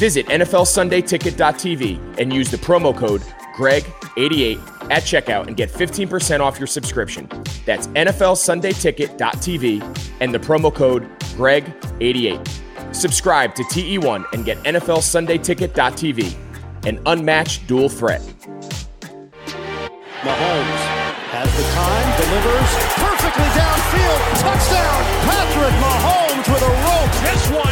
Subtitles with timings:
[0.00, 3.20] Visit NFLSundayTicket.tv and use the promo code
[3.54, 4.56] GREG88
[4.90, 7.28] at checkout and get 15% off your subscription.
[7.66, 12.94] That's NFLSundayTicket.tv and the promo code GREG88.
[12.94, 16.34] Subscribe to TE1 and get NFLSundayTicket.tv,
[16.86, 18.22] an unmatched dual threat.
[20.22, 20.80] Mahomes
[21.28, 24.20] has the time, delivers perfectly downfield.
[24.40, 27.12] Touchdown, Patrick Mahomes with a rope.
[27.20, 27.69] This one.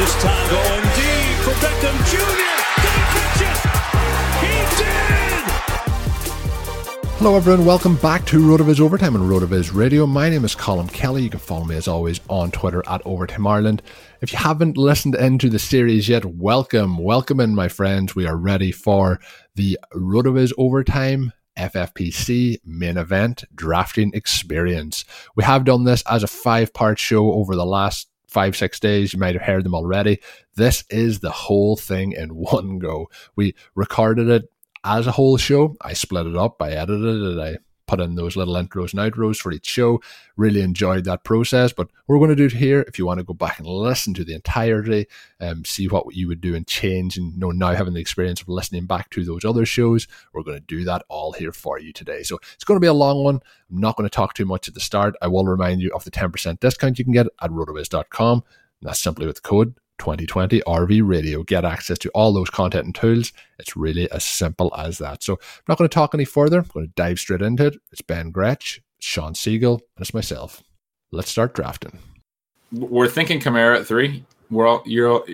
[0.00, 2.40] This time going deep for Beckham Jr.
[7.18, 7.66] Hello, everyone.
[7.66, 10.06] Welcome back to RotoViz Overtime on RotoViz Radio.
[10.06, 11.24] My name is Colm Kelly.
[11.24, 13.82] You can follow me as always on Twitter at Overtime Ireland.
[14.22, 18.16] If you haven't listened into the series yet, welcome, welcome in, my friends.
[18.16, 19.20] We are ready for
[19.54, 25.04] the RotoViz Overtime FFPC main event drafting experience.
[25.36, 29.12] We have done this as a five part show over the last five, six days.
[29.12, 30.20] You might have heard them already.
[30.54, 33.10] This is the whole thing in one go.
[33.36, 34.50] We recorded it
[34.84, 35.76] as a whole show.
[35.80, 37.58] I split it up, I edited it, I
[37.90, 40.00] put in those little intros and outros for each show.
[40.36, 41.72] Really enjoyed that process.
[41.72, 42.82] But we're going to do it here.
[42.86, 45.06] If you want to go back and listen to the entirety,
[45.40, 48.40] um, see what you would do and change, and you know, now having the experience
[48.40, 51.80] of listening back to those other shows, we're going to do that all here for
[51.80, 52.22] you today.
[52.22, 53.40] So it's going to be a long one.
[53.70, 55.16] I'm not going to talk too much at the start.
[55.20, 58.44] I will remind you of the 10% discount you can get at rotoviz.com.
[58.82, 61.44] That's simply with code 2020 RV Radio.
[61.44, 63.32] Get access to all those content and tools.
[63.58, 65.22] It's really as simple as that.
[65.22, 66.58] So I'm not going to talk any further.
[66.58, 67.76] I'm going to dive straight into it.
[67.92, 70.62] It's Ben Gretch, Shawn Siegele, and it's myself.
[71.12, 71.98] Let's start drafting.
[72.72, 74.24] We're thinking Kamara at three.
[74.50, 75.08] We're all you're.
[75.08, 75.24] All,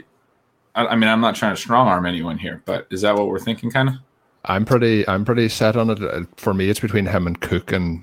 [0.74, 3.28] I, I mean, I'm not trying to strong arm anyone here, but is that what
[3.28, 3.70] we're thinking?
[3.70, 3.94] Kind of.
[4.44, 5.06] I'm pretty.
[5.06, 6.02] I'm pretty set on it.
[6.02, 8.02] Uh, For me, it's between him and Cook, and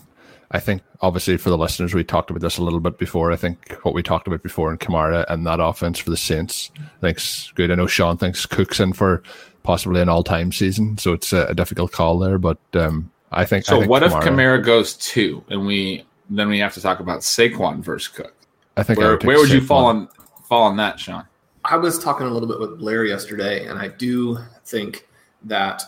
[0.51, 3.31] I think obviously for the listeners, we talked about this a little bit before.
[3.31, 6.71] I think what we talked about before in Kamara and that offense for the Saints,
[6.77, 7.71] I think's good.
[7.71, 9.23] I know Shawn thinks Cook's in for
[9.63, 12.37] possibly an all-time season, so it's a, a difficult call there.
[12.37, 13.65] But um, I think.
[13.65, 16.99] So I think what if Kamara goes two, and we then we have to talk
[16.99, 18.35] about Saquon versus Cook?
[18.77, 20.07] I think I Where, would where would you fall on
[20.43, 21.25] fall on that, Shawn?
[21.65, 25.07] I was talking a little bit with Blair yesterday, and I do think
[25.43, 25.81] that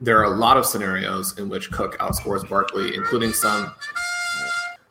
[0.00, 3.74] there are a lot of scenarios in which Cook outscores Barkley, including some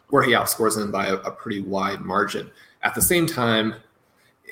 [0.09, 2.49] where he outscores him by a, a pretty wide margin.
[2.83, 3.75] At the same time,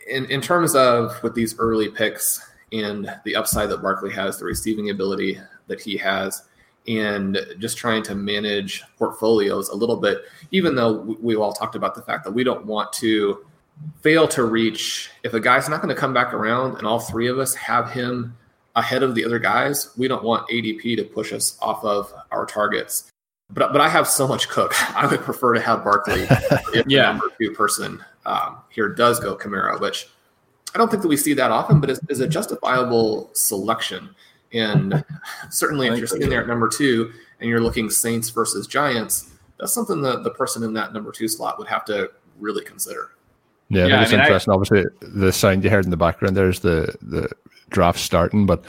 [0.09, 4.45] in, in terms of with these early picks and the upside that Barkley has, the
[4.45, 6.43] receiving ability that he has,
[6.87, 10.19] and just trying to manage portfolios a little bit,
[10.51, 13.45] even though we- all talked about the fact that we don't want to
[14.01, 17.27] fail to reach if a guy's not going to come back around and all three
[17.27, 18.37] of us have him
[18.75, 22.45] ahead of the other guys we don't want adp to push us off of our
[22.45, 23.09] targets.
[23.51, 24.73] But but i have so much cook.
[24.95, 26.21] I would prefer to have barkley
[26.73, 27.07] if Yeah.
[27.07, 30.09] the number two person um, here does go Kamara, which
[30.73, 34.09] i don't think that we see that often but is, is a justifiable selection.
[34.53, 35.03] And
[35.49, 39.73] certainly if you're sitting there at number two and you're looking saints versus giants that's
[39.73, 43.11] something that the person in that number two slot would have to really consider
[43.69, 44.53] Yeah, I Yeah, think I it's mean, I- interesting.
[44.53, 47.29] Obviously, the sound you heard in the background there's the the
[47.69, 48.63] draft starting, but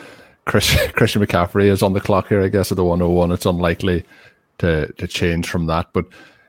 [0.47, 2.43] Chris, Christian McCaffrey is on the clock here.
[2.43, 4.05] I guess at the 101, it's unlikely
[4.59, 5.89] to to change from that.
[5.93, 6.07] But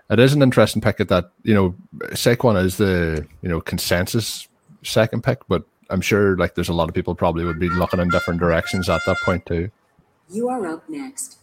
[0.09, 1.31] it is an interesting pick at that.
[1.43, 1.75] You know,
[2.11, 4.47] Saquon is the you know consensus
[4.83, 7.99] second pick, but I'm sure like there's a lot of people probably would be looking
[7.99, 9.69] in different directions at that point too.
[10.29, 11.36] You are up next.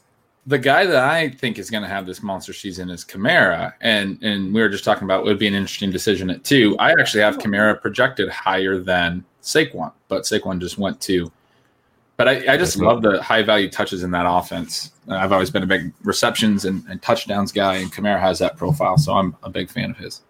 [0.46, 4.22] The guy that I think is going to have this monster season is Kamara, and
[4.22, 6.76] and we were just talking about it would be an interesting decision at two.
[6.78, 11.32] I actually have Kamara projected higher than Saquon, but Saquon just went to.
[12.16, 14.92] But I, I just love the high value touches in that offense.
[15.08, 18.98] I've always been a big receptions and, and touchdowns guy, and Kamara has that profile,
[18.98, 20.20] so I'm a big fan of his.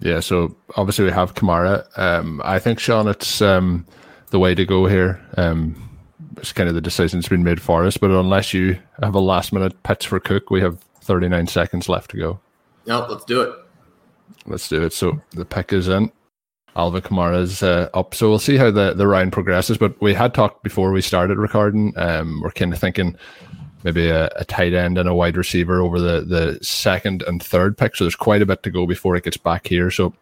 [0.00, 1.86] Yeah, so obviously we have Kamara.
[1.98, 3.86] Um, I think Shawn, it's um,
[4.30, 5.20] the way to go here.
[5.36, 5.85] Um,
[6.36, 9.20] it's kind of the decision that's been made for us, but unless you have a
[9.20, 12.40] last minute pitch for Cook, we have 39 seconds left to go.
[12.86, 13.66] no let's do it
[14.46, 14.92] Let's do it.
[14.92, 16.10] So the pick is in.
[16.74, 18.14] Alvin Kamara is uh, up.
[18.14, 19.78] So we'll see how the, the round progresses.
[19.78, 21.92] But we had talked before we started recording.
[21.96, 23.16] Um, we're kind of thinking
[23.82, 27.78] maybe a, a tight end and a wide receiver over the, the second and third
[27.78, 27.96] pick.
[27.96, 29.90] So there's quite a bit to go before it gets back here.
[29.90, 30.14] So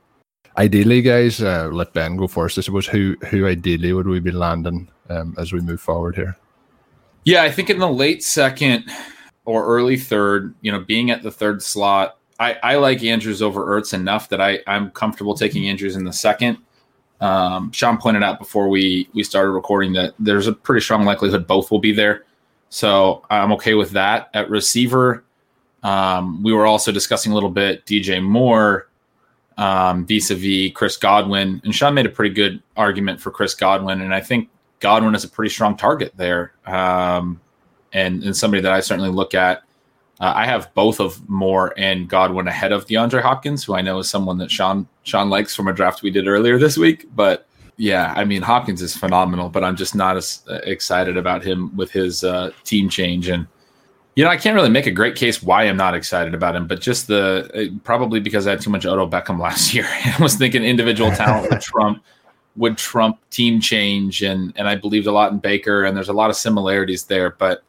[0.56, 2.56] ideally, guys, uh, let Ben go first.
[2.56, 6.36] I suppose who who ideally would we be landing um, as we move forward here.
[7.24, 8.90] Yeah, I think in the late second
[9.44, 13.64] or early third, you know, being at the third slot, I, I like Andrews over
[13.66, 16.58] Ertz enough that I, I'm comfortable taking Andrews in the second.
[17.20, 21.46] Um, Shawn pointed out before we we started recording that there's a pretty strong likelihood
[21.46, 22.24] both will be there,
[22.70, 24.30] so I'm okay with that.
[24.34, 25.24] At receiver,
[25.84, 28.88] um, we were also discussing a little bit DJ Moore
[29.56, 34.12] um, vis-a-vis Chris Godwin, and Shawn made a pretty good argument for Chris Godwin, and
[34.12, 34.48] I think
[34.84, 37.40] Godwin is a pretty strong target there, um,
[37.94, 39.62] and and somebody that I certainly look at.
[40.20, 43.98] Uh, I have both of Moore and Godwin ahead of DeAndre Hopkins, who I know
[43.98, 47.06] is someone that Shawn Shawn likes from a draft we did earlier this week.
[47.16, 47.46] But
[47.78, 51.90] yeah, I mean Hopkins is phenomenal, but I'm just not as excited about him with
[51.90, 53.28] his uh, team change.
[53.28, 53.46] And
[54.16, 56.66] you know, I can't really make a great case why I'm not excited about him,
[56.66, 59.86] but just the probably because I had too much Odell Beckham last year.
[59.88, 62.04] I was thinking individual talent would trump
[62.56, 66.12] would trump team change, and and I believed a lot in Baker, and there's a
[66.12, 67.62] lot of similarities there, but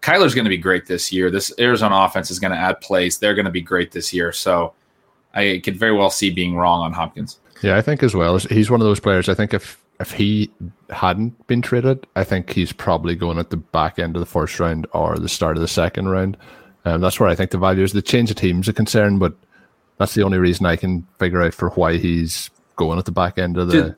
[0.00, 1.30] Kyler's going to be great this year.
[1.30, 3.18] This Arizona offense is going to add plays.
[3.18, 4.32] They're going to be great this year.
[4.32, 4.74] So
[5.34, 7.38] I could very well see being wrong on Hopkins.
[7.62, 8.38] Yeah, I think as well.
[8.38, 9.28] He's one of those players.
[9.28, 10.50] I think if if he
[10.90, 14.60] hadn't been traded, I think he's probably going at the back end of the first
[14.60, 16.36] round or the start of the second round.
[16.84, 17.92] And um, that's where I think the value is.
[17.92, 19.34] The change of teams a concern, but
[19.98, 23.38] that's the only reason I can figure out for why he's going at the back
[23.38, 23.82] end of the.
[23.82, 23.96] Did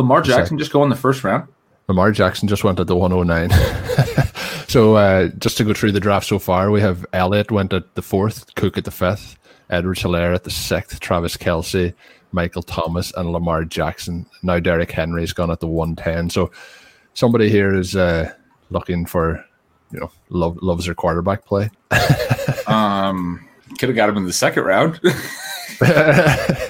[0.00, 1.46] Lamar Jackson just go in the first round?
[1.88, 3.50] Lamar Jackson just went at the 109.
[4.70, 7.96] So uh, just to go through the draft so far, we have Elliott went at
[7.96, 9.36] the fourth, Cook at the fifth,
[9.68, 11.92] Edwards Helaire at the sixth, Travis Kelce,
[12.30, 14.26] Michael Thomas, and Lamar Jackson.
[14.44, 16.30] Now Derrick Henry's gone at the 110.
[16.30, 16.52] So
[17.14, 18.32] somebody here is uh,
[18.70, 19.44] looking for,
[19.90, 21.68] you know, love, loves their quarterback play.
[22.68, 23.44] um,
[23.80, 25.00] could have got him in the second round.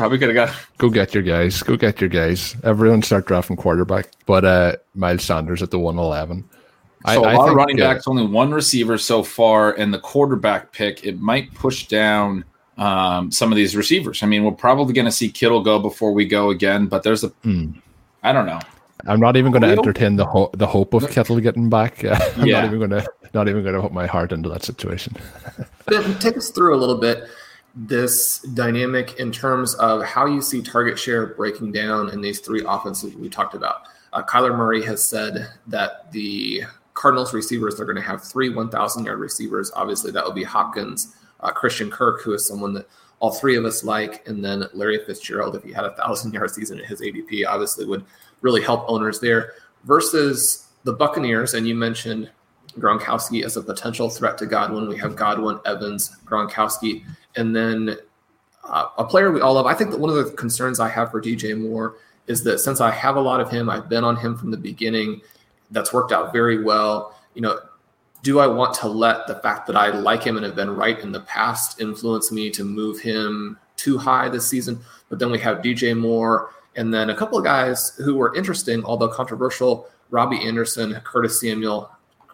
[0.00, 0.66] Probably could have got.
[0.78, 1.62] Go get your guys.
[1.62, 2.56] Go get your guys.
[2.64, 4.08] Everyone start drafting quarterback.
[4.24, 6.42] But uh, Miles Sanders at the 111.
[6.42, 6.54] So
[7.04, 10.72] I, a lot think, of running backs, only one receiver so far, and the quarterback
[10.72, 12.46] pick it might push down
[12.78, 14.22] um, some of these receivers.
[14.22, 17.22] I mean, we're probably going to see Kittle go before we go again, but there's
[17.22, 17.78] a, mm.
[18.22, 18.60] I don't know.
[19.06, 22.02] I'm not even going to entertain the ho- the hope of Kittle getting back.
[22.38, 22.62] I'm yeah.
[22.62, 25.14] not even going to not even going to put my heart into that situation.
[26.20, 27.24] take us through a little bit
[27.74, 32.64] this dynamic in terms of how you see target share breaking down in these three
[32.66, 33.82] offenses we talked about.
[34.12, 36.64] Uh, Kyler Murray has said that the
[36.94, 39.70] Cardinals receivers, they're going to have three 1,000 yard receivers.
[39.74, 42.88] Obviously, that will be Hopkins, uh, Christian Kirk, who is someone that
[43.20, 46.50] all three of us like, and then Larry Fitzgerald, if he had a thousand yard
[46.50, 48.04] season at his ADP, obviously would
[48.40, 49.52] really help owners there.
[49.84, 52.30] Versus the Buccaneers, and you mentioned
[52.78, 54.88] Gronkowski as a potential threat to Godwin.
[54.88, 57.04] We have Godwin, Evans, Gronkowski,
[57.36, 57.96] and then
[58.64, 59.66] uh, a player we all love.
[59.66, 61.96] I think that one of the concerns I have for DJ Moore
[62.26, 64.56] is that since I have a lot of him, I've been on him from the
[64.56, 65.20] beginning
[65.70, 67.18] that's worked out very well.
[67.34, 67.60] You know,
[68.22, 70.98] do I want to let the fact that I like him and have been right
[70.98, 74.80] in the past influence me to move him too high this season?
[75.08, 78.84] But then we have DJ Moore and then a couple of guys who were interesting,
[78.84, 81.90] although controversial Robbie Anderson, Curtis Samuel,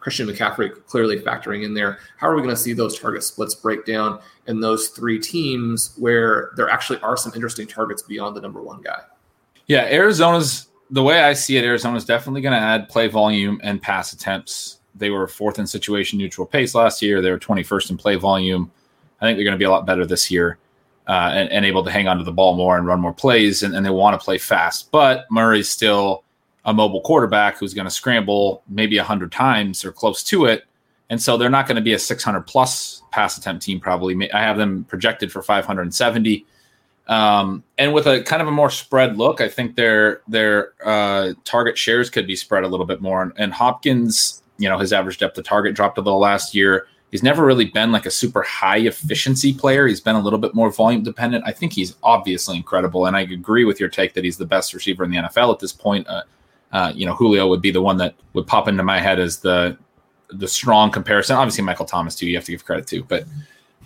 [0.06, 1.99] Christian McCaffrey clearly factoring in there.
[2.17, 5.97] How are we going to see those target splits break down in those three teams
[5.99, 9.00] where there actually are some interesting targets beyond the number one guy?
[9.67, 13.61] Yeah, Arizona's the way I see it, Arizona is definitely going to add play volume
[13.64, 14.79] and pass attempts.
[14.94, 17.20] They were fourth in situation neutral pace last year.
[17.20, 18.70] They were 21st in play volume.
[19.20, 20.56] I think they're going to be a lot better this year
[21.08, 23.65] uh, and, and, able to hang on to the ball more and run more plays.
[23.65, 24.93] And, and they want to play fast.
[24.93, 26.22] But Murray's still
[26.67, 30.65] a mobile quarterback who's going to scramble maybe 100 times or close to it.
[31.08, 34.31] And so they're not going to be a 600 plus pass attempt team, probably.
[34.32, 36.44] I have them projected for 570.
[37.06, 41.35] Um, and with a kind of a more spread look, I think their their uh,
[41.44, 43.23] target shares could be spread a little bit more.
[43.23, 46.89] And, and, Hopkins, you know, his average depth of target dropped a little last year.
[47.13, 49.87] He's never really been like a super high efficiency player.
[49.87, 51.44] He's been a little bit more volume dependent.
[51.46, 54.75] I think he's obviously incredible, and I agree with your take that he's the best
[54.75, 56.08] receiver in the NFL at this point.
[56.08, 56.25] Uh,
[56.73, 59.39] uh, you know, Julio would be the one that would pop into my head as
[59.39, 59.77] the
[60.29, 61.37] the strong comparison.
[61.37, 62.27] Obviously, Michael Thomas too.
[62.27, 63.25] You have to give credit to, but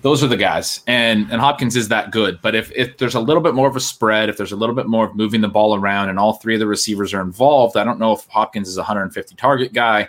[0.02, 2.40] those are the guys, and and Hopkins is that good.
[2.40, 4.74] But if if there's a little bit more of a spread, if there's a little
[4.74, 7.76] bit more of moving the ball around, and all three of the receivers are involved,
[7.76, 10.08] I don't know if Hopkins is a 150 target guy.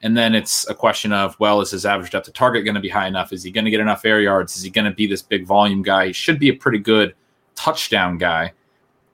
[0.00, 2.80] And then it's a question of, well, is his average depth of target going to
[2.80, 3.32] be high enough?
[3.32, 4.56] Is he going to get enough air yards?
[4.56, 6.06] Is he going to be this big volume guy?
[6.06, 7.14] He should be a pretty good
[7.56, 8.52] touchdown guy,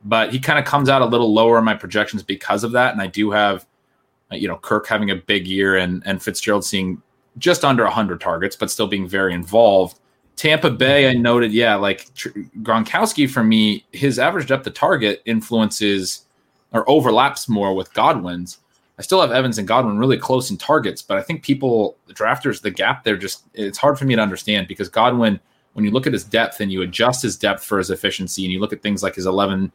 [0.04, 2.92] but he kind of comes out a little lower in my projections because of that.
[2.92, 3.66] And I do have,
[4.30, 7.02] uh, you know, Kirk having a big year and and Fitzgerald seeing
[7.38, 9.99] just under 100 targets, but still being very involved.
[10.37, 16.26] Tampa Bay, I noted, yeah, like Gronkowski for me, his average depth of target influences
[16.73, 18.58] or overlaps more with Godwin's.
[18.99, 22.14] I still have Evans and Godwin really close in targets, but I think people, the
[22.14, 25.40] drafters, the gap there just, it's hard for me to understand because Godwin,
[25.73, 28.52] when you look at his depth and you adjust his depth for his efficiency and
[28.52, 29.73] you look at things like his 11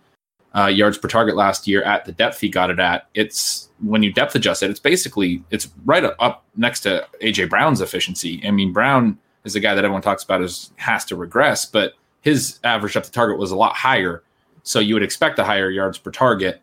[0.55, 4.03] uh, yards per target last year at the depth he got it at, it's when
[4.03, 8.41] you depth adjust it, it's basically, it's right up next to AJ Brown's efficiency.
[8.45, 11.93] I mean, Brown is the guy that everyone talks about as has to regress, but
[12.21, 14.23] his average depth of target was a lot higher.
[14.63, 16.61] So you would expect a higher yards per target.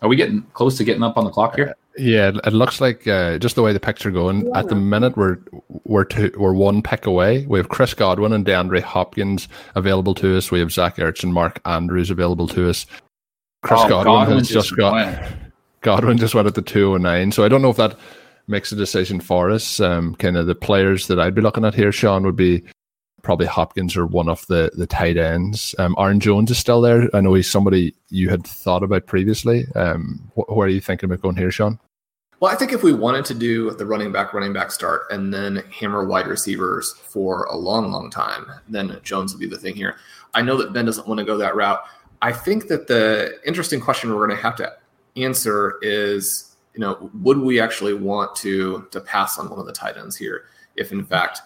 [0.00, 1.74] Are we getting close to getting up on the clock here?
[1.98, 5.16] Yeah, it looks like uh, just the way the picks are going at the minute.
[5.16, 5.38] We're
[5.84, 7.44] we're two, we're one pick away.
[7.46, 10.52] We have Chris Godwin and DeAndre Hopkins available to us.
[10.52, 12.86] We have Zach Ertz and Mark Andrews available to us.
[13.62, 15.36] Chris Oh, Godwin Godwin has just, just got went.
[15.80, 17.32] Godwin just went at the two and nine.
[17.32, 17.98] So I don't know if that
[18.46, 19.80] makes a decision for us.
[19.80, 22.62] Um, kind of the players that I'd be looking at here, Shawn, would be
[23.22, 25.74] probably Hopkins or one of the the tight ends.
[25.78, 27.08] Um, Aaron Jones is still there.
[27.14, 29.66] I know he's somebody you had thought about previously.
[29.74, 31.78] Um, wh- where are you thinking about going here, Shawn?
[32.40, 35.34] Well, I think if we wanted to do the running back, running back start and
[35.34, 39.74] then hammer wide receivers for a long, long time, then Jones would be the thing
[39.74, 39.96] here.
[40.34, 41.80] I know that Ben doesn't want to go that route.
[42.22, 44.72] I think that the interesting question we're going to have to
[45.16, 49.72] answer is, you know, would we actually want to to pass on one of the
[49.72, 50.44] tight ends here
[50.76, 51.42] if in fact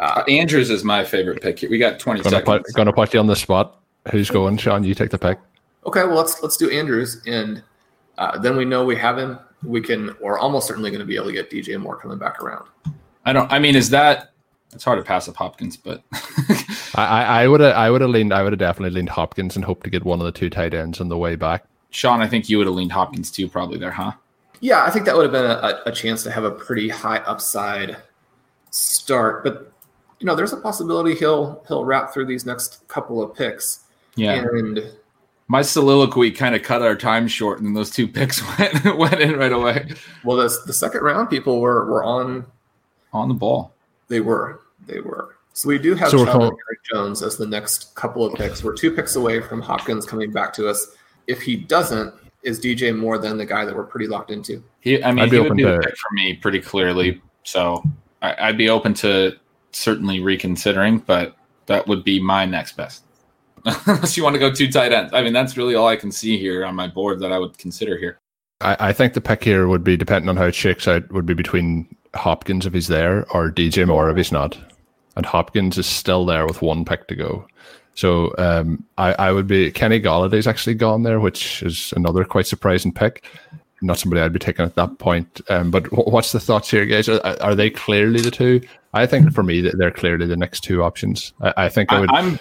[0.00, 1.70] Uh, Andrews is my favorite pick here.
[1.70, 2.64] We got 20 Gonna seconds.
[2.66, 3.80] put, gonna put you on the spot.
[4.10, 4.82] Who's going, Shawn?
[4.84, 5.38] You take the pick.
[5.86, 7.62] Okay, well let's let's do Andrews, and
[8.18, 9.38] uh, then we know we have him.
[9.62, 12.42] We can, we're almost certainly going to be able to get DJ Moore coming back
[12.42, 12.66] around.
[13.24, 14.33] I don't, I mean, is that,
[14.74, 16.02] it's hard to pass up Hopkins, but
[16.94, 19.64] I I would have I would have leaned I would have definitely leaned Hopkins and
[19.64, 21.64] hoped to get one of the two tight ends on the way back.
[21.90, 24.12] Shawn, I think you would have leaned Hopkins too, probably there, huh?
[24.60, 27.18] Yeah, I think that would have been a, a chance to have a pretty high
[27.18, 27.96] upside
[28.70, 29.70] start, but
[30.18, 33.80] you know, there's a possibility he'll he'll wrap through these next couple of picks.
[34.16, 34.32] Yeah.
[34.34, 34.92] and
[35.48, 39.36] My soliloquy kind of cut our time short, and those two picks went went in
[39.36, 39.90] right away
[40.24, 42.46] well, the the second round people were were on.
[43.12, 43.72] on the ball.
[44.08, 45.36] They were they were.
[45.52, 48.34] So we do have So we're Chubb and Eric Jones as the next couple of
[48.34, 48.64] picks.
[48.64, 50.88] We're two picks away from Hopkins coming back to us.
[51.26, 52.12] If he doesn't,
[52.42, 54.62] is DJ Moore than the guy that we're pretty locked into?
[54.80, 57.22] He, I mean, I'd be he would open be the pick for me pretty clearly.
[57.44, 57.82] So
[58.20, 59.36] I, I'd be open to
[59.70, 61.36] certainly reconsidering, but
[61.66, 63.04] that would be my next best.
[63.64, 65.12] Unless you want to go two tight ends.
[65.14, 67.56] I mean, that's really all I can see here on my board that I would
[67.56, 68.18] consider here.
[68.60, 71.26] I, I think the pick here would be depending on how it shakes out would
[71.26, 74.58] be between Hopkins if he's there or DJ Moore if he's not.
[75.16, 77.46] And Hopkins is still there with one pick to go.
[77.94, 82.46] So um, I, I would be Kenny Golladay's actually gone there, which is another quite
[82.46, 83.24] surprising pick.
[83.82, 85.40] Not somebody I'd be taking at that point.
[85.48, 87.08] Um, but wh- what's the thoughts here, guys?
[87.08, 88.60] Are, are they clearly the two?
[88.94, 91.32] I think for me that they're clearly the next two options.
[91.40, 92.10] I, I think I I, would.
[92.10, 92.38] I'm.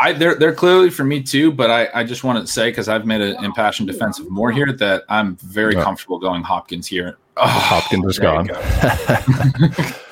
[0.00, 2.88] I, they're they're clearly for me too, but I, I just want to say because
[2.88, 5.82] I've made an impassioned defense of Moore here that I'm very Yeah.
[5.82, 7.18] comfortable going Hopkins here.
[7.36, 8.46] Oh, Hopkins is gone.
[8.46, 8.54] go.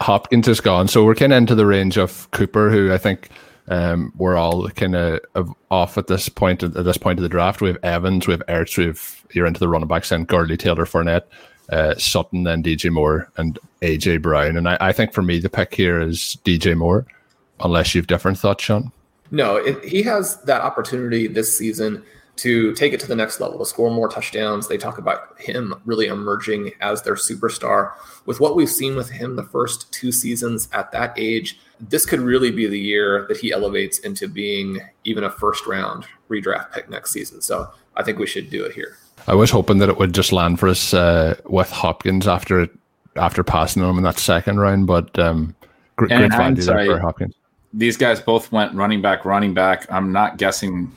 [0.00, 0.88] Hopkins is gone.
[0.88, 3.28] So we're kind of into the range of Cooper, who I think
[3.68, 6.62] um, we're all kind of off at this point.
[6.62, 9.46] At this point of the draft, we have Evans, we have Ertz, we have you're
[9.46, 11.24] into the running backs, then Gurley, Taylor, Fournette,
[11.70, 14.56] uh, Sutton, then DJ Moore, and AJ Brown.
[14.56, 17.06] And I, I think for me, the pick here is DJ Moore,
[17.60, 18.92] unless you've different thoughts, Shawn.
[19.30, 22.02] No, it, he has that opportunity this season
[22.36, 24.66] to take it to the next level, to score more touchdowns.
[24.66, 27.92] They talk about him really emerging as their superstar.
[28.26, 32.20] With what we've seen with him the first two seasons at that age, this could
[32.20, 36.88] really be the year that he elevates into being even a first round redraft pick
[36.88, 37.42] next season.
[37.42, 38.96] So I think we should do it here.
[39.26, 42.68] I was hoping that it would just land for us uh, with Hopkins after
[43.16, 45.54] after passing him in that second round, but um,
[45.96, 47.34] gr- And great value there for Hopkins.
[47.74, 49.86] These guys both went running back, running back.
[49.90, 50.96] I'm not guessing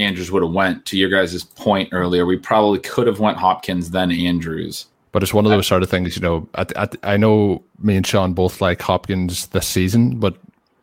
[0.00, 2.26] Andrews would have went to your guys' point earlier.
[2.26, 4.86] We probably could have went Hopkins then Andrews.
[5.12, 6.48] But it's one of those sort of things, you know.
[6.54, 10.36] At, at, I know me and Shawn both like Hopkins this season, but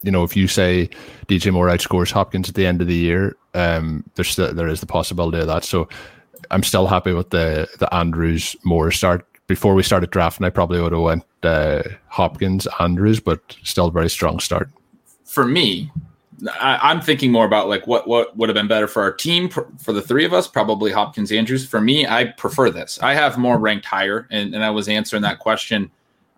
[0.03, 0.89] you know, if you say
[1.27, 4.79] DJ Moore outscores Hopkins at the end of the year, um, there's still, there is
[4.79, 5.63] the possibility of that.
[5.63, 5.87] So
[6.51, 9.25] I'm still happy with the the Andrews Moore start.
[9.47, 13.91] Before we started drafting, I probably would have went uh, Hopkins Andrews, but still a
[13.91, 14.69] very strong start.
[15.23, 15.89] For me,
[16.59, 19.49] I, I'm thinking Moore about like what what would have been better for our team
[19.49, 20.47] for, the three of us.
[20.47, 21.67] Probably Hopkins Andrews.
[21.67, 22.99] For me, I prefer this.
[23.01, 25.89] I have more ranked higher, and, and I was answering that question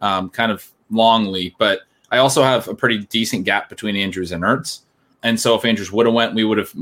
[0.01, 4.43] um, kind of longly, but I also have a pretty decent gap between Andrews and
[4.43, 4.81] Ertz.
[5.21, 6.73] And so if Andrews would have went, we would have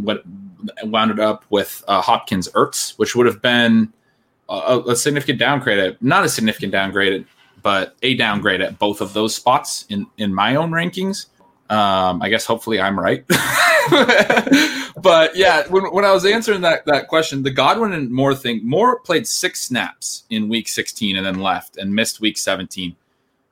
[0.84, 3.92] wound it up with uh, Hopkins Ertz, which would have been
[4.48, 5.80] a, a significant downgrade.
[5.80, 7.26] At, not a significant downgrade,
[7.64, 11.26] but a downgrade at both of those spots in in my own rankings.
[11.70, 13.26] Um, I guess hopefully I'm right.
[15.02, 18.62] but yeah, when, when I was answering that that question, the Godwin and Moore thing,
[18.64, 22.96] Moore played six snaps in week 16 and then left and missed week 17.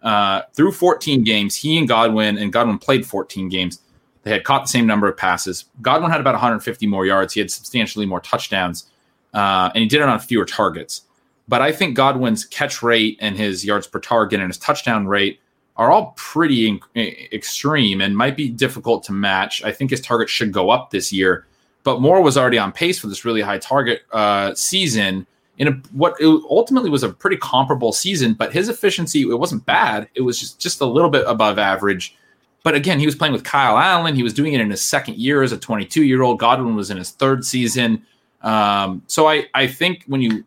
[0.01, 3.81] Uh, through 14 games, he and Godwin and Godwin played 14 games.
[4.23, 5.65] They had caught the same number of passes.
[5.81, 7.33] Godwin had about 150 more yards.
[7.33, 8.89] He had substantially more touchdowns,
[9.33, 11.01] uh, and he did it on fewer targets.
[11.47, 15.39] But I think Godwin's catch rate and his yards per target and his touchdown rate
[15.77, 19.63] are all pretty in- extreme and might be difficult to match.
[19.63, 21.45] I think his target should go up this year,
[21.83, 25.27] but Moore was already on pace for this really high target uh, season
[25.57, 26.15] in a, what
[26.49, 28.33] ultimately was a pretty comparable season.
[28.33, 32.15] But his efficiency it wasn't bad; it was just just a little bit above average.
[32.63, 34.15] But again, he was playing with Kyle Allen.
[34.15, 36.39] He was doing it in his second year as a 22 year old.
[36.39, 38.03] Godwin was in his third season.
[38.41, 40.45] Um, so I I think when you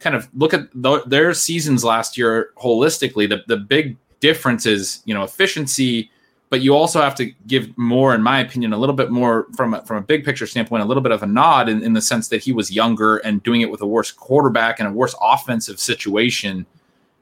[0.00, 5.02] kind of look at the, their seasons last year holistically, the the big difference is
[5.04, 6.10] you know efficiency
[6.50, 9.74] but you also have to give more in my opinion a little bit more from
[9.74, 12.00] a, from a big picture standpoint a little bit of a nod in, in the
[12.00, 15.14] sense that he was younger and doing it with a worse quarterback and a worse
[15.20, 16.66] offensive situation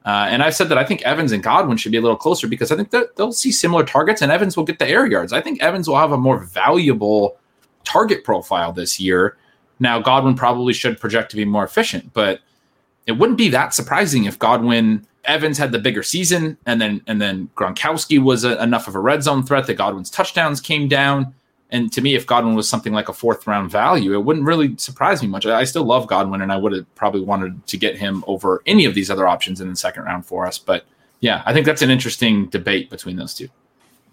[0.05, 2.49] uh, and I've said that I think Evans and Godwin should be a little closer
[2.49, 5.33] because I think that they'll see similar targets and Evans will get the air yards.
[5.33, 7.37] I think Evans will have a more valuable
[7.85, 9.37] target profile this year.
[9.79, 12.41] Now, Godwin probably should project to be more efficient, but
[13.07, 17.21] it wouldn't be that surprising if Godwin Evans had the bigger season, and then and
[17.21, 21.35] then Gronkowski was a, enough of a red zone threat that Godwin's touchdowns came down.
[21.71, 24.77] And to me, if Godwin was something like a fourth round value, it wouldn't really
[24.77, 25.47] surprise me much.
[25.47, 28.85] I still love Godwin, and I would have probably wanted to get him over any
[28.85, 30.59] of these other options in the second round for us.
[30.59, 30.85] But
[31.21, 33.49] yeah, I think that's an interesting debate between those two.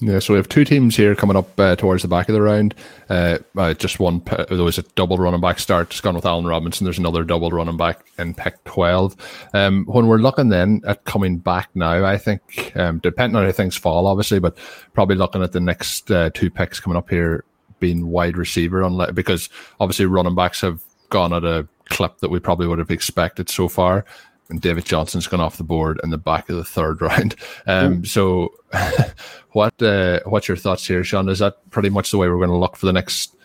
[0.01, 2.41] Yeah, so we have two teams here coming up uh, towards the back of the
[2.41, 2.73] round.
[3.09, 6.45] Uh, uh, just one, there was a double running back start, just gone with Allen
[6.45, 6.85] Robinson.
[6.85, 9.49] There's another double running back in pick 12.
[9.53, 13.51] Um, when we're looking then at coming back now, I think, um, depending on how
[13.51, 14.57] things fall, obviously, but
[14.93, 17.43] probably looking at the next uh, two picks coming up here
[17.81, 19.49] being wide receiver, unless, because
[19.81, 23.67] obviously running backs have gone at a clip that we probably would have expected so
[23.67, 24.05] far
[24.49, 27.35] and David Johnson's gone off the board in the back of the third round.
[27.67, 28.53] Um, so,
[29.51, 31.29] what uh, what's your thoughts here, Shawn?
[31.29, 33.35] Is that pretty much the way we're going to look for the next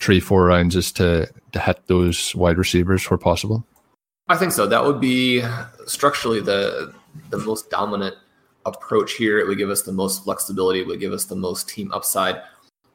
[0.00, 0.76] three, four rounds?
[0.76, 3.66] Is to to hit those wide receivers where possible?
[4.28, 4.66] I think so.
[4.66, 5.42] That would be
[5.86, 6.94] structurally the
[7.30, 8.16] the most dominant
[8.64, 9.38] approach here.
[9.38, 10.80] It would give us the most flexibility.
[10.80, 12.40] It would give us the most team upside.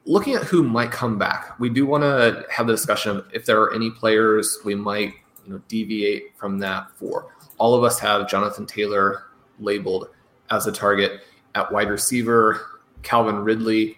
[0.05, 3.45] Looking at who might come back, we do want to have the discussion of if
[3.45, 5.13] there are any players we might
[5.45, 9.23] you know deviate from that for all of us have Jonathan Taylor
[9.59, 10.09] labeled
[10.49, 11.21] as a target
[11.55, 13.97] at wide receiver, Calvin Ridley,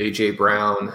[0.00, 0.92] AJ Brown,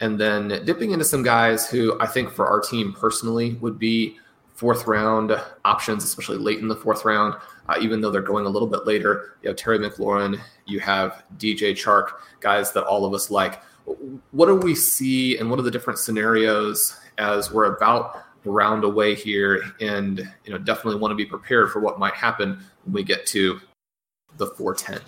[0.00, 4.18] and then dipping into some guys who I think for our team personally would be
[4.54, 5.32] fourth round
[5.64, 7.34] options, especially late in the fourth round.
[7.68, 11.24] Uh, even though they're going a little bit later, you have Terry McLaurin, you have
[11.38, 13.62] DJ Chark, guys that all of us like.
[14.32, 19.14] What do we see, and what are the different scenarios as we're about round away
[19.14, 23.02] here and you know definitely want to be prepared for what might happen when we
[23.02, 23.60] get to
[24.36, 25.00] the 410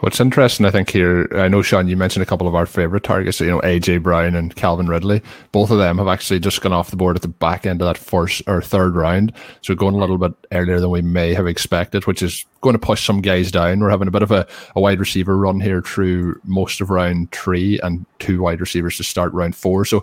[0.00, 3.04] What's interesting, I think here, I know Shawn, you mentioned a couple of our favorite
[3.04, 5.20] targets, you know, AJ Brown and Calvin Ridley.
[5.52, 7.86] Both of them have actually just gone off the board at the back end of
[7.86, 9.34] that first or third round.
[9.60, 12.78] So going a little bit earlier than we may have expected, which is going to
[12.78, 13.80] push some guys down.
[13.80, 17.30] We're having a bit of a, a wide receiver run here through most of round
[17.32, 19.84] three and two wide receivers to start round four.
[19.84, 20.02] So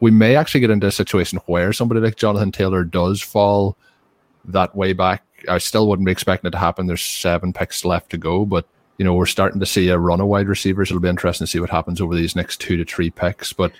[0.00, 3.78] we may actually get into a situation where somebody like Jonathan Taylor does fall
[4.44, 5.24] that way back.
[5.48, 6.86] I still wouldn't be expecting it to happen.
[6.86, 8.66] There's seven picks left to go, but
[8.98, 10.90] you know, we're starting to see a run of wide receivers.
[10.90, 13.52] It'll be interesting to see what happens over these next two to three picks.
[13.52, 13.72] But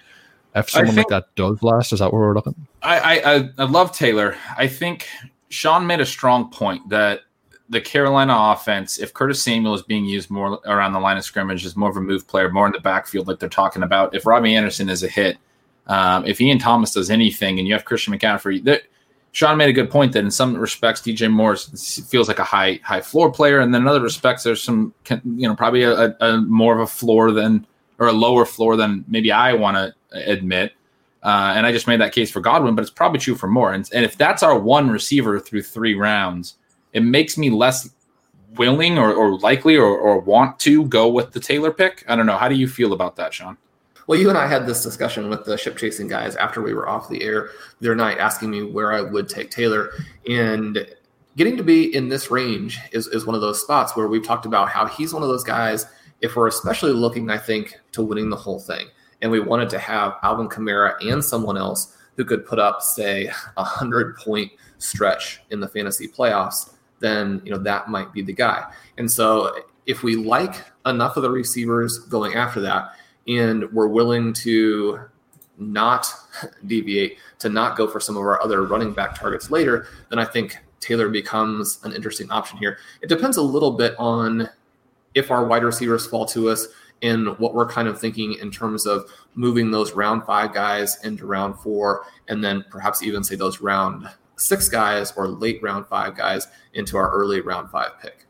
[0.55, 2.55] if someone think, like that does last, is that where we're looking?
[2.83, 4.37] I, I I love Taylor.
[4.57, 5.09] I think
[5.49, 7.23] Shawn made a strong point that
[7.69, 11.67] the Carolina offense, if Curtis Samuel is being used more around the line of scrimmage,
[11.67, 14.15] is more of a move player, more in the backfield, like they're talking about.
[14.15, 15.37] If Robbie Anderson is a hit,
[15.87, 18.85] um, if Ian Thomas does anything, and you have Christian McCaffrey, that
[19.38, 22.81] Shawn made a good point that in some respects DJ Moore feels like a high
[22.83, 26.40] high floor player, and then in other respects there's some you know probably a, a
[26.40, 27.64] more of a floor than
[28.01, 29.94] or a lower floor than maybe I want to
[30.29, 30.72] admit.
[31.22, 33.74] Uh, and I just made that case for Godwin, but it's probably true for Moore.
[33.74, 36.57] And, and if that's our one receiver through three rounds,
[36.92, 37.90] it makes me less
[38.57, 42.05] willing or, or likely or, or want to go with the Taylor pick.
[42.09, 42.38] I don't know.
[42.38, 43.57] How do you feel about that, Shawn?
[44.09, 46.88] Well, you and I had this discussion with the ship chasing guys after we were
[46.88, 49.90] off the air the other night, asking me where I would take Taylor.
[50.27, 50.87] And
[51.37, 54.47] getting to be in this range is, is one of those spots where we've talked
[54.47, 55.87] about how he's one of those guys,
[56.23, 58.87] if we're especially looking, I think, to winning the whole thing,
[59.21, 63.31] and we wanted to have Alvin Kamara and someone else who could put up, say,
[63.59, 68.33] a hundred point stretch in the fantasy playoffs, then you know that might be the
[68.33, 68.73] guy.
[68.97, 70.55] And so if we like
[70.87, 72.94] enough of the receivers going after that,
[73.29, 75.01] and we're willing to
[75.59, 76.12] not
[76.67, 80.25] deviate, to not go for some of our other running back targets later, then I
[80.25, 82.79] think Taylor becomes an interesting option here.
[83.03, 84.49] It depends a little bit on
[85.14, 86.69] if our wide receivers fall to us
[87.03, 91.27] and what we're kind of thinking in terms of moving those round five guys into
[91.27, 96.17] round four, and then perhaps even say those round six guys or late round five
[96.17, 98.28] guys into our early round five pick.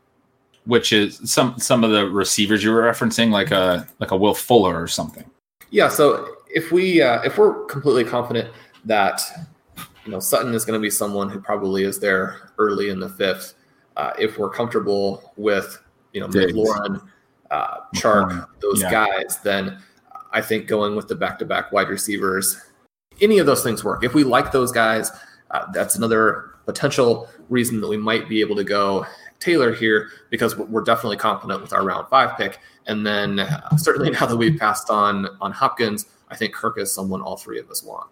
[0.65, 4.33] Which is some some of the receivers you were referencing, like a like a Will
[4.33, 5.25] Fuller or something.
[5.71, 5.89] Yeah.
[5.89, 8.49] So if we uh, if we're completely confident
[8.85, 9.21] that
[10.05, 13.09] you know Sutton is going to be someone who probably is there early in the
[13.09, 13.55] fifth,
[13.97, 15.81] uh, if we're comfortable with
[16.13, 16.53] you know Diggs.
[16.53, 17.01] McLaurin,
[17.51, 18.91] uh, Chark, those yeah.
[18.91, 19.79] guys, then
[20.31, 22.61] I think going with the back-to-back wide receivers,
[23.21, 24.03] any of those things work.
[24.03, 25.11] If we like those guys,
[25.51, 29.05] uh, that's another potential reason that we might be able to go
[29.39, 32.59] Taylor here because we're- we're definitely confident with our round five pick.
[32.87, 36.93] And then uh, certainly now that we've passed on on Hopkins, I think Kirk is
[36.93, 38.09] someone all three of us want.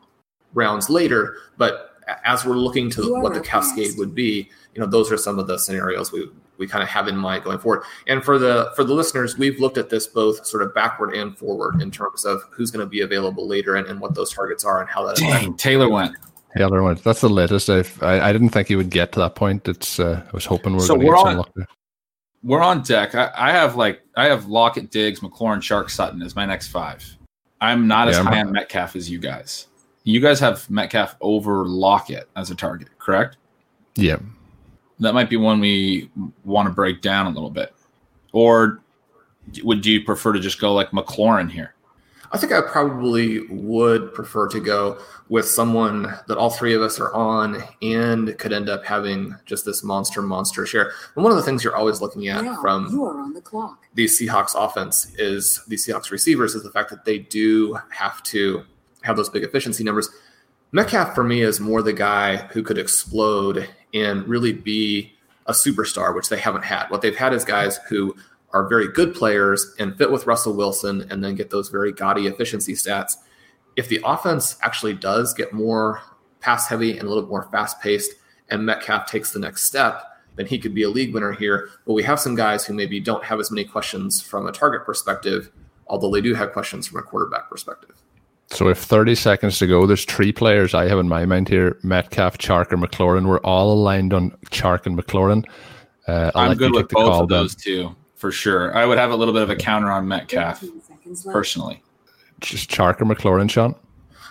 [0.54, 1.92] Rounds later, but
[2.24, 3.98] as we're looking to what the cascade next.
[3.98, 7.08] would be, you know, those are some of the scenarios we we kind of have
[7.08, 7.84] in mind going forward.
[8.08, 11.38] And for the for the listeners, we've looked at this both sort of backward and
[11.38, 14.64] forward in terms of who's going to be available later and, and what those targets
[14.64, 16.16] are and how that Dang, Taylor went.
[16.58, 17.04] Taylor went.
[17.04, 17.70] That's the latest.
[17.70, 19.68] I've, I I didn't think he would get to that point.
[19.68, 21.52] It's uh, I was hoping we were So going to we're get some on- luck
[21.56, 21.68] there.
[22.44, 23.16] We're on deck.
[23.16, 27.04] I, I have like I have Lockett, Diggs, McLaurin, Chark, Sutton as my next five.
[27.62, 29.68] I'm not as I'm- high on Metcalf as you guys.
[30.04, 33.36] You guys have Metcalf over Lockett as a target, correct?
[33.96, 34.18] Yeah.
[35.00, 36.10] That might be one we
[36.46, 37.74] want to break down a little bit.
[38.32, 38.82] Or
[39.64, 41.74] would you prefer to just go like McLaurin here?
[42.32, 47.00] I think I probably would prefer to go with someone that all three of us
[47.00, 50.92] are on and could end up having just this monster, monster share.
[51.16, 53.42] And one of the things you're always looking at Now from you are on the
[53.42, 53.86] clock.
[53.94, 58.64] the Seahawks offense is the Seahawks receivers is the fact that they do have to
[59.04, 60.10] have those big efficiency numbers.
[60.72, 65.14] Metcalf for me is more the guy who could explode and really be
[65.46, 66.88] a superstar, which they haven't had.
[66.90, 68.14] What they've had is guys who
[68.58, 72.26] are very good players and fit with Russell Wilson and then get those very gaudy
[72.26, 73.14] efficiency stats.
[73.76, 76.02] If the offense actually does get more
[76.40, 78.14] pass heavy and a little bit more fast paced
[78.50, 80.02] and Metcalf takes the next step,
[80.38, 81.70] then he could be a league winner here.
[81.86, 84.86] But we have some guys who maybe don't have as many questions from a target
[84.86, 85.52] perspective,
[85.86, 87.96] although they do have questions from a quarterback perspective.
[88.48, 91.78] So if 30 seconds to go, there's three players I have in my mind here:
[91.84, 93.28] Metcalf, Chark, or McLaurin.
[93.28, 95.46] We're all aligned on Chark and McLaurin.
[96.08, 97.40] Uh, I'll I'm good with both call of then.
[97.40, 98.76] those two for sure.
[98.76, 101.34] I would have a little bit of a counter on Metcalf 15 seconds left.
[101.34, 101.82] personally.
[102.42, 103.74] Just Chark or McLaurin, Shawn.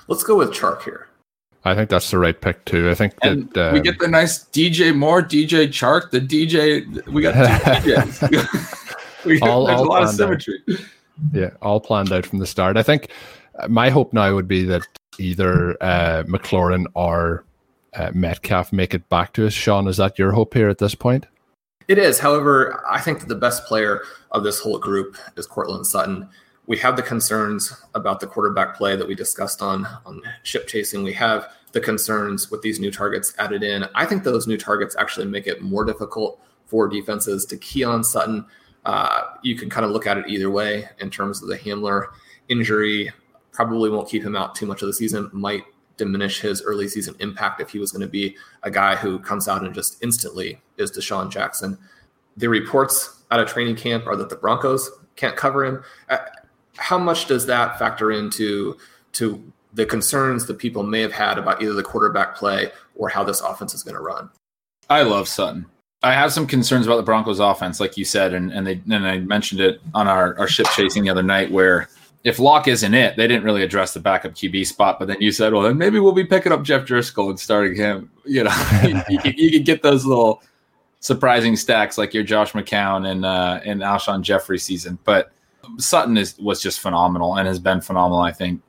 [0.08, 1.08] Let's go with Chark here.
[1.64, 2.88] I think that's the right pick too.
[2.90, 7.04] I think And that we um, get the nice DJ Moore, DJ Chark, the DJ.
[7.08, 9.24] We got two DJs.
[9.24, 10.42] we got, All- there's all a lot of planned out.
[10.42, 10.58] symmetry.
[11.32, 12.76] Yeah, all planned out from the start.
[12.76, 13.10] I think
[13.58, 14.86] uh, my hope now would be that
[15.18, 17.44] either uh, McLaurin or
[17.94, 19.52] uh, Metcalf make it back to us.
[19.52, 21.26] Shawn, is that your hope here at this point?
[21.88, 22.18] It is.
[22.18, 26.28] However, I think that the best player of this whole group is Cortland Sutton.
[26.66, 31.04] We have the concerns about the quarterback play that we discussed on on ship chasing.
[31.04, 33.84] We have the concerns with these new targets added in.
[33.94, 38.02] I think those new targets actually make it more difficult for defenses to key on
[38.02, 38.46] Sutton.
[38.84, 42.06] Uh, you can kind of look at it either way in terms of the Hamler
[42.48, 43.12] injury.
[43.52, 45.30] Probably won't keep him out too much of the season.
[45.32, 45.62] Might
[45.96, 49.48] diminish his early season impact if he was going to be a guy who comes
[49.48, 51.78] out and just instantly is DeSean Jackson.
[52.36, 55.82] The reports out of training camp are that the Broncos can't cover him.
[56.08, 56.18] Uh,
[56.76, 58.76] How much does that factor into
[59.12, 63.24] to the concerns that people may have had about either the quarterback play or how
[63.24, 64.28] this offense is going to run?
[64.88, 65.66] I love Sutton.
[66.02, 69.06] I have some concerns about the Broncos offense, like you said, and, and they and
[69.06, 71.88] I mentioned it on our, our ship chasing the other night where
[72.26, 74.98] if Lock isn't it, they didn't really address the backup QB spot.
[74.98, 77.76] But then you said, well, then maybe we'll be picking up Jeff Driskel and starting
[77.76, 78.10] him.
[78.24, 80.42] You know, you, you, could, you get those little
[80.98, 84.98] surprising stacks like your Josh McCown and uh, and Alshon Jeffery season.
[85.04, 85.30] But
[85.78, 88.18] Sutton is was just phenomenal and has been phenomenal.
[88.18, 88.60] I think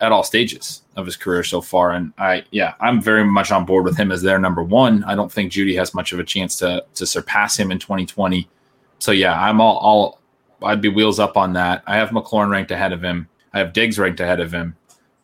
[0.00, 1.92] at all stages of his career so far.
[1.92, 5.04] And I, yeah, I'm very much on board with him as their number one.
[5.04, 8.48] I don't think Jeudy has much of a chance to to surpass him in 2020.
[8.98, 10.18] So yeah, I'm all, all
[10.62, 11.82] I'd be wheels up on that.
[11.86, 13.28] I have McLaurin ranked ahead of him.
[13.52, 14.76] I have Diggs ranked ahead of him.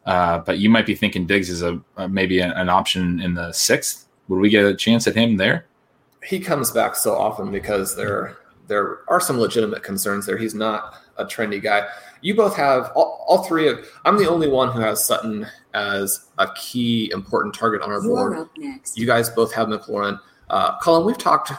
[0.06, 3.34] Uh, but you might be thinking Diggs is a, a maybe an, an option in
[3.34, 4.06] the sixth.
[4.28, 5.66] Would we get a chance at him there?
[6.22, 8.36] he comes back so often because there
[8.68, 10.36] there are some legitimate concerns there.
[10.36, 11.88] He's not a trendy guy.
[12.20, 13.78] You both have all, all three of.
[14.04, 18.14] I'm the only one who has Sutton as a key important target on our You
[18.16, 18.38] are board.
[18.38, 18.98] up next.
[18.98, 20.20] You guys both have McLaurin.
[20.50, 21.52] Uh, Colm, we've talked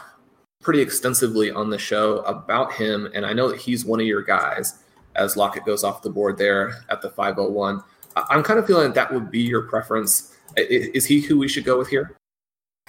[0.62, 4.22] pretty extensively on the show about him, and I know that he's one of your
[4.22, 4.78] guys.
[5.14, 7.82] as Lockett goes off the board there at the 501.
[8.16, 10.34] I'm kind of feeling that that would be your preference.
[10.56, 12.16] Is he who we should go with here?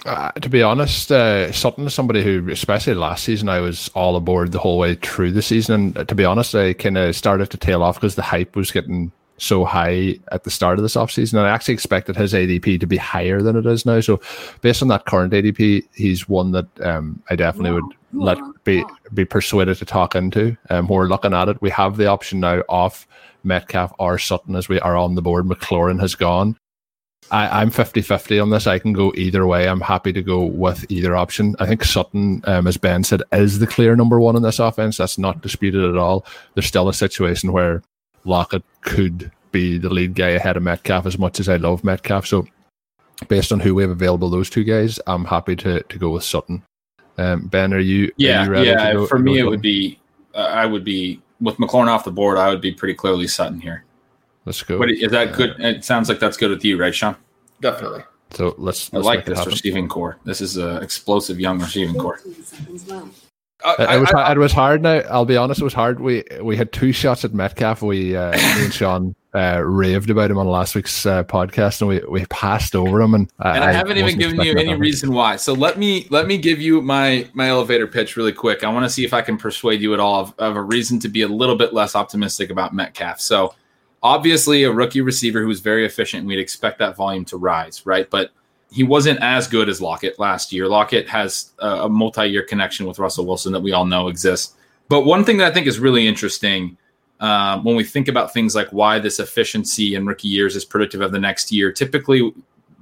[0.04, 4.16] Uh, to be honest, uh, Sutton is somebody who, especially last season, I was all
[4.16, 5.74] aboard the whole way through the season.
[5.74, 8.56] And uh, to be honest, I kind of started to tail off because the hype
[8.56, 11.34] was getting so high at the start of this offseason.
[11.34, 14.00] And I actually expected his ADP to be higher than it is now.
[14.00, 14.20] So,
[14.60, 19.24] based on that current ADP, he's one that um, I definitely would let be be
[19.24, 20.56] persuaded to talk into.
[20.70, 21.60] Um, we're looking at it.
[21.60, 23.06] We have the option now of
[23.42, 25.46] Metcalf or Sutton as we are on the board.
[25.46, 26.56] McLaurin has gone.
[27.30, 28.66] I, am 50 50 on this.
[28.66, 29.66] I can go either way.
[29.66, 31.56] I'm happy to go with either option.
[31.58, 34.98] I think Sutton, um, as Ben said, is the clear number one in this offense.
[34.98, 36.26] That's not disputed at all.
[36.52, 37.82] There's still a situation where
[38.24, 42.26] Lockett could be the lead guy ahead of Metcalf as much as I love Metcalf.
[42.26, 42.46] So,
[43.28, 46.24] based on who we have available, those two guys, I'm happy to, to go with
[46.24, 46.62] Sutton.
[47.16, 48.10] Um, ben, are you?
[48.16, 48.92] Yeah, are you yeah.
[48.92, 50.00] Go, for me, it would be.
[50.34, 52.38] Uh, I would be with McLaurin off the board.
[52.38, 53.84] I would be pretty clearly Sutton here.
[54.44, 54.78] Let's go.
[54.78, 55.58] What, is that good?
[55.60, 57.16] It sounds like that's good with you, right, Shawn?
[57.60, 58.02] Definitely.
[58.30, 58.92] So let's.
[58.92, 60.18] let's I like this receiving core.
[60.24, 62.20] This is an explosive young receiving core.
[63.64, 64.82] Uh, it, was, I, it was hard.
[64.82, 66.00] Now I'll be honest, it was hard.
[66.00, 67.80] We we had two shots at Metcalf.
[67.82, 71.88] We uh, me and Shawn uh, raved about him on last week's uh, podcast, and
[71.88, 73.14] we, we passed over him.
[73.14, 75.36] And, uh, and I, I haven't even given you any reason why.
[75.36, 78.62] So let me let me give you my my elevator pitch really quick.
[78.62, 81.00] I want to see if I can persuade you at all of, of a reason
[81.00, 83.20] to be a little bit less optimistic about Metcalf.
[83.20, 83.54] So
[84.02, 88.08] obviously, a rookie receiver who is very efficient, we'd expect that volume to rise, right?
[88.08, 88.30] But
[88.74, 90.66] he wasn't as good as Lockett last year.
[90.66, 94.56] Lockett has a, a multi-year connection with Russell Wilson that we all know exists.
[94.88, 96.76] But one thing that I think is really interesting
[97.20, 101.00] um, when we think about things like why this efficiency in rookie years is predictive
[101.00, 102.32] of the next year, typically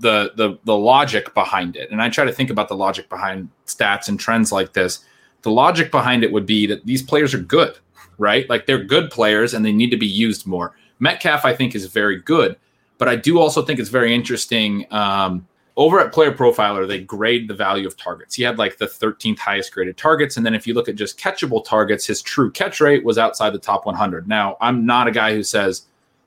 [0.00, 3.50] the the the logic behind it, and I try to think about the logic behind
[3.66, 5.04] stats and trends like this.
[5.42, 7.76] The logic behind it would be that these players are good,
[8.16, 8.48] right?
[8.48, 10.74] Like they're good players and they need to be used more.
[10.98, 12.56] Metcalf, I think, is very good,
[12.96, 14.86] but I do also think it's very interesting.
[14.90, 18.34] Um, over at Player Profiler, they grade the value of targets.
[18.34, 20.36] He had like the 13th highest graded targets.
[20.36, 23.50] And then if you look at just catchable targets, his true catch rate was outside
[23.50, 24.28] the top 100.
[24.28, 25.86] Now, I'm not a guy who says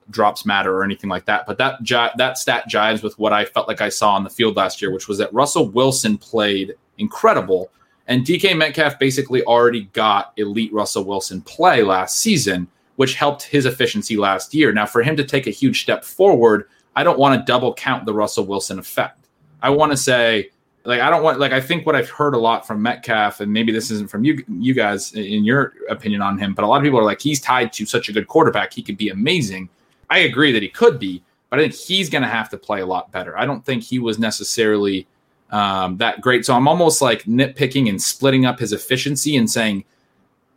[0.10, 1.80] drops matter or anything like that, but that
[2.18, 4.92] that stat jives with what I felt like I saw on the field last year,
[4.92, 7.70] which was that Russell Wilson played incredible.
[8.08, 13.66] And DK Metcalf basically already got elite Russell Wilson play last season, which helped his
[13.66, 14.72] efficiency last year.
[14.72, 18.06] Now, for him to take a huge step forward, I don't want to double count
[18.06, 19.25] the Russell Wilson effect.
[19.66, 20.52] I want to say,
[20.84, 23.52] like, I don't want, like, I think what I've heard a lot from Metcalf, and
[23.52, 26.78] maybe this isn't from you, you guys, in your opinion on him, but a lot
[26.78, 29.68] of people are like, he's tied to such a good quarterback, he could be amazing.
[30.12, 32.82] I agree that he could be, but I think he's going to have to play
[32.82, 33.36] a lot better.
[33.36, 35.08] I don't think he was necessarily
[35.50, 36.46] um, that great.
[36.46, 39.84] So I'm almost like nitpicking and splitting up his efficiency and saying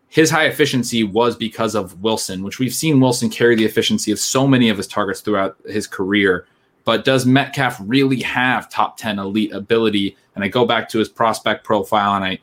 [0.08, 4.18] his high efficiency was because of Wilson, which we've seen Wilson carry the efficiency of
[4.18, 6.46] so many of his targets throughout his career.
[6.88, 10.16] But does Metcalf really have top 10 elite ability?
[10.34, 12.38] And I go back to his prospect profile and I,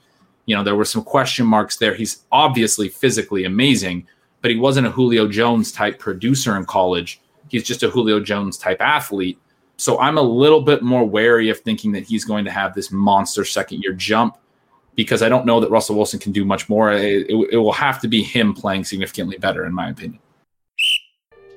[0.46, 1.96] you know, there were some question marks there.
[1.96, 4.06] He's obviously physically amazing,
[4.44, 7.20] but he wasn't a Julio Jones type producer in college.
[7.50, 9.40] He's just a Julio Jones type athlete.
[9.78, 12.92] So I'm a little bit more wary of thinking that he's going to have this
[12.92, 14.38] monster second year jump
[14.94, 16.92] because I don't know that Russell Wilson can do much more.
[16.92, 20.20] It, it, it will have to be him playing significantly better, in my opinion.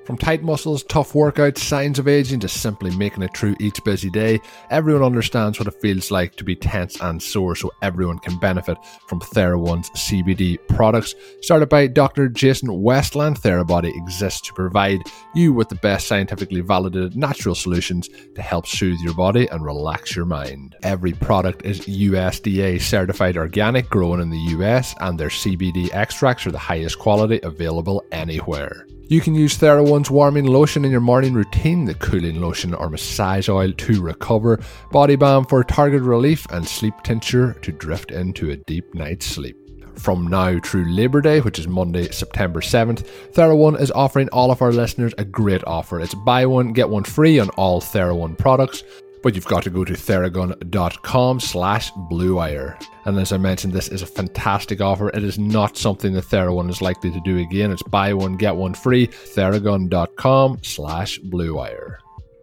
[0.09, 4.09] From tight muscles, tough workouts, signs of aging to simply making it through each busy
[4.09, 4.41] day,
[4.71, 8.79] everyone understands what it feels like to be tense and sore, so everyone can benefit
[9.07, 11.15] from TheraOne's CBD products.
[11.43, 12.31] Started by Dr.
[12.31, 15.03] Jason Wersland, TheraBody exists to provide
[15.35, 20.17] you with the best scientifically validated natural solutions to help soothe your body and relax
[20.17, 20.75] your mind.
[20.85, 26.51] Every product is USDA certified organic, grown in the US, and their CBD extracts are
[26.51, 28.87] the highest quality available anywhere.
[29.11, 33.49] You can use TheraOne's warming lotion in your morning routine, the cooling lotion or massage
[33.49, 34.61] oil to recover,
[34.93, 39.57] body balm for target relief, and sleep tincture to drift into a deep night's sleep.
[39.95, 44.61] From now through Labor Day, which is Monday, September 7th, TheraOne is offering all of
[44.61, 45.99] our listeners a great offer.
[46.01, 48.85] It's buy one, get one free on all TheraOne products
[49.23, 52.83] but you've got to go to theragun.com slash bluewire.
[53.05, 55.09] And as I mentioned, this is a fantastic offer.
[55.11, 57.71] It is not something that Theragun is likely to do again.
[57.71, 61.97] It's buy one, get one free, theragun.com slash bluewire.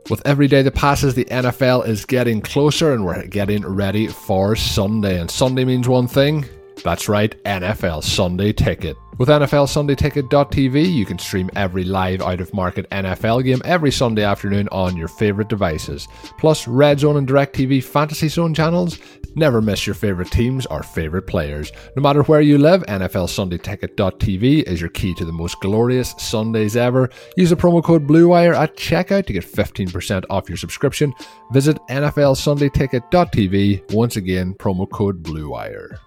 [0.09, 4.55] With every day that passes, the NFL is getting closer and we're getting ready for
[4.55, 5.19] Sunday.
[5.19, 6.45] And Sunday means one thing.
[6.83, 8.97] That's right, NFL Sunday Ticket.
[9.17, 13.89] With NFL Sunday Ticket.tv, you can stream every live out of market NFL game every
[13.89, 16.09] Sunday afternoon on your favourite devices.
[16.37, 18.99] Plus, Red Zone and DirecTV Fantasy Zone channels.
[19.35, 21.71] Never miss your favourite teams or favourite players.
[21.95, 26.13] No matter where you live, NFL Sunday Ticket.tv is your key to the most glorious
[26.17, 27.09] Sundays ever.
[27.37, 31.13] Use the promo code BLUEWIRE at checkout to get 15% off your subscription.
[31.53, 33.93] Visit NFL Sunday Ticket.tv.
[33.93, 35.99] Once again, promo code BLUEWIRE.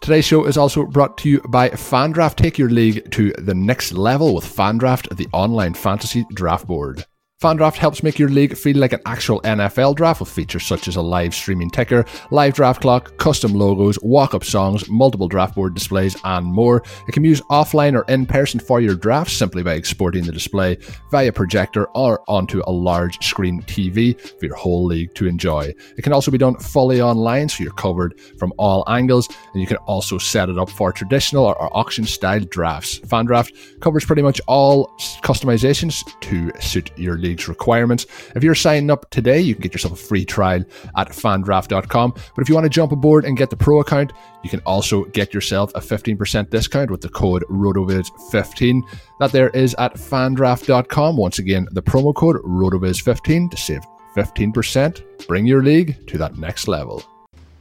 [0.00, 2.36] Today's show is also brought to you by Fandraft.
[2.36, 7.04] Take your league to the next level with Fandraft, the online fantasy draft board.
[7.42, 10.96] Fandraft helps make your league feel like an actual NFL draft with features such as
[10.96, 15.74] a live streaming ticker, live draft clock, custom logos, walk up songs, multiple draft board
[15.74, 16.82] displays, and more.
[17.06, 20.32] It can be used offline or in person for your draft simply by exporting the
[20.32, 20.78] display
[21.10, 25.74] via projector or onto a large screen TV for your whole league to enjoy.
[25.98, 29.66] It can also be done fully online so you're covered from all angles, and you
[29.66, 32.98] can also set it up for traditional or, or auction style drafts.
[33.00, 34.86] Fandraft covers pretty much all
[35.22, 38.06] customizations to suit your league league's requirements.
[38.34, 40.64] If you're signing up today, you can get yourself a free trial
[40.96, 42.10] at fandraft.com.
[42.12, 44.12] But if you want to jump aboard and get the pro account,
[44.42, 48.82] you can also get yourself a 15% discount with the code RotoViz15.
[49.20, 51.16] That there is at fandraft.com.
[51.16, 53.82] Once again, the promo code RotoViz15 to save
[54.14, 55.26] 15%.
[55.26, 57.02] Bring your league to that next level.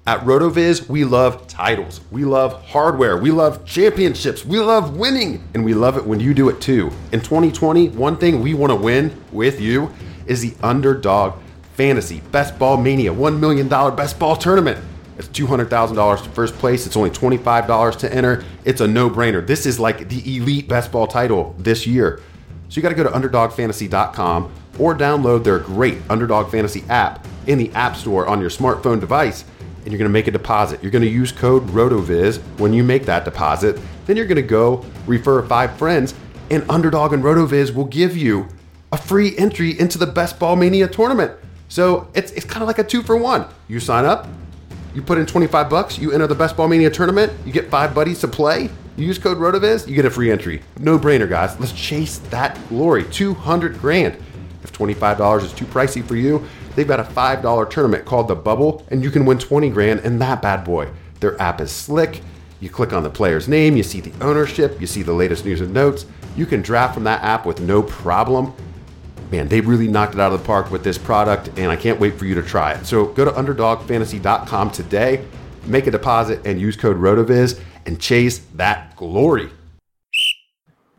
[0.07, 5.65] At RotoViz, we love titles, we love hardware, we love championships, we love winning, and
[5.65, 6.91] we love it when you do it too.
[7.11, 9.91] In 2020, one thing we want to win with you
[10.27, 11.41] is the Underdog
[11.73, 14.79] Fantasy Best Ball Mania $1 million Best Ball Tournament.
[15.17, 16.85] It's $200,000 to first place.
[16.85, 18.43] It's only $25 to enter.
[18.63, 19.45] It's a no brainer.
[19.45, 22.21] This is like the elite best ball title this year.
[22.69, 27.57] So you got to go to underdogfantasy.com or download their great Underdog Fantasy app in
[27.57, 29.45] the App Store on your smartphone device
[29.85, 30.81] and you're going to make a deposit.
[30.81, 33.79] You're going to use code RotoViz when you make that deposit.
[34.07, 36.15] Then you're going to go refer five friends,
[36.49, 38.47] and Underdog and RotoViz will give you
[38.91, 41.31] a free entry into the Best Ball Mania tournament.
[41.69, 43.47] So it's, it's kind of like a two for one.
[43.67, 44.27] You sign up,
[44.95, 47.93] you put in 25 bucks, you enter the Best Ball Mania tournament, you get five
[47.93, 48.69] buddies to play.
[48.97, 50.61] You use code RotoViz, you get a free entry.
[50.79, 51.59] No brainer, guys.
[51.59, 53.03] Let's chase that glory.
[53.03, 54.15] 200 grand.
[54.63, 58.85] If $25 is too pricey for you, They've got a $5 tournament called The Bubble,
[58.89, 60.89] and you can win 20 grand in that bad boy.
[61.19, 62.21] Their app is slick.
[62.59, 65.61] You click on the player's name, you see the ownership, you see the latest news
[65.61, 66.05] and notes.
[66.35, 68.53] You can draft from that app with no problem.
[69.31, 71.99] Man, they really knocked it out of the park with this product, and I can't
[71.99, 72.85] wait for you to try it.
[72.85, 75.25] So go to underdogfantasy.com today,
[75.65, 79.49] make a deposit, and use code RotoViz and chase that glory.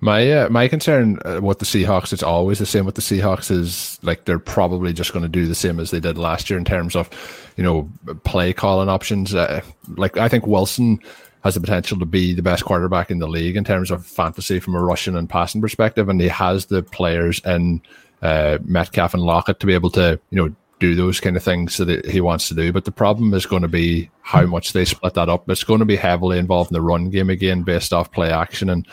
[0.06, 3.50] My uh, my concern uh, with the Seahawks, it's always the same with the Seahawks.
[3.50, 6.56] Is like they're probably just going to do the same as they did last year
[6.56, 7.10] in terms of,
[7.56, 7.90] you know,
[8.22, 9.34] play calling options.
[9.34, 9.62] Uh,
[9.96, 11.00] like I think Wilson
[11.42, 14.60] has the potential to be the best quarterback in the league in terms of fantasy
[14.60, 17.82] from a rushing and passing perspective, and he has the players in
[18.22, 21.78] uh, Metcalf and Lockett to be able to, you know, do those kind of things
[21.78, 22.72] that he wants to do.
[22.72, 25.50] But the problem is going to be how much they split that up.
[25.50, 28.70] It's going to be heavily involved in the run game again, based off play action
[28.70, 28.86] and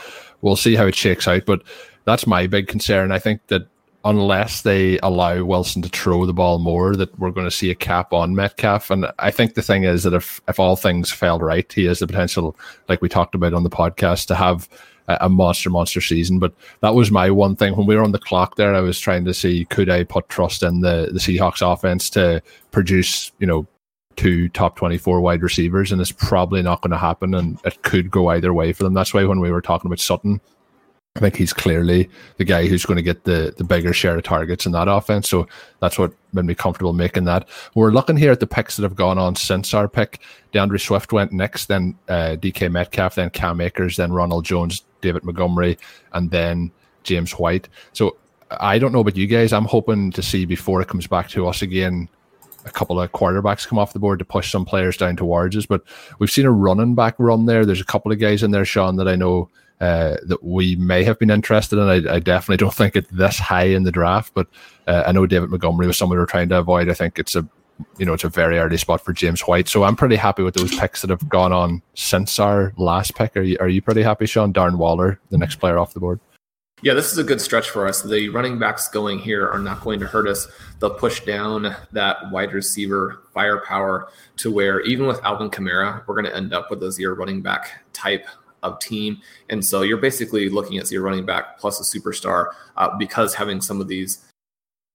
[0.43, 1.45] we'll see how it shakes out.
[1.45, 1.63] But
[2.05, 3.11] that's my big concern.
[3.11, 3.67] I think that
[4.05, 7.75] unless they allow Wilson to throw the ball more, that we're going to see a
[7.75, 8.91] cap on Metcalf.
[8.91, 11.99] And I think the thing is that if if all things fell right, he has
[11.99, 12.55] the potential,
[12.89, 14.69] like we talked about on the podcast, to have
[15.07, 16.39] a, monster monster season.
[16.39, 18.75] But that was my one thing when we were on the clock there.
[18.75, 22.41] I was trying to see could I put trust in the the Seahawks offense to
[22.71, 23.67] produce, you know.
[24.15, 27.33] Two top 24 wide receivers, and it's probably not going to happen.
[27.33, 28.93] And it could go either way for them.
[28.93, 30.39] That's why when we were talking about Sutton,
[31.15, 34.23] I think he's clearly the guy who's going to get the, the bigger share of
[34.23, 35.29] targets in that offense.
[35.29, 35.47] So
[35.79, 37.47] that's what made me comfortable making that.
[37.75, 40.21] We're looking here at the picks that have gone on since our pick.
[40.53, 45.23] D'Andre Swift went next, then uh, DK Metcalf, then Cam Akers, then Ronald Jones, David
[45.23, 45.77] Montgomery,
[46.13, 46.71] and then
[47.03, 47.69] James White.
[47.91, 48.17] So
[48.49, 49.53] I don't know about you guys.
[49.53, 52.09] I'm hoping to see before it comes back to us again
[52.65, 55.65] a couple of quarterbacks come off the board to push some players down towards us.
[55.65, 55.83] But
[56.19, 57.65] we've seen a running back run there.
[57.65, 59.49] There's a couple of guys in there, Shawn, that I know
[59.81, 61.89] uh, that we may have been interested in.
[61.89, 64.47] I, I, definitely don't think it's this high in the draft, but
[64.87, 66.89] uh, I know David Montgomery was someone we were trying to avoid.
[66.89, 67.45] I think it's a
[67.97, 70.53] you know it's a very early spot for James White, so I'm pretty happy with
[70.53, 73.35] those picks that have gone on since our last pick.
[73.35, 74.53] Are you are you pretty happy, Shawn?
[74.53, 76.21] Darren Waller, the next player off the board.
[76.83, 78.01] Yeah, this is a good stretch for us.
[78.01, 80.49] The running backs going here are not going to hurt us.
[80.81, 86.25] They'll push down that wide receiver firepower to where even with Alvin Kamara, we're going
[86.25, 88.27] to end up with a zero running back type
[88.63, 89.21] of team.
[89.49, 93.61] And so you're basically looking at your running back plus a superstar uh, because having
[93.61, 94.25] some of these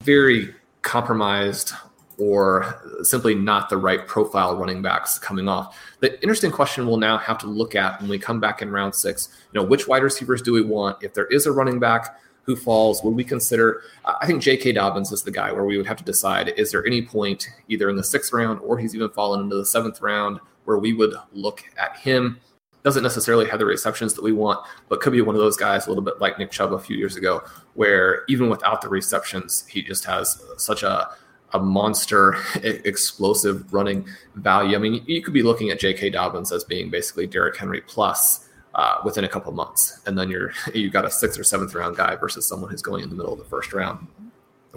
[0.02, 1.72] very compromised
[2.18, 5.78] or simply not the right profile running backs coming off.
[6.00, 8.94] The interesting question we'll now have to look at when we come back in round
[8.94, 11.02] six, you know, which wide receivers do we want?
[11.02, 13.82] If there is a running back who falls, would we consider?
[14.04, 14.72] I think J.K.
[14.72, 17.90] Dobbins is the guy where we would have to decide: is there any point either
[17.90, 21.14] in the sixth round or he's even fallen into the seventh round where we would
[21.32, 22.40] look at him?
[22.84, 25.86] Doesn't necessarily have the receptions that we want, but could be one of those guys
[25.86, 27.42] a little bit like Nick Chubb a few years ago,
[27.74, 31.10] where even without the receptions, he just has such a
[31.52, 34.76] a monster explosive running value.
[34.76, 36.10] I mean, you could be looking at J.K.
[36.10, 40.52] Dobbins as being basically Derrick Henry plus uh, within a couple months, and then you're
[40.74, 43.32] you've got a sixth or seventh round guy versus someone who's going in the middle
[43.32, 44.06] of the first round.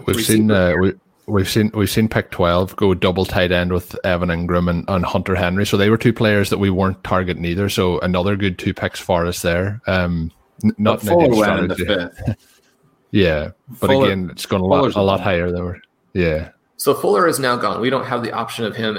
[0.06, 0.94] We've seen uh, we,
[1.26, 5.04] we've seen we've seen pick twelve go double tight end with Evan Engram and, and
[5.04, 5.66] Hunter Henry.
[5.66, 7.68] So they were two players that we weren't targeting either.
[7.68, 9.80] So another good two picks for us there.
[9.86, 10.32] Um,
[10.78, 12.36] not Fuller went in the fifth.
[13.10, 13.50] yeah,
[13.80, 15.82] but Fuller, again, it's going a lot a lot higher there.
[16.14, 16.50] Yeah.
[16.82, 17.80] So Fuller is now gone.
[17.80, 18.98] We don't have the option of him.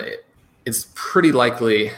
[0.64, 1.92] It's pretty likely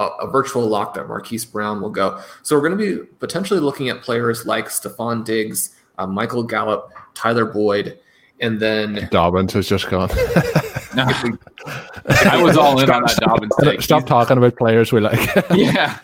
[0.00, 2.20] a, a, virtual lock that Marquise Brown will go.
[2.42, 6.92] So we're going to be potentially looking at players like Stefon Diggs, uh, Michael Gallup,
[7.14, 8.00] Tyler Boyd,
[8.40, 10.10] and then Dobbins has just gone.
[10.98, 13.82] I was all in on that Dobbins take.
[13.82, 15.18] Stop He's, talking about players we like.
[15.54, 15.98] yeah,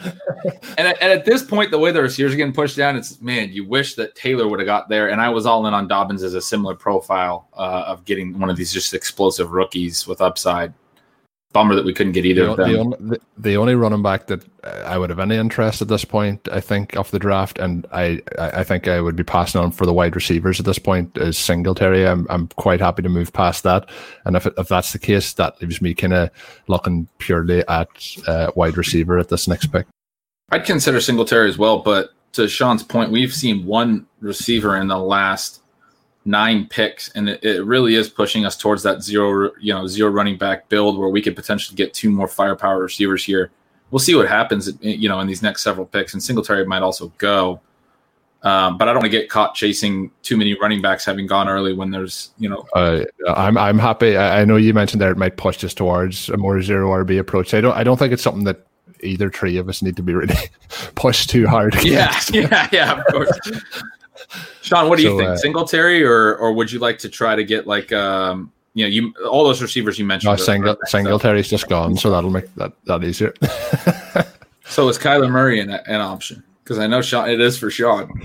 [0.78, 3.20] and at, and at, this point, the way the receivers are getting pushed down, it's
[3.20, 5.10] man, you wish that Taylor would have got there.
[5.10, 8.50] And I was all in on Dobbins as a similar profile uh, of getting one
[8.50, 10.72] of these just explosive rookies with upside
[11.54, 12.68] bummer that we couldn't get either the, of them.
[12.68, 14.44] The only, the, only running back that
[14.84, 18.20] I would have any interest at this point, I think, off the draft, and I,
[18.38, 21.38] I think I would be passing on for the wide receivers at this point is
[21.38, 22.06] Singletary.
[22.06, 23.88] I'm, I'm quite happy to move past that,
[24.26, 26.30] and if if that's the case, that leaves me kind of
[26.66, 27.88] looking purely at
[28.26, 29.86] uh, wide receiver at this next pick.
[30.50, 34.98] I'd consider Singletary as well, but to Shawn's point, we've seen one receiver in the
[34.98, 35.62] last
[36.24, 40.10] nine picks, and it, it, really is pushing us towards that zero, you know, zero
[40.10, 43.50] running back build where we could potentially get two more firepower receivers here.
[43.90, 47.12] We'll see what happens, you know, in these next several picks, and Singletary might also
[47.18, 47.60] go.
[48.42, 51.48] Um, but I don't want to get caught chasing too many running backs having gone
[51.48, 52.66] early when there's, you know.
[52.74, 53.04] Uh,
[53.34, 54.18] I'm I'm happy.
[54.18, 57.54] I know you mentioned that it might push us towards a more zero RB approach.
[57.54, 58.66] I don't I don't think it's something that
[59.00, 60.34] either three of us need to be really
[60.94, 61.74] pushed too hard.
[61.74, 62.34] Against.
[62.34, 62.98] Yeah, yeah, yeah.
[62.98, 63.38] Of course.
[64.62, 65.30] Shawn, what do so, you think?
[65.30, 68.88] Uh, Singletary, or or would you like to try to get like um, you know,
[68.88, 70.30] you all those receivers you mentioned?
[70.30, 73.32] No, Single, Singletary's just gone, so that'll make that that easier.
[74.66, 76.42] so is Kyler Murray an, an option?
[76.62, 78.20] Because I know Shawn, it is for Shawn.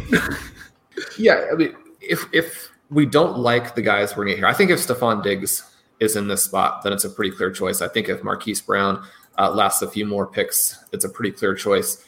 [1.18, 4.54] yeah, I mean, if if we don't like the guys we're going to here, I
[4.54, 5.64] think if Stefon Diggs
[6.00, 7.82] is in this spot, then it's a pretty clear choice.
[7.82, 9.06] I think if Marquise Brown
[9.38, 12.04] uh, lasts a few more picks, it's a pretty clear choice.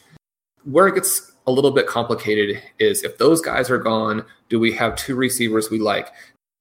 [0.64, 4.72] Where it gets a little bit complicated is if those guys are gone, do we
[4.72, 6.08] have two receivers we like?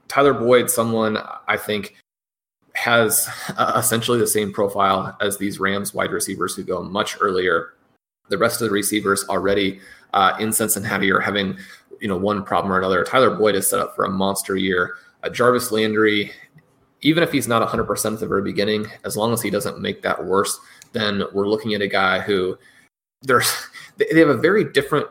[0.08, 1.18] Tyler Boyd, someone
[1.48, 1.96] I think
[2.74, 7.74] has uh, essentially the same profile as these Rams wide receivers who go much earlier.
[8.30, 9.80] The rest of the receivers already
[10.14, 11.58] uh, in Cincinnati are having,
[12.00, 13.04] you know, one problem or another.
[13.04, 14.96] Tyler Boyd is set up for a monster year.
[15.24, 16.32] Uh, Jarvis Landry,
[17.02, 20.02] even if he's not 100% at the very beginning, as long as he doesn't make
[20.02, 20.60] that worse,
[20.94, 22.58] then we're looking at a guy who
[23.22, 23.52] there's
[24.12, 25.08] they have a very different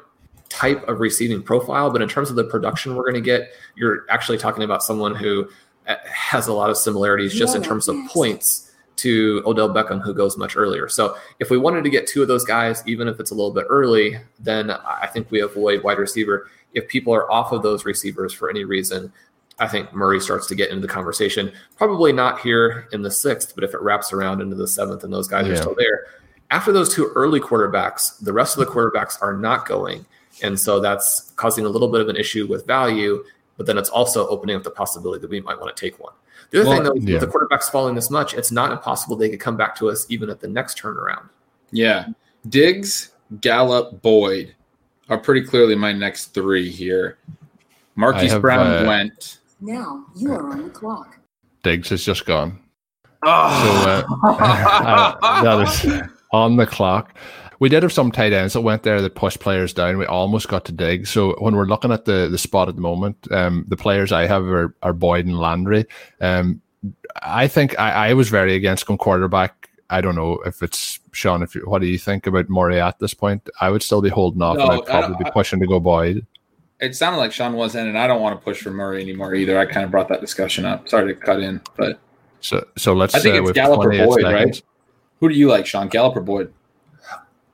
[0.49, 4.05] type of receiving profile, but in terms of the production we're going to get, you're
[4.11, 5.49] actually talking about someone who
[5.87, 10.13] uh, has a lot of similarities just in terms of points to Odell Beckham, who
[10.13, 10.89] goes much earlier.
[10.89, 13.53] So if we wanted to get two of those guys, even if it's a little
[13.53, 16.51] bit early, then I think we avoid wide receiver.
[16.75, 19.11] If people are off of those receivers for any reason,
[19.59, 21.53] I think Murray starts to get into the conversation.
[21.77, 25.13] Probably not here in the sixth, but if it wraps around into the seventh and
[25.13, 25.55] those guys yeah.
[25.55, 26.07] are still there,
[26.51, 30.05] after those two early quarterbacks, the rest of the quarterbacks are not going.
[30.43, 33.25] And so that's causing a little bit of an issue with value,
[33.57, 36.13] but then it's also opening up the possibility that we might want to take one.
[36.51, 37.21] The other well, thing, though, yeah.
[37.21, 40.07] with the quarterbacks falling this much, it's not impossible they could come back to us
[40.09, 41.29] even at the next turnaround.
[41.71, 42.07] Yeah.
[42.49, 44.55] Diggs, Gallup, Boyd
[45.09, 47.19] are pretty clearly my next three here.
[47.95, 49.39] Marquise have, Brown uh, went.
[49.61, 51.19] Now you are on the clock.
[51.63, 52.59] Diggs has just gone.
[53.23, 54.03] Oh.
[54.03, 57.17] So, uh, uh, on the clock.
[57.59, 59.99] We did have some tight ends that went there that pushed players down.
[59.99, 61.07] We almost got to dig.
[61.07, 64.27] So when we're looking at the the spot at the moment, um, the players I
[64.27, 65.85] have are, are Boyd and Landry.
[66.21, 66.63] Um,
[67.23, 69.69] I think I, I was very against going quarterback.
[69.91, 71.43] I don't know if it's Shawn.
[71.43, 73.49] If you, what do you think about Murray at this point?
[73.61, 76.25] I would still be holding off, no, and I'd probably be pushing to go Boyd.
[76.81, 79.59] It sounded like Shawn wasn't, and I don't want to push for Murray anymore either.
[79.59, 80.89] I kind of brought that discussion up.
[80.89, 82.01] Sorry to cut in, but
[82.41, 83.15] so so let's.
[83.15, 84.63] I think uh, it's Gallup or Boyd, right?
[85.21, 85.89] Who do you like, Shawn?
[85.89, 86.53] Gallup or Boyd?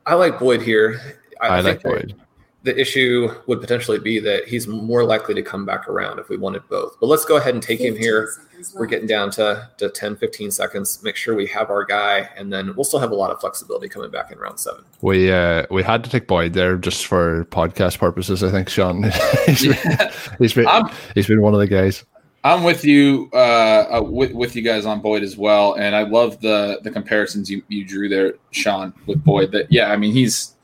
[0.07, 1.01] I like Boyd here.
[1.41, 2.15] I, I like Boyd.
[2.63, 6.37] the issue would potentially be that he's more likely to come back around if we
[6.37, 6.97] wanted both.
[7.01, 8.29] But let's go ahead and take him here.
[8.29, 11.03] seconds We're getting down to, to 10, 15 seconds.
[11.03, 13.89] Make sure we have our guy, and then we'll still have a lot of flexibility
[13.89, 14.85] coming back in round seven.
[15.03, 18.43] We uh, we had to take Boyd there just for podcast purposes.
[18.43, 19.03] I think Shawn.
[19.47, 20.09] he's been,
[20.39, 22.05] he's been, I'm- he's been one of the guys.
[22.47, 26.05] I'm with you, uh, uh, with, with you guys on Boyd as well, and I
[26.05, 29.51] love the the comparisons you, you drew there, Shawn, with Boyd.
[29.51, 30.55] That yeah, I mean he's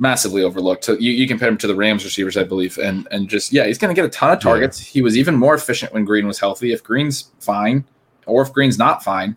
[0.00, 0.84] massively overlooked.
[0.84, 3.66] So you, you compare him to the Rams receivers, I believe, and and just yeah,
[3.66, 4.80] he's going to get a ton of targets.
[4.80, 6.72] He was even more efficient when Green was healthy.
[6.72, 7.84] If Green's fine,
[8.26, 9.36] or if Green's not fine,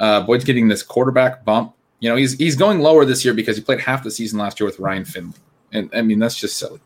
[0.00, 1.74] uh, Boyd's getting this quarterback bump.
[2.00, 4.60] You know, he's he's going lower this year because he played half the season last
[4.60, 5.38] year with Ryan Finley,
[5.72, 6.80] and I mean that's just silly.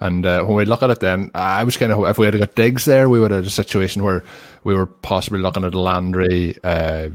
[0.00, 2.38] And uh, when we look at it, then I was kind of if we had
[2.38, 4.24] got Diggs there, we would have a situation where
[4.64, 7.10] we were possibly looking at Landry, uh,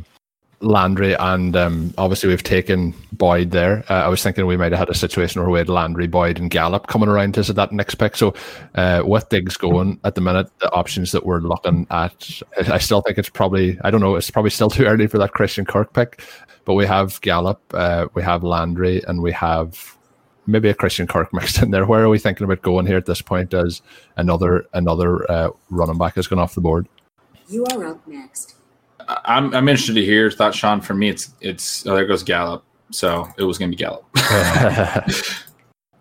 [0.61, 3.83] Landry, and um, obviously we've taken Boyd there.
[3.89, 6.39] Uh, I was thinking we might have had a situation where we had Landry, Boyd,
[6.39, 8.15] and Gallup coming around to that next pick.
[8.15, 8.33] So
[8.75, 13.01] uh, with Diggs going at the minute, the options that we're looking at, I still
[13.01, 15.93] think it's probably I don't know, it's probably still too early for that Christian Kirk
[15.93, 16.23] pick.
[16.65, 19.95] But we have Gallup, uh, we have Landry, and we have
[20.47, 21.85] maybe a Christian Kirk mixed in there.
[21.85, 23.81] Where are we thinking about going here at this point as
[24.17, 26.87] another another uh, running back has gone off the board?
[27.47, 28.55] You are up next.
[29.07, 30.81] I- I'm I'm interested to hear your thoughts, Shawn.
[30.81, 32.63] For me, it's it's oh, there goes Gallup.
[32.91, 34.05] So it was going to be Gallup.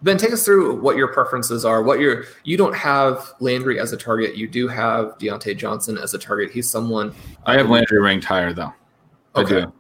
[0.03, 1.83] Ben, take us through what your preferences are.
[1.83, 4.37] What your you don't have Landry as a target.
[4.37, 6.51] You do have Diontae Johnson as a target.
[6.51, 7.15] He's someone.
[7.47, 8.73] I have Landry ranked higher though.
[9.35, 9.63] I Okay.
[9.63, 9.73] do.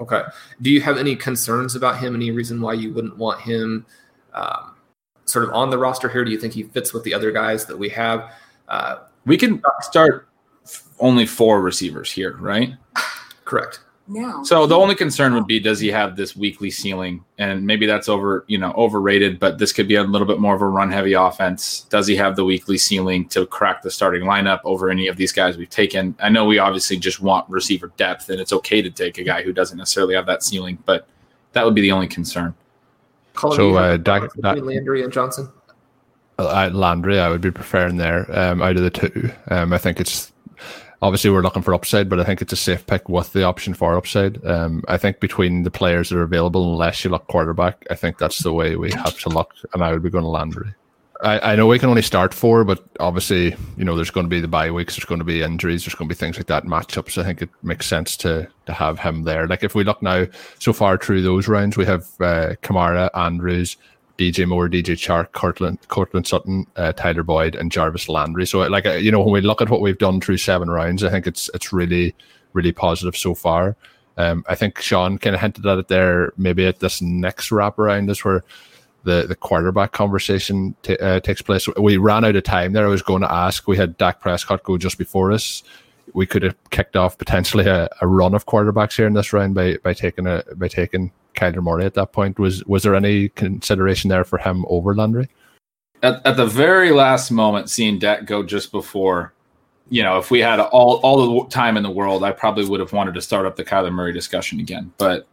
[0.00, 0.22] Okay.
[0.62, 2.14] Do you have any concerns about him?
[2.14, 3.84] Any reason why you wouldn't want him
[4.32, 4.76] um,
[5.24, 6.24] sort of on the roster here?
[6.24, 8.32] Do you think he fits with the other guys that we have?
[8.68, 10.28] Uh, We can start
[11.00, 12.74] only four receivers here, right?
[13.44, 13.80] correct.
[14.10, 14.42] Now.
[14.42, 17.22] So the only concern would be does he have this weekly ceiling?
[17.36, 20.54] And maybe that's over, you know, overrated, but this could be a little bit more
[20.54, 21.82] of a run heavy offense.
[21.90, 25.30] Does he have the weekly ceiling to crack the starting lineup over any of these
[25.30, 26.16] guys we've taken?
[26.20, 29.42] I know we obviously just want receiver depth and it's okay to take a guy
[29.42, 31.06] who doesn't necessarily have that ceiling, but
[31.52, 32.54] that would be the only concern.
[33.34, 35.50] Colm, So, do you have uh, a Dak- preference Landry and Johnson.
[36.38, 39.30] Uh, Landry, I would be preferring there um, out of the two.
[39.48, 40.32] Um, I think it's
[41.02, 43.74] obviously we're looking for upside, but I think it's a safe pick with the option
[43.74, 44.44] for upside.
[44.44, 48.18] Um, I think between the players that are available, unless you look quarterback, I think
[48.18, 50.74] that's the way we have to look, and I would be going to Landry.
[51.20, 54.30] I, I know we can only start four, but obviously, you know, there's going to
[54.30, 56.46] be the bye weeks, there's going to be injuries, there's going to be things like
[56.46, 57.18] that, matchups.
[57.18, 59.48] I think it makes sense to to have him there.
[59.48, 60.26] Like if we look now,
[60.60, 63.76] so far through those rounds, we have uh, Kamara, Andrews,
[64.18, 68.46] DJ Moore, DJ Chark, Cortland, Cortland Sutton, uh, Tyler Boyd, and Jarvis Landry.
[68.46, 71.04] So, like, uh, you know, when we look at what we've done through seven rounds,
[71.04, 72.14] I think it's it's really,
[72.52, 73.76] really positive so far.
[74.16, 76.32] Um, I think Shawn kind of hinted at it there.
[76.36, 78.42] Maybe at this next wrap around is where
[79.04, 81.68] the the quarterback conversation t- uh, takes place.
[81.76, 82.86] We ran out of time there.
[82.86, 83.68] I was going to ask.
[83.68, 85.62] We had Dak Prescott go just before us.
[86.12, 89.54] We could have kicked off potentially a, a run of quarterbacks here in this round
[89.54, 92.38] by by taking a by taking Kyler Murray at that point.
[92.38, 95.28] Was was there any consideration there for him over Landry?
[96.02, 99.32] At, at the very last moment, seeing Dak go just before,
[99.88, 102.80] you know, if we had all all the time in the world, I probably would
[102.80, 104.92] have wanted to start up the Kyler Murray discussion again.
[104.98, 105.26] But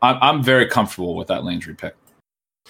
[0.00, 1.94] I'm, I'm very comfortable with that Landry pick.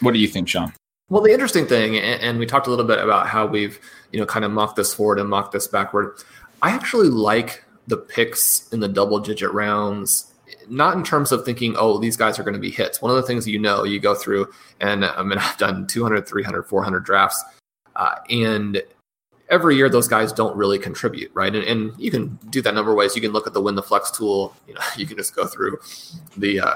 [0.00, 0.72] What do you think, Shawn?
[1.08, 3.78] Well, the interesting thing, and, and we talked a little bit about how we've,
[4.12, 6.16] you know, kind of mocked this forward and mocked this backward.
[6.62, 10.31] I actually like the picks in the double digit rounds,
[10.68, 13.00] not in terms of thinking, oh, these guys are going to be hits.
[13.02, 14.48] One of the things you know, you go through,
[14.80, 17.44] and I mean, I've done 200, 300, 400 drafts,
[17.96, 18.82] uh, and
[19.52, 21.54] every year those guys don't really contribute, right?
[21.54, 23.14] And, and you can do that number of ways.
[23.14, 24.56] You can look at the win the flex tool.
[24.66, 25.78] You know, you can just go through
[26.36, 26.74] the uh,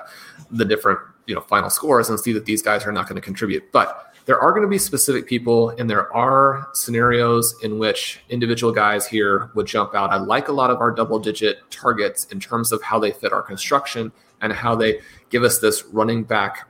[0.50, 3.22] the different you know final scores and see that these guys are not going to
[3.22, 3.72] contribute.
[3.72, 8.72] But there are going to be specific people, and there are scenarios in which individual
[8.72, 10.10] guys here would jump out.
[10.10, 13.32] I like a lot of our double digit targets in terms of how they fit
[13.32, 14.10] our construction
[14.40, 15.00] and how they
[15.30, 16.68] give us this running back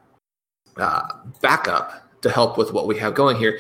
[0.77, 1.09] uh,
[1.41, 3.59] backup to help with what we have going here.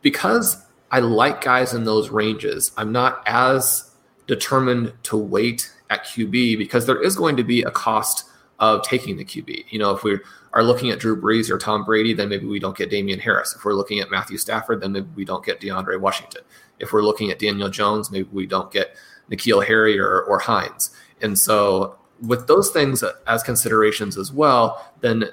[0.00, 3.90] Because I like guys in those ranges, I'm not as
[4.26, 8.24] determined to wait at QB because there is going to be a cost
[8.58, 9.66] of taking the QB.
[9.70, 10.18] You know, if we
[10.52, 13.54] are looking at Drew Brees or Tom Brady, then maybe we don't get Damien Harris.
[13.54, 16.42] If we're looking at Matthew Stafford, then maybe we don't get DeAndre Washington.
[16.78, 18.96] If we're looking at Daniel Jones, maybe we don't get
[19.30, 20.90] N'Keal Harry or, or Hines.
[21.20, 25.28] And so, with those things as considerations as well, then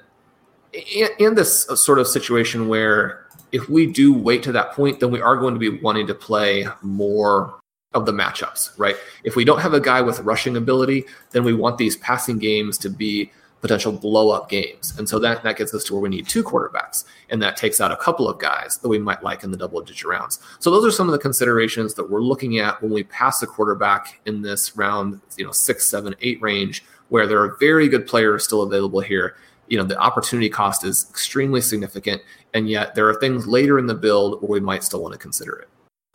[0.73, 5.11] in, in this sort of situation where if we do wait to that point, then
[5.11, 7.59] we are going to be wanting to play more
[7.93, 8.95] of the matchups, right?
[9.23, 12.77] If we don't have a guy with rushing ability, then we want these passing games
[12.79, 13.31] to be
[13.63, 14.93] potential blow up games.
[14.97, 17.05] And so that, that gets us to where we need two quarterbacks.
[17.29, 19.81] And that takes out a couple of guys that we might like in the double
[19.81, 20.39] digit rounds.
[20.59, 23.47] So those are some of the considerations that we're looking at when we pass a
[23.47, 28.05] quarterback in this round, you know, six, seven, eight range, where there are very good
[28.05, 29.37] players still available here.
[29.69, 32.21] You know, the opportunity cost is extremely significant.
[32.53, 35.17] And yet there are things later in the build where we might still want to
[35.17, 35.69] consider it.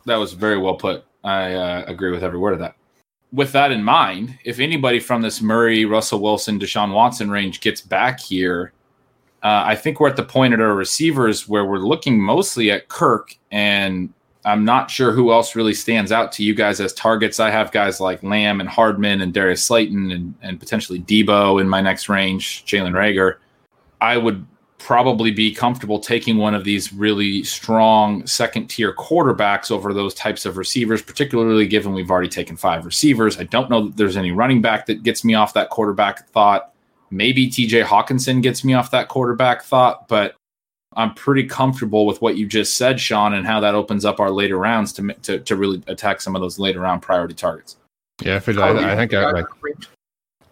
[0.04, 1.06] That was very well put.
[1.24, 2.74] I uh, agree with every word of that
[3.32, 7.80] with that in mind, if anybody from this Murray, Russell Wilson, Deshaun Watson range gets
[7.80, 8.72] back here,
[9.42, 12.88] uh, I think we're at the point at our receivers where we're looking mostly at
[12.88, 14.12] Kirk, and
[14.44, 17.38] I'm not sure who else really stands out to you guys as targets.
[17.38, 21.68] I have guys like Lamb and Hardman and Darius Slayton and, and potentially Deebo in
[21.68, 23.36] my next range, Jalen Reagor.
[24.00, 24.44] I would
[24.78, 30.46] probably be comfortable taking one of these really strong second tier quarterbacks over those types
[30.46, 33.38] of receivers, particularly given we've already taken five receivers.
[33.38, 36.72] I don't know that there's any running back that gets me off that quarterback thought.
[37.10, 40.36] Maybe TJ Hockenson gets me off that quarterback thought, but
[40.94, 44.30] I'm pretty comfortable with what you just said, Shawn, and how that opens up our
[44.30, 47.76] later rounds to to, to really attack some of those later round priority targets.
[48.22, 49.46] Yeah, I, feel, I, I think I, like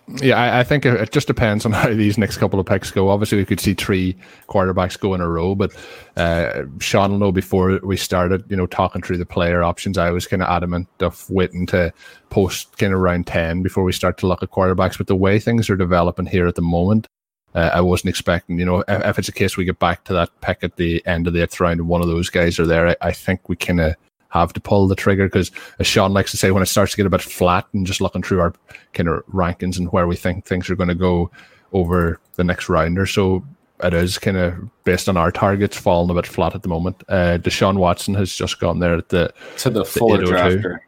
[0.08, 3.08] yeah, I, I, think it just depends on how these next couple of picks go.
[3.08, 4.16] Obviously, we could see three
[4.48, 5.72] quarterbacks go in a row, but
[6.16, 10.10] uh, Shawn will know before we started, you know, talking through the player options, I
[10.10, 11.92] was kind of adamant of waiting to
[12.30, 14.96] post kind of round 10 before we start to look at quarterbacks.
[14.96, 17.08] But the way things are developing here at the moment,
[17.54, 20.12] uh, I wasn't expecting, you know, if, if, it's a case we get back to
[20.12, 22.66] that pick at the end of the eighth round and one of those guys are
[22.66, 23.96] there, I, I think we kind of
[24.30, 26.96] have to pull the trigger because, as Shawn likes to say, when it starts to
[26.96, 28.52] get a bit flat and just looking through our
[28.92, 31.30] kind of rankings and where we think things are going to go
[31.72, 33.44] over the next round or so,
[33.82, 34.54] it is kind of
[34.84, 37.02] based on our targets falling a bit flat at the moment.
[37.08, 40.78] Uh, Deshaun Watson has just gone there at the to the the oh drafter.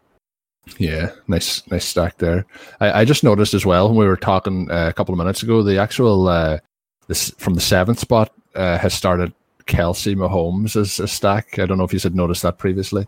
[0.77, 2.45] Yeah, nice, nice stack there.
[2.81, 5.43] I, I, just noticed as well when we were talking uh, a couple of minutes
[5.43, 6.59] ago, the actual uh,
[7.07, 9.33] this from the seventh spot uh, has started
[9.69, 11.59] Kelce Mahomes as a stack.
[11.59, 13.07] I don't know if you had noticed that previously.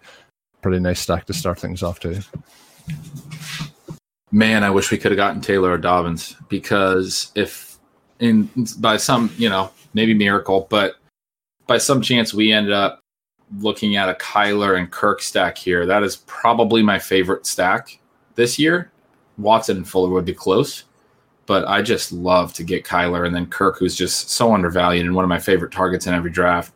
[0.63, 2.21] Pretty nice stack to start things off too.
[4.31, 7.79] Man, I wish we could have gotten Taylor or Dobbins because if
[8.21, 8.49] in
[8.79, 10.97] by some, you know, maybe miracle, but
[11.67, 13.01] by some chance we ended up
[13.59, 15.87] looking at a Kyler and Kirk stack here.
[15.87, 17.99] That is probably my favorite stack
[18.37, 18.93] this year.
[19.39, 20.85] Watson and Fuller would be close
[21.51, 25.17] but I just love to get Kyler and then Kirk, who's just so undervalued and
[25.17, 26.73] one of my favorite targets in every draft.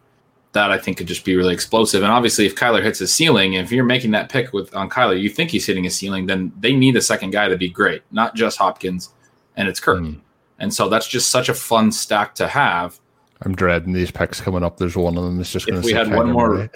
[0.51, 2.03] That I think could just be really explosive.
[2.03, 5.21] And obviously, if Kyler hits his ceiling, if you're making that pick with on Kyler,
[5.21, 8.03] you think he's hitting his ceiling, then they need a second guy to be great,
[8.11, 9.15] not just Hopkins,
[9.57, 10.01] and it's Kirk.
[10.01, 10.21] Mm.
[10.59, 12.99] And so that's just such a fun stack to have.
[13.43, 14.79] I'm dreading these picks coming up.
[14.79, 15.87] There's one of them that's just going to.
[15.89, 16.69] If we had one more,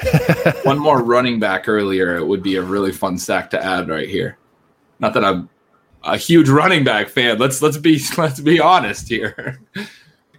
[0.62, 4.08] one more running back earlier, it would be a really fun stack to add right
[4.08, 4.38] here.
[5.00, 5.48] Not that I'm
[6.04, 7.38] a huge running back fan.
[7.38, 9.60] Let's let's be let's be honest here.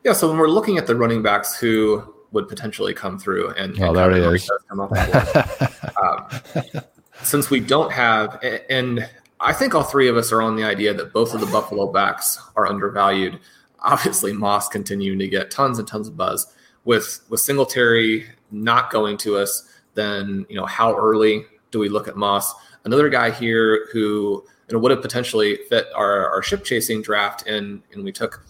[0.03, 3.79] Yeah, so when we're looking at the running backs who would potentially come through, and,
[3.81, 4.49] oh, there he is.
[4.69, 6.29] um,
[7.23, 10.93] since we don't have, and I think all three of us are on the idea
[10.93, 13.39] that both of the Buffalo backs are undervalued.
[13.79, 16.53] Obviously, Moss continuing to get tons and tons of buzz
[16.85, 19.67] with with Singletary not going to us.
[19.95, 22.53] Then you know how early do we look at Moss?
[22.85, 27.81] Another guy here who know, would have potentially fit our, our ship chasing draft, and
[27.93, 28.43] and we took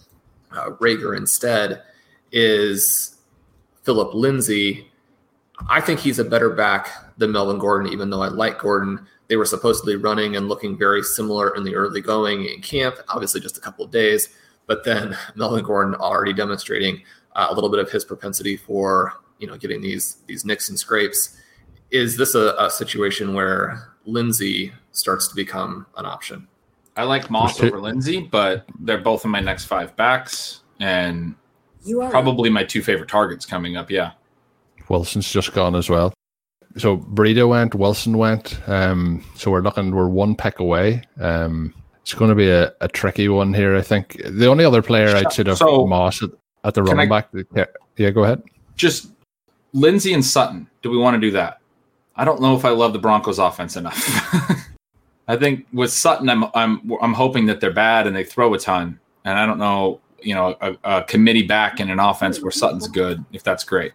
[0.52, 1.82] uh, Reagor instead,
[2.32, 3.16] is
[3.82, 4.90] Philip Lindsay.
[5.68, 9.06] I think he's a better back than Melvin Gordon, even though I like Gordon.
[9.28, 13.40] They were supposedly running and looking very similar in the early going in camp, obviously
[13.40, 14.30] just a couple of days.
[14.66, 17.02] But then Melvin Gordon already demonstrating
[17.36, 20.78] uh, a little bit of his propensity for you know getting these these nicks and
[20.78, 21.36] scrapes.
[21.90, 26.46] Is this a, a situation where Lindsay starts to become an option.
[26.96, 31.34] I like Moss over Lindsay, but they're both in my next five backs and
[32.10, 33.90] probably my two favorite targets coming up.
[33.90, 34.12] Yeah.
[34.88, 36.12] Wilson's just gone as well.
[36.76, 38.60] So Breida went, Wilson went.
[38.68, 41.02] Um, so we're looking, we're one pick away.
[41.20, 43.76] Um, it's going to be a, a tricky one here.
[43.76, 46.30] I think the only other player I'd say of so, Moss at,
[46.64, 47.30] at the running I, back.
[47.54, 47.66] Yeah,
[47.96, 48.42] yeah, go ahead.
[48.76, 49.10] Just
[49.72, 50.68] Lindsay and Sutton.
[50.82, 51.60] Do we want to do that?
[52.16, 53.96] I don't know if I love the Broncos offense enough.
[55.30, 58.58] I think with Sutton, I'm I'm I'm hoping that they're bad and they throw a
[58.58, 62.50] ton, and I don't know, you know, a, a committee back in an offense where
[62.50, 63.92] Sutton's good, if that's great.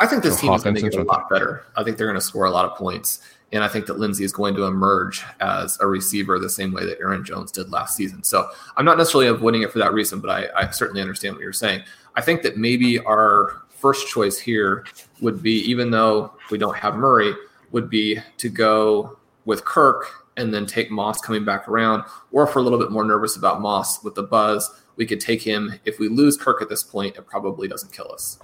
[0.00, 1.66] I think this so team is going to get a lot better.
[1.76, 3.20] I think they're going to score a lot of points,
[3.52, 6.86] and I think that Lindsay is going to emerge as a receiver the same way
[6.86, 8.22] that Aaron Jones did last season.
[8.22, 8.48] So
[8.78, 11.52] I'm not necessarily avoiding it for that reason, but I, I certainly understand what you're
[11.52, 11.82] saying.
[12.16, 14.86] I think that maybe our first choice here
[15.20, 17.34] would be, even though we don't have Murray,
[17.72, 22.54] would be to go with Kirk and then take Moss coming back around, or if
[22.54, 25.78] we're a little bit more nervous about Moss with the buzz, we could take him.
[25.84, 28.38] If we lose Kirk at this point, it probably doesn't kill us.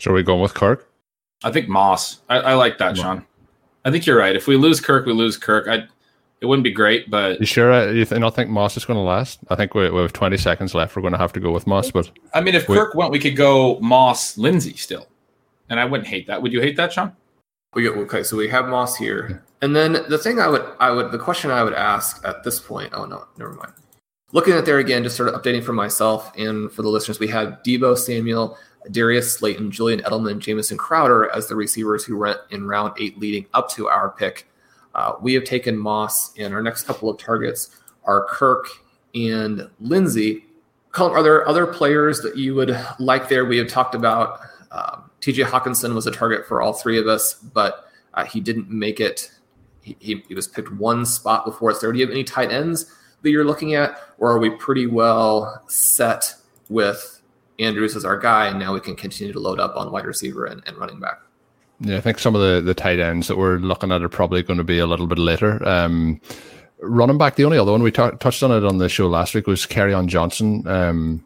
[0.00, 0.88] So are we going with Kirk?
[1.44, 2.20] I think Moss.
[2.28, 3.26] I, I like that, Shawn.
[3.84, 4.34] I think you're right.
[4.34, 5.68] If we lose Kirk, we lose Kirk.
[5.68, 5.84] I
[6.42, 7.72] it wouldn't be great, but You sure?
[7.72, 9.38] uh, You th- don't think Moss is going to last?
[9.48, 10.94] I think we, we have 20 seconds left.
[10.94, 12.76] We're going to have to go with Moss, but I mean, if Wait.
[12.76, 15.06] Kirk went, we could go Moss, Lindsay still,
[15.70, 16.42] and I wouldn't hate that.
[16.42, 17.16] Would you hate that, Shawn?
[17.72, 20.90] We get okay, so we have Moss here, and then the thing I would, I
[20.90, 22.92] would, the question I would ask at this point.
[22.94, 23.72] Oh no, never mind.
[24.32, 27.28] Looking at there again, just sort of updating for myself and for the listeners, we
[27.28, 28.58] have Deebo Samuel,
[28.90, 33.46] Darius Slayton, Julian Edelman, Jamison Crowder as the receivers who went in round eight leading
[33.54, 34.48] up to our pick.
[34.94, 38.66] Uh, we have taken Moss, and our next couple of targets are Kirk
[39.14, 40.46] and Lindsay.
[40.92, 43.44] Colm, are there other players that you would like there?
[43.44, 44.40] We have talked about
[44.70, 48.70] um, TJ Hockenson was a target for all three of us, but uh, he didn't
[48.70, 49.30] make it.
[50.00, 51.80] He, he, was picked one spot before us.
[51.80, 54.86] There, do you have any tight ends that you're looking at, or are we pretty
[54.86, 56.34] well set
[56.68, 57.22] with
[57.58, 60.44] Andrews as our guy, and now we can continue to load up on wide receiver
[60.44, 61.20] and, and running back?
[61.80, 64.42] yeah, I think some of the, the tight ends that we're looking at are probably
[64.42, 65.66] going to be a little bit later.
[65.68, 66.20] Um,
[66.78, 69.34] running back, the only other one we ta- touched on it on the show last
[69.34, 70.66] week was on Johnson.
[70.66, 71.24] Um,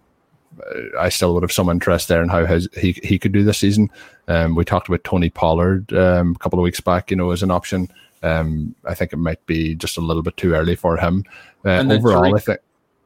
[0.99, 3.59] I still would have some interest there in how his, he he could do this
[3.59, 3.89] season.
[4.29, 7.43] Um, we talked about Tony Pollard um, a couple of weeks back, you know, as
[7.43, 7.89] an option.
[8.23, 11.25] Um, I think it might be just a little bit too early for him.
[11.65, 12.59] Uh, And overall, Tarik- I think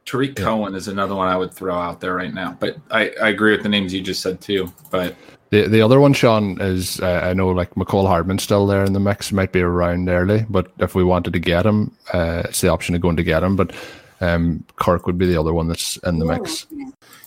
[0.05, 2.57] Tarik Cohen is another one I would throw out there right now.
[2.59, 4.73] But I, I agree with the names you just said too.
[4.91, 5.15] But
[5.51, 8.93] The the other one, Shawn, is uh, I know like Mecole Hardman's still there in
[8.93, 9.33] the mix.
[9.33, 12.95] Might be around early, but if we wanted to get him, uh, it's the option
[12.95, 13.57] of going to get him.
[13.57, 13.73] But
[14.21, 16.67] um, Kirk would be the other one that's in the mix.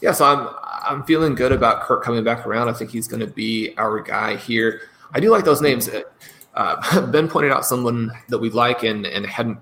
[0.02, 0.50] Yeah, so I'm
[0.84, 2.70] I'm feeling good about Kirk coming back around.
[2.70, 4.82] I think he's going to be our guy here.
[5.14, 5.90] I do like those names.
[6.58, 9.60] Uh, ben pointed out someone that we like and and hadn't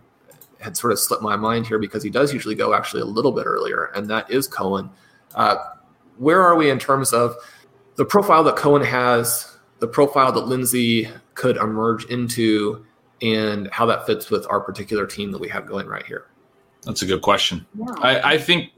[0.59, 3.33] had sort of slipped my mind here because he does usually go actually a little
[3.33, 4.89] bit earlier, and that is Cohen.
[5.35, 5.57] Uh,
[6.17, 7.35] where are we in terms of
[7.97, 12.85] the profile that Cohen has, the profile that Lindsay could emerge into,
[13.21, 16.27] and how that fits with our particular team that we have going right here?
[16.85, 17.65] that's a good question.
[17.97, 18.69] I, I think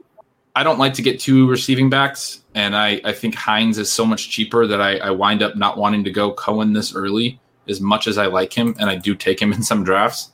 [0.56, 4.04] I don't like to get two receiving backs, and I, I think Hines is so
[4.04, 7.38] much cheaper that I, I wind up not wanting to go Cohen this early
[7.68, 10.30] as much as I like him, and I do take him in some drafts.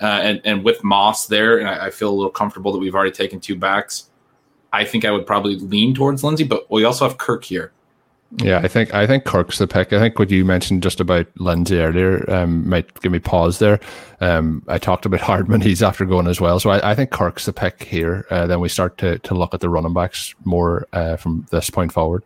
[0.00, 2.94] Uh, and, and with Moss there, and I, I feel a little comfortable that we've
[2.94, 4.08] already taken two backs.
[4.72, 7.72] I think I would probably lean towards Lindsay, but we also have Kirk here.
[8.36, 9.92] Yeah, I think I think Kirk's the pick.
[9.92, 13.80] I think what you mentioned just about Lindsay earlier um, might give me pause there.
[14.20, 16.60] Um, I talked about Hardman; he's after going as well.
[16.60, 18.26] So I, I think Kirk's the pick here.
[18.30, 21.70] Uh, then we start to to look at the running backs more uh, from this
[21.70, 22.22] point forward.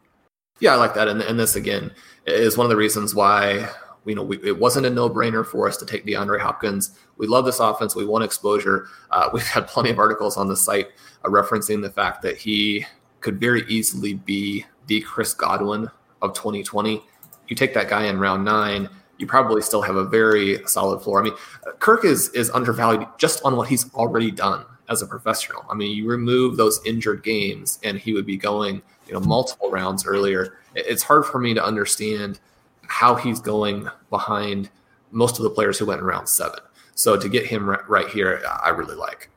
[0.61, 1.09] Yeah, I like that.
[1.09, 1.91] And, and this again
[2.27, 3.69] is one of the reasons why
[4.05, 6.99] you know we, it wasn't a no brainer for us to take DeAndre Hopkins.
[7.17, 7.95] We love this offense.
[7.95, 8.89] We want exposure.
[9.11, 10.89] Uh, we've had plenty of articles on the site
[11.25, 12.87] uh, referencing the fact that he
[13.21, 15.91] could very easily be the Chris Godwin
[16.21, 17.03] of 2020.
[17.49, 18.89] You take that guy in round nine,
[19.19, 21.21] you probably still have a very solid floor.
[21.21, 21.35] I mean,
[21.79, 25.65] Kirk is is undervalued just on what he's already done as a professional.
[25.71, 29.71] I mean, you remove those injured games, and he would be going, you know, multiple
[29.71, 30.59] rounds earlier.
[30.75, 32.41] It's hard for me to understand
[32.89, 34.71] how he's going behind
[35.11, 36.61] most of the players who went in round seven.
[36.95, 39.31] So to get him right, here, I really like.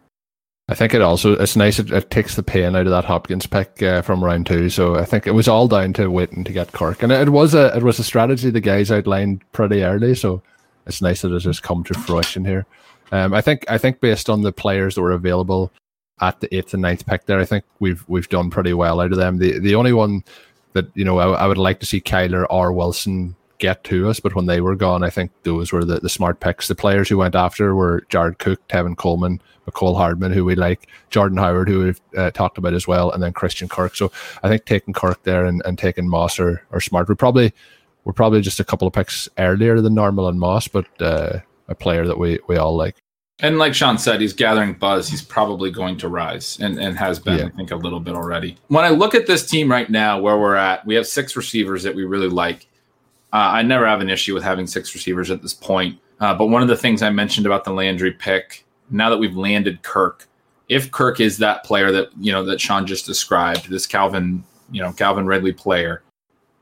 [0.70, 1.80] I think it also it's nice.
[1.80, 4.70] It, it takes the pain out of that Hopkins pick uh, from round two.
[4.70, 7.32] So I think it was all down to waiting to get Kirk, and it, it
[7.32, 10.14] was a it was a strategy the guys outlined pretty early.
[10.14, 10.42] So
[10.86, 12.66] it's nice that it has come to fruition here.
[13.14, 15.72] Um, I think I think based on the players that were available
[16.20, 19.12] at the eighth and ninth pick there, I think we've we've done pretty well out
[19.14, 19.38] of them.
[19.38, 20.24] The the only one
[20.78, 24.20] that you know I, I would like to see Kyler or Wilson get to us,
[24.20, 26.68] but when they were gone, I think those were the, the smart picks.
[26.68, 30.88] The players who went after were Jared Cook, Tevin Coleman, Mecole Hardman, who we like,
[31.10, 33.96] Jordan Howard, who we've uh, talked about as well, and then Christian Kirk.
[33.96, 34.12] So
[34.44, 37.10] I think taking Kirk there and, and taking Moss are, are smart.
[37.10, 37.54] We probably
[38.04, 41.76] we're probably just a couple of picks earlier than normal on Moss, but uh, a
[41.76, 42.96] player that we, we all like.
[43.40, 45.08] And like Shawn said, he's gathering buzz.
[45.08, 47.46] He's probably going to rise and, and has been, Yeah.
[47.46, 48.58] I think, a little bit already.
[48.68, 51.84] When I look at this team right now, where we're at, we have six receivers
[51.84, 52.68] that we really like.
[53.32, 56.00] Uh, I never have an issue with having six receivers at this point.
[56.20, 59.38] Uh, but one of the things I mentioned about the Landry pick, now that we've
[59.38, 60.28] landed Kirk,
[60.68, 64.82] if Kirk is that player that you know that Shawn just described, this Calvin, you
[64.82, 66.02] know, Calvin Ridley player,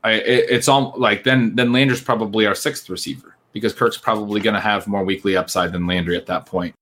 [0.04, 4.38] I, it, it's all like then then Landry's probably our sixth receiver because Kirk's probably
[4.38, 6.74] going to have more weekly upside than Landry at that point.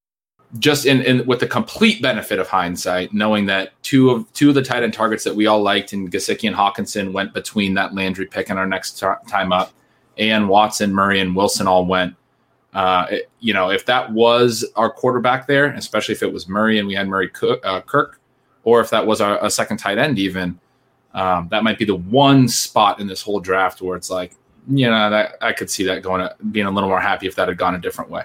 [0.59, 4.57] Just in, in with the complete benefit of hindsight, knowing that two of two of
[4.57, 7.95] the tight end targets that we all liked in Gesicki and Hockenson went between that
[7.95, 9.73] Landry pick and our next t- time up,
[10.19, 12.17] and Watson, Murray, and Wilson all went.
[12.73, 16.81] Uh, it- you know, if that was our quarterback there, especially if it was Murray
[16.81, 18.19] and we had Murray Cook, uh, Kirk,
[18.65, 20.59] or if that was a, a second tight end, even
[21.15, 24.35] um, that might be the one spot in this whole draft where it's like,
[24.69, 27.49] you know, that I could see that going being a little more happy if that
[27.49, 28.25] had gone a different way.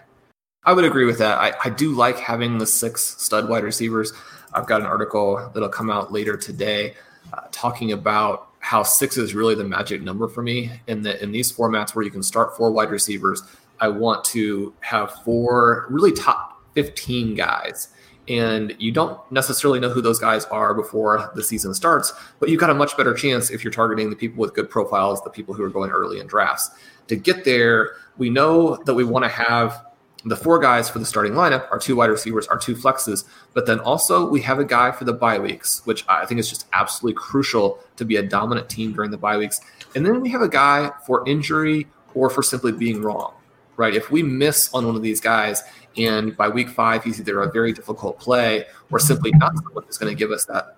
[0.63, 1.37] I would agree with that.
[1.37, 4.13] I, I do like having the six stud wide receivers.
[4.53, 6.95] I've got an article that'll come out later today
[7.33, 11.31] uh, talking about how six is really the magic number for me in the in
[11.31, 13.43] these formats where you can start four wide receivers.
[13.79, 17.89] I want to have four really top 15 guys.
[18.29, 22.59] And you don't necessarily know who those guys are before the season starts, but you've
[22.59, 25.55] got a much better chance if you're targeting the people with good profiles, the people
[25.55, 26.69] who are going early in drafts.
[27.07, 29.83] To get there, we know that we want to have
[30.25, 33.23] the four guys for the starting lineup our two wide receivers, our two flexes,
[33.53, 36.49] but then also we have a guy for the bye weeks, which I think is
[36.49, 39.61] just absolutely crucial to be a dominant team during the bye weeks.
[39.95, 43.33] And then we have a guy for injury or for simply being wrong,
[43.77, 43.95] right?
[43.95, 45.63] If we miss on one of these guys
[45.99, 49.97] and by week five he's either a very difficult play or simply not someone who's
[49.97, 50.77] going to give us that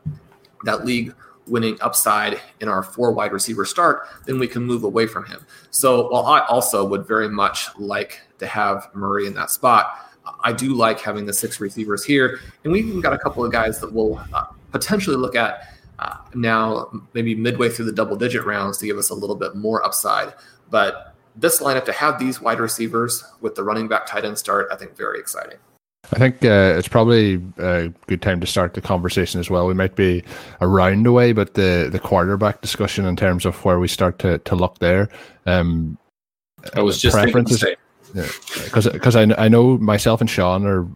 [0.63, 1.13] that league
[1.47, 5.45] winning upside in our four wide receiver start, then we can move away from him.
[5.72, 10.11] So while I also would very much like to have Murray in that spot,
[10.43, 12.39] I do like having the six receivers here.
[12.63, 15.67] And we've even got a couple of guys that we'll uh, potentially look at
[15.99, 19.55] uh, now, maybe midway through the double digit rounds to give us a little bit
[19.55, 20.34] more upside.
[20.69, 24.68] But this lineup to have these wide receivers with the running back tight end start,
[24.72, 25.58] I think very exciting.
[26.14, 29.68] I think uh, it's probably a good time to start the conversation as well.
[29.68, 30.24] We might be
[30.60, 34.40] a round away, but the, the quarterback discussion in terms of where we start to,
[34.40, 35.10] to look there.
[35.46, 35.98] Um,
[36.74, 37.64] I was just preferences,
[38.14, 40.88] because yeah, because I, I know myself and Shawn are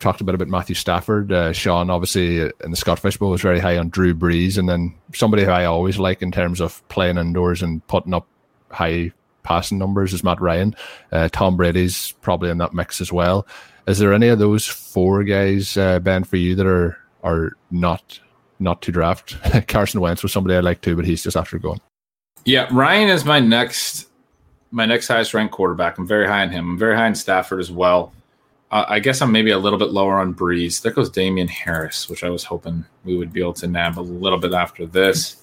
[0.00, 1.30] talked about a bit about Matthew Stafford.
[1.30, 4.68] Uh, Shawn obviously in the Scott Fish Bowl was very high on Drew Brees, and
[4.68, 8.26] then somebody who I always like in terms of playing indoors and putting up
[8.70, 9.12] high
[9.48, 10.76] passing numbers is Matt Ryan.
[11.10, 13.46] Uh, Tom Brady's probably in that mix as well.
[13.86, 18.20] Is there any of those four guys, uh, Ben, for you that are are not
[18.60, 19.36] not to draft?
[19.68, 21.80] Carson Wentz was somebody I like too, but he's just after going.
[22.44, 24.08] Yeah, Ryan is my next
[24.70, 25.96] my next highest ranked quarterback.
[25.96, 26.72] I'm very high on him.
[26.72, 28.12] I'm very high on Stafford as well.
[28.70, 30.82] Uh, I guess I'm maybe a little bit lower on Brees.
[30.82, 34.02] There goes Damien Harris, which I was hoping we would be able to nab a
[34.02, 35.42] little bit after this.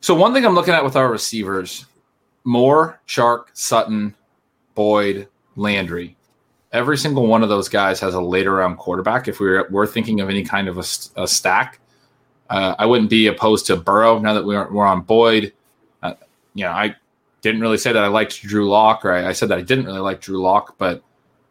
[0.00, 1.86] So one thing I'm looking at with our receivers,
[2.44, 4.14] Moore, Chark, Sutton,
[4.74, 6.16] Boyd, Landry
[6.74, 9.28] every single one of those guys has a later round quarterback.
[9.28, 11.78] If we were, we're thinking of any kind of a, a stack,
[12.50, 15.52] uh, I wouldn't be opposed to Burrow now that we're, we're on Boyd.
[16.02, 16.14] Uh,
[16.52, 16.96] you know, I
[17.40, 19.86] didn't really say that I liked Drew Lock, or I, I, said that I didn't
[19.86, 21.02] really like Drew Lock, but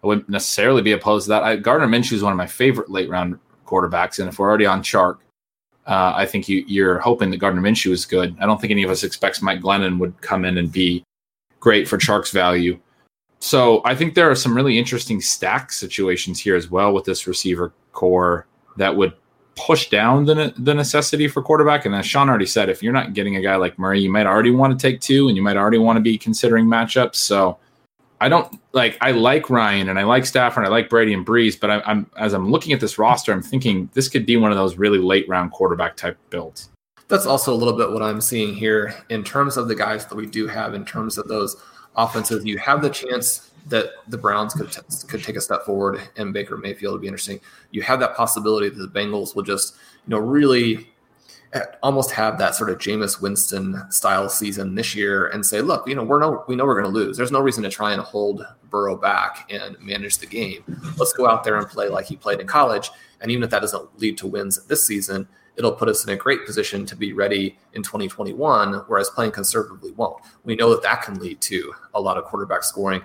[0.04, 1.44] I wouldn't necessarily be opposed to that.
[1.44, 4.66] I, Gardner Minshew is one of my favorite late round quarterbacks, and if we're already
[4.66, 5.20] on Chark,
[5.86, 8.36] uh, I think you, you're hoping that Gardner Minshew is good.
[8.40, 11.04] I don't think any of us expects Mike Glennon would come in and be
[11.60, 12.80] great for Chark's value.
[13.40, 17.28] So I think there are some really interesting stack situations here as well with this
[17.28, 19.14] receiver corps that would
[19.56, 21.86] push down the, the necessity for quarterback.
[21.86, 24.26] And as Shawn already said, if you're not getting a guy like Murray, you might
[24.26, 27.16] already want to take two and you might already want to be considering matchups.
[27.16, 27.60] So
[28.24, 31.26] I don't like, I like Ryan and I like Stafford and I like Brady and
[31.26, 34.38] Brees, but I, I'm, as I'm looking at this roster, I'm thinking this could be
[34.38, 36.70] one of those really late round quarterback type builds.
[37.10, 40.16] That's also a little bit what I'm seeing here in terms of the guys that
[40.16, 41.58] we do have in terms of those
[41.98, 46.00] offenses, you have the chance that the Browns could t- could take a step forward
[46.16, 47.42] and Baker Mayfield would be interesting.
[47.72, 49.76] You have that possibility that the Bengals will just
[50.08, 50.93] you know really
[51.82, 55.96] almost have that sort of Jameis Winston style season this year and say, look, you
[55.96, 57.18] know we're no we know we're going to lose.
[57.18, 60.64] There's no reason to try and hold Burrow back and manage the game.
[60.98, 62.90] Let's go out there and play like he played in college.
[63.22, 66.16] And even if that doesn't lead to wins this season, it'll put us in a
[66.16, 70.18] great position to be ready in 2021, whereas playing conservatively won't.
[70.44, 73.02] We know that that can lead to a lot of quarterback scoring.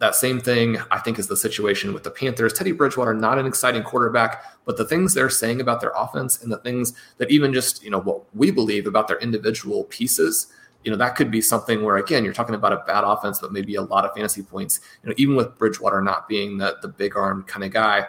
[0.00, 2.54] That same thing, I think, is the situation with the Panthers.
[2.54, 6.50] Teddy Bridgewater, not an exciting quarterback, but the things they're saying about their offense and
[6.50, 10.46] the things that even just, you know, what we believe about their individual pieces,
[10.84, 13.52] you know, that could be something where, again, you're talking about a bad offense, but
[13.52, 14.80] maybe a lot of fantasy points.
[15.02, 18.06] You know, even with Bridgewater not being the, the big arm kind of guy,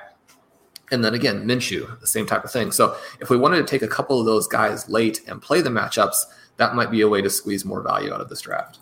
[0.92, 2.72] and then again, Minshew, the same type of thing.
[2.72, 5.70] So if we wanted to take a couple of those guys late and play the
[5.70, 6.26] matchups,
[6.58, 8.80] that might be a way to squeeze more value out of this draft.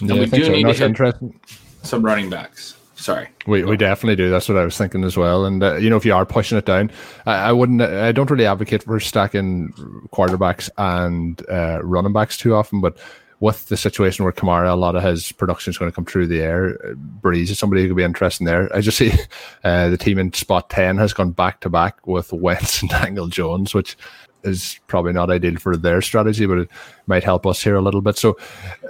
[0.00, 0.52] Yeah, we do so.
[0.52, 1.38] need to interesting.
[1.82, 2.76] Some running backs.
[2.94, 4.28] Sorry, we we definitely do.
[4.28, 5.44] That's what I was thinking as well.
[5.44, 6.90] And uh, you know, if you are pushing it down,
[7.26, 7.80] I, I, wouldn't.
[7.80, 9.72] I don't really advocate for stacking
[10.12, 12.98] quarterbacks and uh, running backs too often, but
[13.40, 16.26] with the situation where Kamara, a lot of his production is going to come through
[16.26, 16.76] the air.
[17.20, 18.74] Brees is somebody who could be interesting there.
[18.74, 19.12] I just see
[19.64, 23.28] uh, the team in spot 10 has gone back to back with Wentz and Daniel
[23.28, 23.96] Jones, which
[24.42, 26.70] is probably not ideal for their strategy, but it
[27.06, 28.16] might help us here a little bit.
[28.16, 28.36] So,
[28.82, 28.88] uh,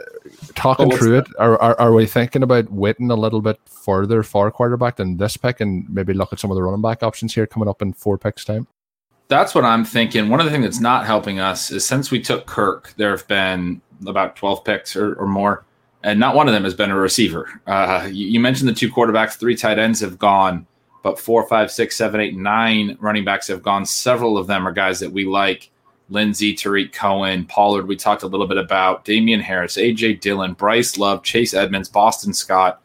[0.59, 4.50] talking through it, are, are, are we thinking about waiting a little bit further for
[4.50, 7.46] quarterback than this pick and maybe look at some of the running back options here
[7.46, 8.66] coming up in four picks time?
[9.28, 10.28] That's what I'm thinking.
[10.28, 13.28] One of the things that's not helping us is since we took Kirk, there have
[13.28, 15.64] been about 12 picks or, or more,
[16.02, 17.61] and not one of them has been a receiver.
[17.66, 20.66] Uh, you, you mentioned the two quarterbacks, three tight ends have gone,
[21.02, 23.84] but four, five, six, seven, eight, nine running backs have gone.
[23.84, 25.70] Several of them are guys that we like.
[26.11, 30.96] Lindsay, Tarik Cohen, Pollard, we talked a little bit about, Damien Harris, AJ Dillon, Bryce
[30.96, 32.80] Love, Chase Edmonds, Boston Scott.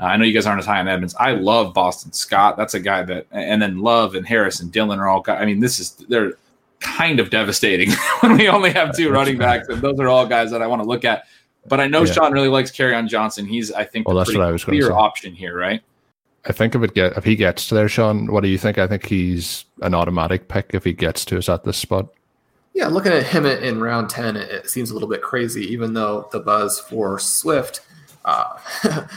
[0.00, 1.14] Uh, I know you guys aren't as high on Edmonds.
[1.18, 2.56] I love Boston Scott.
[2.56, 5.20] That's a guy that, and then Love and Harris and Dillon are all.
[5.20, 6.34] Guys, I mean, this is they're
[6.80, 10.50] kind of devastating when we only have two running backs, and those are all guys
[10.52, 11.24] that I want to look at.
[11.66, 12.12] But I know yeah.
[12.12, 13.44] Shawn really likes Carry Kerryon Johnson.
[13.44, 15.82] He's, I think, well, that's what I was clear option here, right?
[16.46, 18.78] I think if it get if he gets to there, Shawn, what do you think?
[18.78, 22.08] I think he's an automatic pick if he gets to us at this spot.
[22.78, 26.28] Yeah, looking at him in round 10, it seems a little bit crazy, even though
[26.30, 27.80] the buzz for Swift
[28.24, 28.56] uh,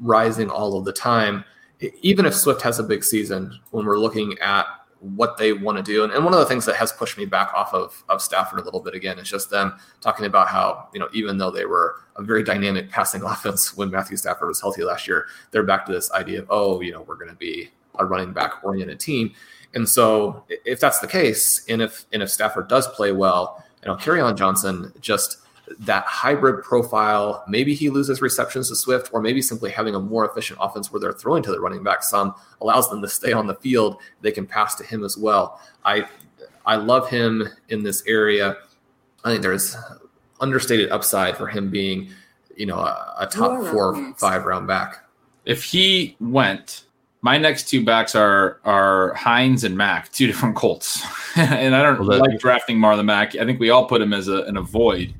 [0.00, 1.44] rising all of the time.
[2.02, 4.66] Even if Swift has a big season, when we're looking at
[4.98, 7.24] what they want to do, and, and one of the things that has pushed me
[7.24, 10.88] back off of, of Stafford a little bit again is just them talking about how,
[10.92, 14.60] you know, even though they were a very dynamic passing offense when Matthew Stafford was
[14.60, 17.36] healthy last year, they're back to this idea of, oh, you know, we're going to
[17.36, 19.32] be a running back oriented team.
[19.74, 23.88] And so if that's the case, and if and if Stafford does play well, you
[23.88, 25.38] know, Kerryon Johnson just
[25.80, 30.28] that hybrid profile, maybe he loses receptions to Swift, or maybe simply having a more
[30.28, 33.46] efficient offense where they're throwing to the running back some allows them to stay on
[33.46, 33.96] the field.
[34.20, 35.60] They can pass to him as well.
[35.84, 36.06] I
[36.66, 38.56] I love him in this area.
[39.24, 39.76] I think there's
[40.40, 42.10] understated upside for him being,
[42.56, 45.04] you know, a, a top four, five round back.
[45.44, 46.84] If he went
[47.24, 51.02] my next two backs are are Hines and Mack, two different Colts,
[51.36, 53.34] and I don't well, like drafting Marlon Mack.
[53.34, 55.14] I think we all put him as a, an avoid.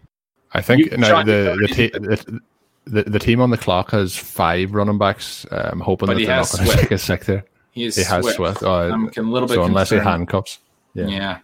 [0.53, 2.41] I think you, no, the the, the,
[2.85, 5.47] the, the team on the clock has five running backs.
[5.51, 7.45] Uh, I'm hoping but that they're not going to take a sick there.
[7.73, 8.63] He, he has Swift.
[8.63, 10.61] Oh, I'm a little bit so unless he handcuffs.
[10.93, 11.07] Yeah.
[11.07, 11.39] yeah,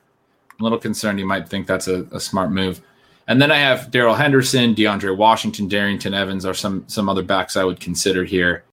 [0.61, 1.19] a little concerned.
[1.19, 2.83] You might think that's a, a smart move.
[3.27, 7.57] And then I have Darrell Henderson, DeAndre Washington, Darrynton Evans are some some other backs
[7.57, 8.65] I would consider here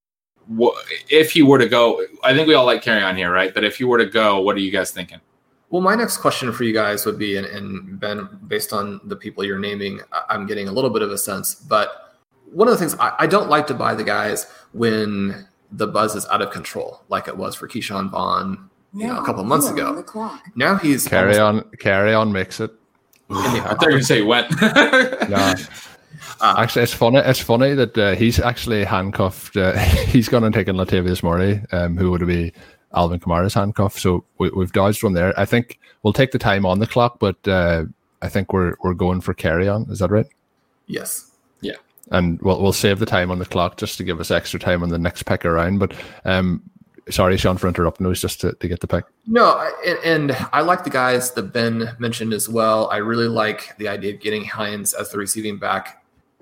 [1.10, 3.54] if he were to go, I think we all like Kerryon here, right?
[3.54, 5.20] But if you were to go, what are you guys thinking?
[5.70, 9.16] Well, my next question for you guys would be, and, and Ben, based on the
[9.16, 11.56] people you're naming, I'm getting a little bit of a sense.
[11.56, 12.16] But
[12.52, 16.16] one of the things I, I don't like to buy the guys when the buzz
[16.16, 19.70] is out of control, like it was for Ke'Shawn Vaughn, you know, a couple months
[19.70, 20.04] ago.
[20.56, 22.72] Now he's carry on, carry on, mix it.
[23.30, 24.50] I thought you were going to say wet.
[25.30, 25.54] no,
[26.42, 27.20] actually, it's funny.
[27.20, 29.58] It's funny that uh, he's actually handcuffed.
[29.58, 32.54] Uh, he's gone and taken Latavius Murray, um, who would be
[32.94, 33.98] Alvin Kamara's handcuff.
[33.98, 35.38] So we, have dodged one there.
[35.40, 37.86] I think we'll take the time on the clock, but uh,
[38.22, 39.90] I think we're we're going for Kerryon.
[39.92, 40.28] Is that right?
[40.88, 41.32] Yes.
[41.62, 41.76] Yeah.
[42.12, 44.84] And we'll we'll save the time on the clock just to give us extra time
[44.84, 45.80] on the next pick around.
[45.80, 45.94] But
[46.26, 46.62] um,
[47.10, 48.06] sorry, Shawn, for interrupting.
[48.06, 49.06] It was just to, to get the pick.
[49.26, 52.90] No, and, and, I like the guys that Ben mentioned as well.
[52.90, 55.97] I really like the idea of getting Hines as the receiving back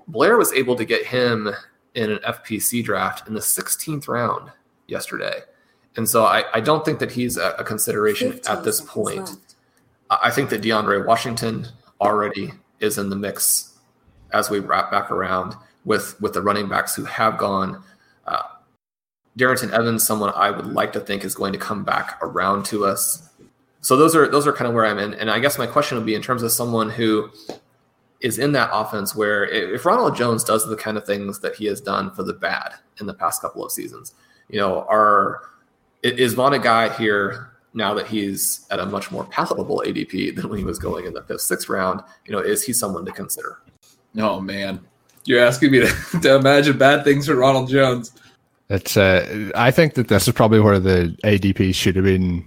[0.08, 1.50] Blair was able to get him
[1.94, 4.50] in an FPC draft in the 16th round
[4.86, 5.40] yesterday.
[5.96, 9.18] And so I, I don't think that he's a, a consideration at this point.
[9.18, 9.54] Left.
[10.10, 11.66] I think that DeAndre Washington
[12.00, 13.74] already is in the mix
[14.32, 15.54] as we wrap back around
[15.84, 17.82] with with the running backs who have gone.
[18.26, 18.42] Uh,
[19.38, 22.84] Darrynton Evans, someone I would like to think is going to come back around to
[22.84, 23.28] us.
[23.80, 25.14] So those are those are kind of where I'm in.
[25.14, 27.30] And I guess my question would be in terms of someone who
[28.20, 31.66] is in that offense where if Ronald Jones does the kind of things that he
[31.66, 34.14] has done for the bad in the past couple of seasons,
[34.48, 35.42] you know, are
[36.02, 40.48] is Vaughn a guy here now that he's at a much more palatable ADP than
[40.48, 42.00] when he was going in the fifth, sixth round?
[42.24, 43.60] You know, is he someone to consider?
[44.16, 44.80] Oh man,
[45.24, 48.12] you're asking me to, to imagine bad things for Ronald Jones.
[48.68, 48.96] It's.
[48.96, 52.44] Uh, I think that this is probably where the ADP should have been.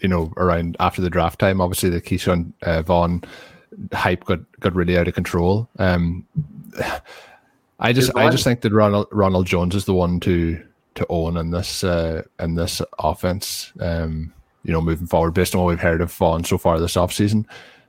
[0.00, 1.60] You know, around after the draft time.
[1.60, 3.22] Obviously, the Ke'Shawn uh, Vaughn
[3.92, 5.68] hype got got really out of control.
[5.78, 6.26] Um,
[7.78, 10.62] I just I just think that Ronald Ronald Jones is the one to
[10.94, 13.72] to own in this uh, in this offense.
[13.80, 14.32] Um,
[14.64, 17.46] you know, moving forward based on what we've heard of Vaughn so far this offseason.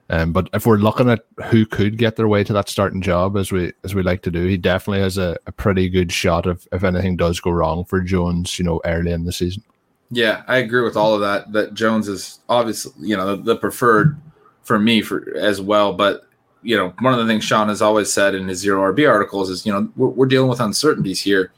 [0.09, 3.37] Um, but if we're looking at who could get their way to that starting job,
[3.37, 6.45] as we as we like to do, he definitely has a, a pretty good shot
[6.47, 8.57] if if anything does go wrong for Jones.
[8.57, 9.63] You know, early in the season.
[10.09, 11.51] Yeah, I agree with all of that.
[11.53, 14.19] That Jones is obviously you know the, the preferred
[14.63, 15.93] for me for as well.
[15.93, 16.27] But
[16.61, 19.49] you know, one of the things Shawn has always said in his zero RB articles
[19.49, 21.51] is, you know, we're, we're dealing with uncertainties here.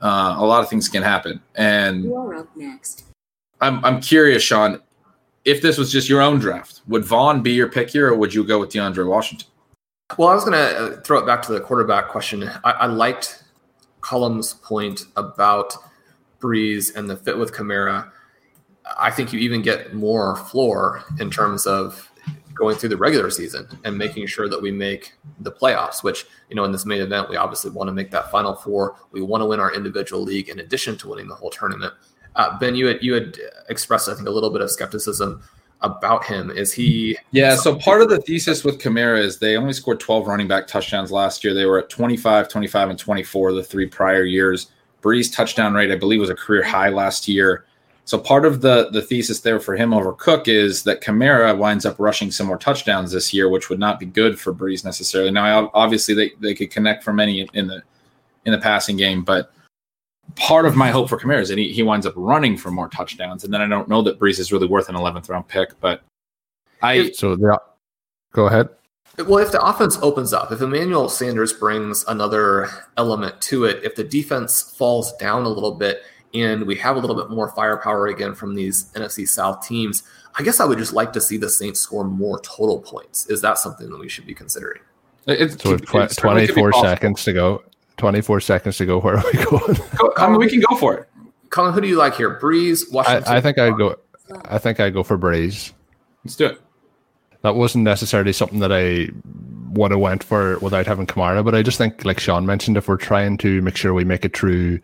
[0.00, 3.04] Uh, a lot of things can happen, and you're up next.
[3.60, 4.80] I'm I'm curious, Shawn,
[5.44, 8.32] if this was just your own draft, would Vaughn be your pick here, or would
[8.32, 9.48] you go with DeAndre Washington?
[10.16, 12.48] Well, I was going to uh, throw it back to the quarterback question.
[12.64, 13.42] I, I liked
[14.00, 15.74] Colm's point about
[16.40, 18.10] Brees and the fit with Kamara
[18.98, 22.10] I think you even get more floor in terms of
[22.58, 26.56] going through the regular season and making sure that we make the playoffs, which, you
[26.56, 28.96] know, in this main event, we obviously want to make that final four.
[29.12, 31.94] We want to win our individual league in addition to winning the whole tournament.
[32.36, 33.36] Uh, ben, you had you had
[33.68, 35.42] expressed, I think, a little bit of skepticism
[35.80, 36.50] about him.
[36.50, 37.16] Is he?
[37.30, 37.56] Yeah.
[37.56, 41.10] So part of the thesis with Kamara is they only scored 12 running back touchdowns
[41.10, 41.54] last year.
[41.54, 44.70] They were at 25, 25, and 24 the three prior years.
[45.02, 47.64] Brees touchdown rate, I believe, was a career high last year.
[48.08, 51.84] So part of the the thesis there for him over Cook is that Kamara winds
[51.84, 55.30] up rushing some more touchdowns this year, which would not be good for Brees necessarily.
[55.30, 57.82] Now, obviously, they, they could connect from any in the
[58.46, 59.52] in the passing game, but
[60.36, 62.88] part of my hope for Kamara is that he, he winds up running for more
[62.88, 65.78] touchdowns, and then I don't know that Brees is really worth an 11th round pick,
[65.78, 66.00] but
[66.80, 67.56] I so yeah,
[68.32, 68.70] go ahead.
[69.18, 73.96] Well, if the offense opens up, if Emmanuel Sanders brings another element to it, if
[73.96, 76.04] the defense falls down a little bit
[76.34, 80.02] and we have a little bit more firepower again from these NFC South teams,
[80.38, 83.26] I guess I would just like to see the Saints score more total points.
[83.26, 84.80] Is that something that we should be considering?
[85.26, 87.62] It's, so tw- 24 seconds to go.
[87.96, 89.00] 24 seconds to go.
[89.00, 89.76] Where are we going?
[90.16, 91.08] I mean, we can go for it.
[91.50, 92.38] Colm, who do you like here?
[92.38, 93.24] Brees, Washington.
[93.26, 93.96] I, I think I'd go.
[94.44, 95.72] I think I'd go for Brees.
[96.24, 96.60] Let's do it.
[97.42, 99.08] That wasn't necessarily something that I
[99.72, 102.88] would have went for without having Kamara, but I just think, like Shawn mentioned, if
[102.88, 104.80] we're trying to make sure we make it through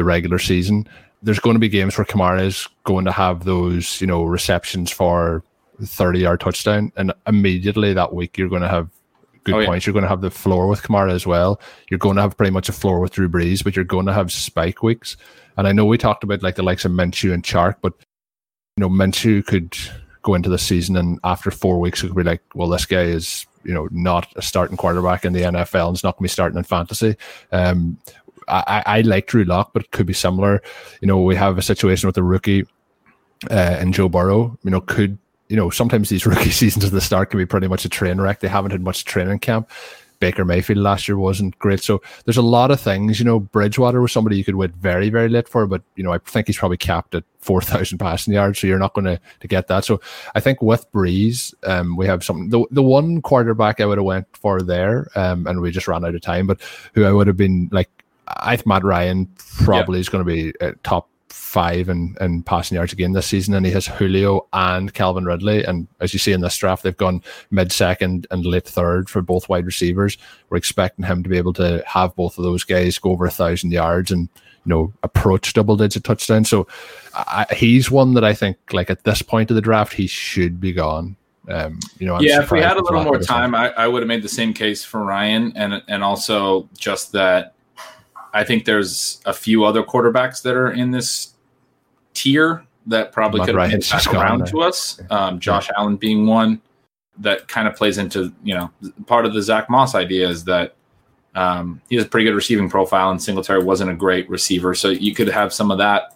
[0.00, 0.88] the regular season.
[1.22, 4.90] There's going to be games where Kamara is going to have those, you know, receptions
[4.90, 5.44] for
[5.82, 6.90] 30 yard touchdown.
[6.96, 8.88] And immediately that week, you're going to have
[9.44, 9.84] good oh, points.
[9.84, 9.90] Yeah.
[9.90, 11.60] You're going to have the floor with Kamara as well.
[11.90, 14.14] You're going to have pretty much a floor with Drew Brees, but you're going to
[14.14, 15.18] have spike weeks.
[15.58, 17.92] And I know we talked about like the likes of Minshew and Chark, but,
[18.78, 19.76] you know, Minshew could
[20.22, 23.02] go into the season and after four weeks, it could be like, well, this guy
[23.02, 26.22] is you know not a starting quarterback in the NFL and it's not going to
[26.22, 27.16] be starting in fantasy.
[27.52, 27.98] Um,
[28.50, 30.62] I, I like Drew Lock, but it could be similar.
[31.00, 32.66] You know, we have a situation with the rookie
[33.50, 34.58] uh, and Joe Burrow.
[34.64, 37.68] You know, could you know sometimes these rookie seasons at the start can be pretty
[37.68, 38.40] much a train wreck.
[38.40, 39.70] They haven't had much training camp.
[40.20, 41.82] Baker Mayfield last year wasn't great.
[41.82, 43.18] So there's a lot of things.
[43.18, 46.12] You know, Bridgewater was somebody you could wait very, very late for, but you know,
[46.12, 49.18] I think he's probably capped at four thousand passing yards, so you're not going to
[49.40, 49.84] to get that.
[49.84, 50.00] So
[50.34, 52.50] I think with Brees, um, we have something.
[52.50, 56.04] The the one quarterback I would have went for there, um, and we just ran
[56.04, 56.60] out of time, but
[56.94, 57.90] who I would have been like
[58.36, 59.26] I think Matt Ryan
[59.64, 60.00] probably yeah.
[60.00, 63.66] is going to be uh, top five and in passing yards again this season, and
[63.66, 65.64] he has Julio and Calvin Ridley.
[65.64, 69.22] And as you see in this draft, they've gone mid second and late third for
[69.22, 70.18] both wide receivers.
[70.48, 73.30] We're expecting him to be able to have both of those guys go over a
[73.30, 74.28] thousand yards and
[74.64, 76.48] you know approach double digit touchdowns.
[76.48, 76.66] So
[77.14, 80.60] I, he's one that I think, like at this point of the draft, he should
[80.60, 81.16] be gone.
[81.48, 82.42] Um, you know, I'm yeah.
[82.42, 84.84] If we had a little more time, I, I would have made the same case
[84.84, 87.54] for Ryan, and and also just that
[88.32, 91.34] I think there's a few other quarterbacks that are in this
[92.14, 95.00] tier that probably could have been back around to us.
[95.10, 95.74] Um, Josh yeah.
[95.78, 96.60] Allen being one
[97.18, 98.70] that kind of plays into you know
[99.06, 100.74] part of the Zach Moss idea is that
[101.34, 104.88] um, he has a pretty good receiving profile, and Singletary wasn't a great receiver, so
[104.88, 106.14] you could have some of that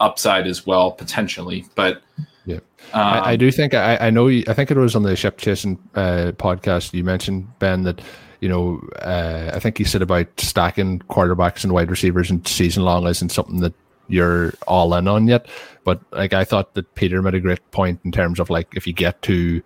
[0.00, 1.64] upside as well potentially.
[1.74, 2.02] But
[2.44, 2.56] yeah,
[2.92, 5.16] um, I, I, do think I, I know you, I think it was on the
[5.16, 8.00] Ship Chasing uh, podcast you mentioned Ben that
[8.40, 12.84] you know, uh, I think he said about stacking quarterbacks and wide receivers and season
[12.84, 13.74] long isn't something that
[14.08, 15.46] you're all in on yet.
[15.84, 18.86] But like I thought that Peter made a great point in terms of like if
[18.86, 19.62] you get to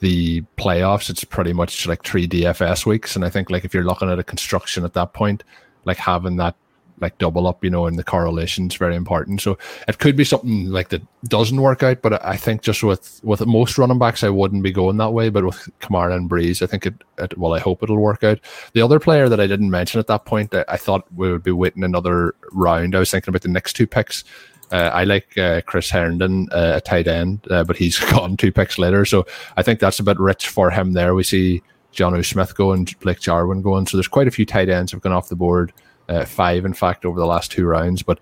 [0.00, 3.16] the playoffs, it's pretty much like three DFS weeks.
[3.16, 5.42] And I think like if you're looking at a construction at that point,
[5.84, 6.54] like having that
[7.00, 9.40] like double up, you know, and the correlation is very important.
[9.40, 13.20] So it could be something like that doesn't work out, but I think just with
[13.22, 15.28] with most running backs, I wouldn't be going that way.
[15.30, 18.40] But with Kamara and Brees, I think it, it well, I hope it'll work out.
[18.72, 21.42] The other player that I didn't mention at that point, I, I thought we would
[21.42, 22.94] be waiting another round.
[22.94, 24.24] I was thinking about the next two picks.
[24.70, 28.52] Uh, I like uh, Chris Herndon, uh, a tight end, uh, but he's gone two
[28.52, 29.04] picks later.
[29.04, 29.26] So
[29.56, 31.14] I think that's a bit rich for him there.
[31.14, 31.62] We see
[31.94, 33.86] Jonnu Smith going, Blake Jarwin going.
[33.86, 35.72] So there's quite a few tight ends have gone off the board
[36.08, 38.02] uh, five, in fact, over the last two rounds.
[38.02, 38.18] But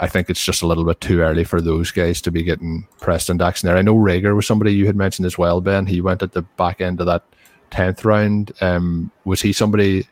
[0.00, 2.82] I think it's just a little bit too early for those guys to be getting
[3.00, 3.76] pressed Preston Daxon there.
[3.76, 5.86] I know Reagor was somebody you had mentioned as well, Ben.
[5.86, 7.24] He went at the back end of that
[7.70, 8.52] 10th round.
[8.60, 10.06] Um, was he somebody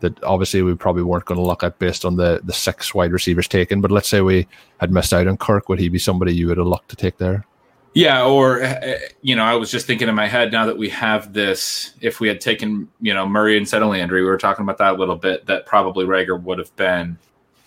[0.00, 3.12] that obviously we probably weren't going to look at based on the, the six wide
[3.12, 3.80] receivers taken?
[3.80, 4.46] But let's say we
[4.80, 5.68] had missed out on Kirk.
[5.68, 7.44] Would he be somebody you would have looked to take there?
[7.98, 10.88] Yeah, or uh, you know, I was just thinking in my head now that we
[10.90, 11.94] have this.
[12.00, 14.94] If we had taken you know Murray instead of Landry, we were talking about that
[14.94, 15.46] a little bit.
[15.46, 17.18] That probably Reagor would have been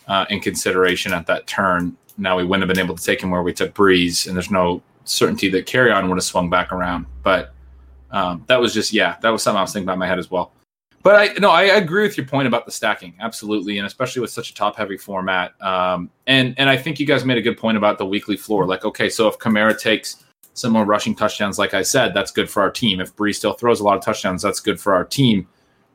[0.07, 1.97] uh, in consideration at that turn.
[2.17, 4.49] Now we wouldn't have been able to take him where we took Brees, and there's
[4.49, 7.07] no certainty that Kerryon would have swung back around.
[7.23, 7.53] But
[8.11, 10.17] um, that was just yeah, that was something I was thinking about in my head
[10.19, 10.53] as well.
[11.03, 14.30] But I no, I agree with your point about the stacking, absolutely, and especially with
[14.30, 15.60] such a top heavy format.
[15.61, 18.65] Um, and and I think you guys made a good point about the weekly floor.
[18.65, 20.23] Like, okay, so if Kamara takes
[20.53, 22.99] some more rushing touchdowns, like I said, that's good for our team.
[22.99, 25.48] If Brees still throws a lot of touchdowns, that's good for our team.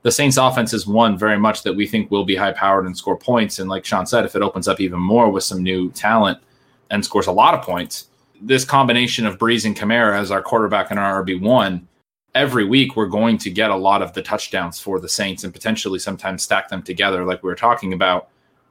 [0.02, 2.96] The Saints offense is one very much that we think will be high powered and
[2.96, 3.58] score points.
[3.58, 6.38] And like Shawn said, if it opens up even more with some new talent
[6.90, 8.06] and scores a lot of points,
[8.40, 11.88] this combination of Brees and Kamara as our quarterback and our RB one
[12.36, 15.52] every week we're going to get a lot of the touchdowns for the Saints and
[15.52, 18.28] potentially sometimes stack them together, like we were talking about.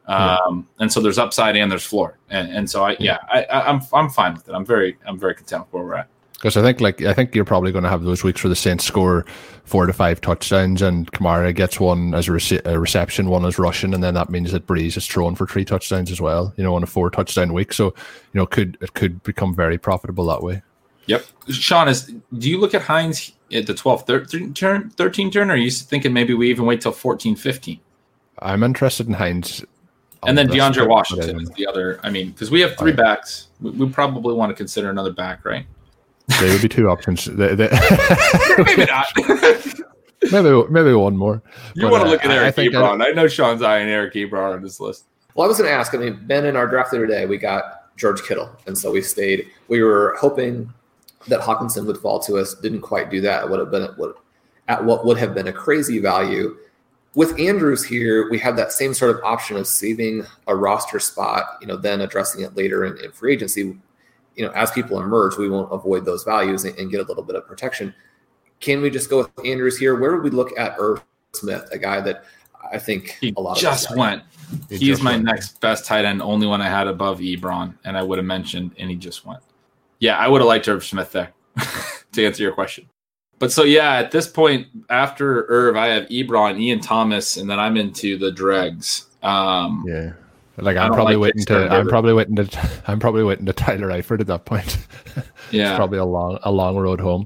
[0.07, 3.67] Um, and so there's upside and there's floor, and, and so I yeah I, I,
[3.71, 4.53] I'm I'm fine with it.
[4.53, 6.07] I'm very I'm very content with where we're at.
[6.33, 8.55] Because I think like I think you're probably going to have those weeks where the
[8.55, 9.25] Saints score
[9.63, 13.57] four to five touchdowns and Kamara gets one as a, rece- a reception, one as
[13.57, 16.53] rushing, and then that means that Brees is thrown for three touchdowns as well.
[16.55, 17.93] You know, on a four touchdown week, so you
[18.35, 20.61] know could it could become very profitable that way.
[21.07, 21.25] Yep.
[21.49, 25.53] Shawn, is do you look at Hines at the 12, 13 turn, 13 turn, or
[25.53, 27.79] are you thinking maybe we even wait till 14, 15?
[28.39, 29.63] I'm interested in Hines.
[30.27, 31.99] And then DeAndre Washington is the other.
[32.03, 35.45] I mean, because we have three backs, we, we, probably want to consider another back,
[35.45, 35.65] right?
[36.39, 37.25] There would be two options.
[37.25, 37.69] They, they
[38.57, 39.05] maybe not.
[40.31, 41.43] maybe maybe one more.
[41.75, 43.03] You but, want to uh, look at Eric Ebron.
[43.03, 45.05] I, I know Shawn's eyeing Eric Ebron on this list.
[45.35, 45.93] Well, I was going to ask.
[45.93, 48.91] I mean, Ben in our draft the other day, we got George Kittle, and so
[48.91, 49.47] we stayed.
[49.67, 50.73] We were hoping
[51.27, 52.53] that Hockenson would fall to us.
[52.55, 53.43] Didn't quite do that.
[53.43, 54.17] It would have been at what,
[54.67, 56.57] at what would have been a crazy value.
[57.13, 61.57] With Andrews here, we have that same sort of option of saving a roster spot,
[61.61, 63.77] you know, then addressing it later in, in free agency.
[64.35, 67.23] You know, as people emerge, we won't avoid those values and, and, get a little
[67.23, 67.95] bit of protection.
[68.59, 69.95] Can we just go with Andrews here?
[69.95, 71.01] Where would we look at Irv
[71.35, 72.25] Smith, a guy that
[72.71, 74.23] I think he a lot just of went.
[74.69, 75.25] He He's my went.
[75.25, 78.71] next best tight end, only one I had above Ebron, and I would have mentioned,
[78.77, 79.41] and he just went.
[80.05, 81.33] Yeah, I would have liked Irv Smith there
[82.11, 82.87] to answer your question.
[83.39, 87.59] But so yeah, at this point, after Irv, I have Ebron, Ian Thomas, and then
[87.59, 89.07] I'm into the dregs.
[89.23, 90.13] Um, yeah,
[90.57, 91.69] like I'm probably like waiting to.
[91.69, 92.69] I'm probably waiting to.
[92.87, 94.77] I'm probably waiting to Tyler Eifert at that point.
[95.51, 97.25] yeah, it's probably a long, a long road home.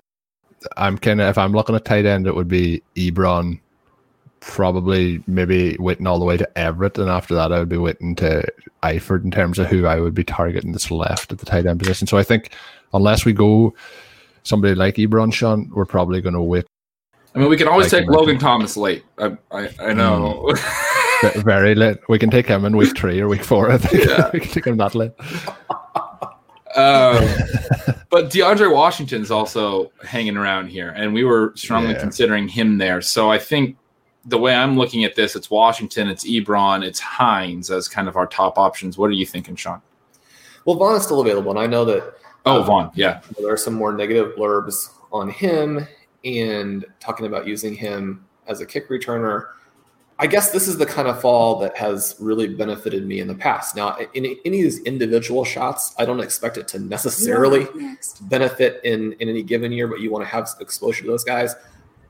[0.77, 3.59] I'm kind of if I'm looking at tight end, it would be Ebron,
[4.39, 8.15] probably maybe waiting all the way to Everett, and after that, I would be waiting
[8.15, 8.45] to
[8.83, 11.79] Eifert in terms of who I would be targeting that's left at the tight end
[11.79, 12.07] position.
[12.07, 12.51] So I think
[12.93, 13.73] unless we go
[14.43, 16.65] somebody like Ebron Shawn, we're probably going to wait.
[17.35, 19.03] I mean, we can always like take Logan Thomas late.
[19.17, 20.45] I I, I know.
[20.47, 21.43] Mm.
[21.43, 21.97] Very late.
[22.07, 23.71] We can take him in week three or week four.
[23.71, 24.29] I think yeah.
[24.33, 25.11] we can take him that late.
[26.75, 27.25] Um,
[28.09, 31.99] but DeAndre Washington's also hanging around here, and we were strongly yeah.
[31.99, 33.01] considering him there.
[33.01, 33.75] So I think
[34.25, 38.17] the way I'm looking at this, it's Washington, it's Ebron, it's Hines as kind of
[38.17, 38.97] our top options.
[38.97, 39.81] What are you thinking, Shawn?
[40.65, 42.15] Well, Vaughn is still available, and I know that.
[42.45, 43.21] Oh, um, Vaughn, yeah.
[43.37, 45.87] There are some more negative blurbs on him
[46.25, 49.47] and talking about using him as a kick returner.
[50.21, 53.35] I guess this is the kind of fall that has really benefited me in the
[53.35, 53.77] past.
[53.77, 57.67] Now, in, in any of these individual shots, I don't expect it to necessarily
[58.23, 61.55] benefit in, in any given year, but you want to have exposure to those guys.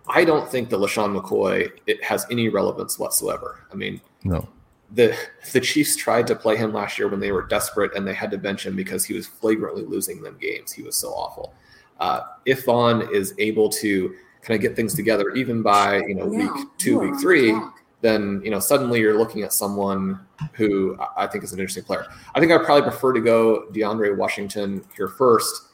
[0.10, 3.66] I don't think the LeSean McCoy it has any relevance whatsoever.
[3.72, 4.48] I mean, no.
[4.92, 5.16] The
[5.54, 8.32] the Chiefs tried to play him last year when they were desperate and they had
[8.32, 10.72] to bench him because he was flagrantly losing them games.
[10.72, 11.54] He was so awful.
[12.00, 16.32] Uh, if Vaughn is able to kind of get things together, even by you know
[16.32, 17.56] yeah, week two, week three,
[18.02, 20.20] then you know suddenly you're looking at someone
[20.54, 22.08] who I think is an interesting player.
[22.34, 25.69] I think I'd probably prefer to go DeAndre Washington here first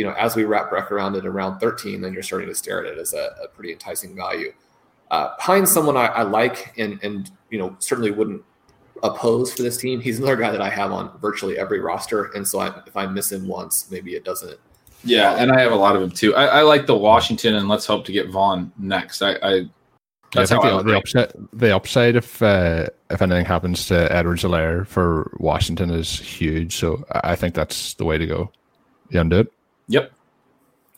[0.00, 2.82] you know, as we wrap back around at around 13, then you're starting to stare
[2.82, 4.50] at it as a, a pretty enticing value.
[5.10, 8.42] Uh, Hines, someone I, I, like and and you know certainly wouldn't
[9.02, 10.00] oppose for this team.
[10.00, 13.06] He's another guy that I have on virtually every roster, and so I, if I
[13.08, 14.58] miss him once, maybe it doesn't.
[15.04, 16.34] Yeah, and I have a lot of them too.
[16.34, 19.20] I, I like the Washington, and let's hope to get Vaughn next.
[19.20, 19.68] I, I
[20.32, 21.32] that's yeah, I how the, the upside.
[21.52, 26.76] The upside if uh, if anything happens to Edwards-Helaire for Washington is huge.
[26.76, 28.50] So I think that's the way to go.
[29.10, 29.52] You undo it.
[29.90, 30.12] Yep.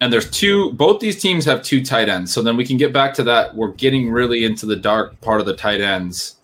[0.00, 2.32] And there's two, both these teams have two tight ends.
[2.32, 3.54] So then we can get back to that.
[3.54, 6.36] We're getting really into the dark part of the tight ends.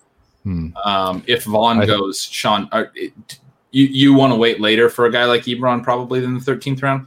[0.45, 0.69] Hmm.
[0.85, 2.93] Um, if Vaughn I goes, Shawn, are,
[3.71, 6.83] you, you want to wait later for a guy like Ebron probably than the 13th
[6.83, 7.07] round?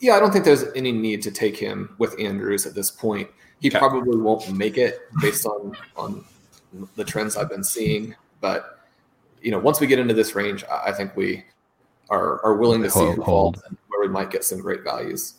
[0.00, 3.28] Yeah, I don't think there's any need to take him with Andrews at this point.
[3.60, 3.78] He okay.
[3.78, 6.24] probably won't make it based on on
[6.96, 8.16] the trends I've been seeing.
[8.40, 8.80] But
[9.40, 11.44] you know, once we get into this range, I think we
[12.10, 13.62] are are willing to see hold, hold
[14.02, 15.34] we might get some great values.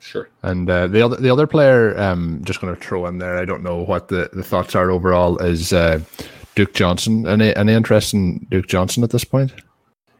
[0.00, 0.28] Sure.
[0.42, 3.38] And uh, the other the other player, um, just going to throw in there.
[3.38, 5.38] I don't know what the, the thoughts are overall.
[5.38, 6.00] Is uh,
[6.54, 7.26] Duke Johnson?
[7.26, 9.52] Any any interest in Duke Johnson at this point?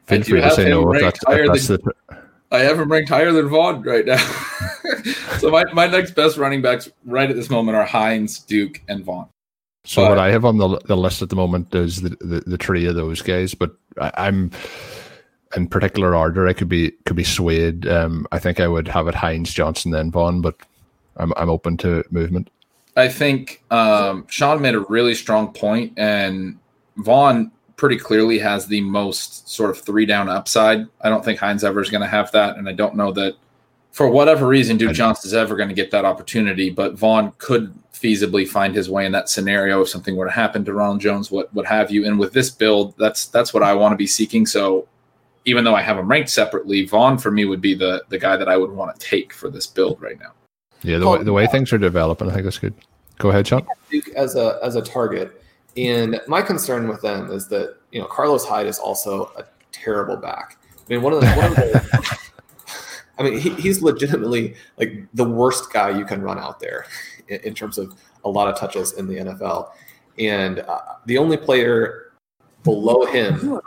[0.06, 0.90] Feel free to say no.
[0.92, 2.18] If that's, if that's than, the...
[2.50, 4.16] I have him ranked higher than Vaughn right now.
[5.38, 9.04] so my, my next best running backs right at this moment are Hines, Duke, and
[9.04, 9.28] Vaughn.
[9.84, 12.42] So but, what I have on the, the list at the moment is the, the,
[12.46, 14.50] the tree of those guys, but I, I'm
[15.56, 16.46] in particular order.
[16.46, 17.86] I could be could be swayed.
[17.86, 20.56] Um, I think I would have it Hines, Johnson, then Vaughn, but
[21.16, 22.50] I'm I'm open to movement.
[22.96, 26.58] I think um, Shawn made a really strong point, and
[26.96, 30.86] Vaughn pretty clearly has the most sort of three down upside.
[31.00, 33.34] I don't think Hines ever is going to have that, and I don't know that
[33.90, 36.70] for whatever reason Duke Johnson is ever going to get that opportunity.
[36.70, 40.64] But Vaughn could feasibly find his way in that scenario if something were to happen
[40.64, 42.04] to Ronald Jones, what what have you.
[42.06, 44.46] And with this build, that's that's what I want to be seeking.
[44.46, 44.86] So
[45.44, 48.36] even though I have him ranked separately, Vaughn for me would be the the guy
[48.36, 50.32] that I would want to take for this build right now.
[50.82, 52.74] Yeah, the, way, the way things are developing, I think that's good.
[53.18, 53.66] Go ahead, Shawn.
[53.90, 55.42] Duke as a as a target,
[55.76, 60.16] and my concern with them is that you know Carlos Hyde is also a terrible
[60.16, 60.58] back.
[60.78, 62.18] I mean, one of the, one of the
[63.18, 66.86] I mean, he, he's legitimately like the worst guy you can run out there
[67.28, 67.94] in, in terms of
[68.24, 69.70] a lot of touches in the NFL.
[70.18, 72.03] And uh, the only player
[72.64, 73.60] below him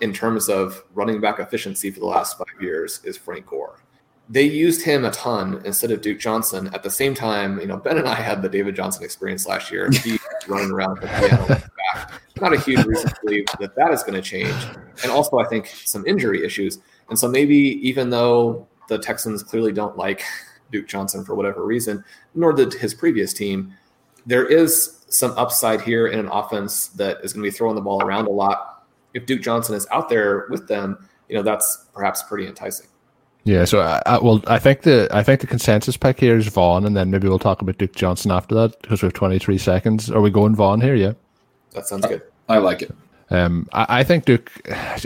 [0.00, 3.80] in terms of running back efficiency for the last five years is Frank Gore
[4.30, 6.68] they used him a ton instead of Duke Johnson.
[6.74, 9.70] At the same time, you know, Ben and I had the David Johnson experience last
[9.70, 9.90] year.
[9.90, 12.22] He running around with the piano back.
[12.40, 14.54] Not a huge reason to believe that that is going to change.
[15.02, 16.78] And also, I think some injury issues.
[17.08, 20.22] And so maybe even though the Texans clearly don't like
[20.70, 22.04] Duke Johnson for whatever reason,
[22.34, 23.72] nor did his previous team,
[24.28, 27.80] there is some upside here in an offense that is going to be throwing the
[27.80, 28.86] ball around a lot.
[29.14, 32.86] If Duke Johnson is out there with them, you know, that's perhaps pretty enticing.
[33.44, 36.46] Yeah, so I, I, well, I think the I think the consensus pick here is
[36.48, 39.38] Vaughn, and then maybe we'll talk about Duke Johnson after that because we have twenty
[39.38, 40.10] three seconds.
[40.10, 40.94] Are we going Vaughn here?
[40.94, 41.14] Yeah,
[41.72, 42.20] that sounds good.
[42.50, 42.94] I like it.
[43.30, 44.52] Um, I, I, think Duke.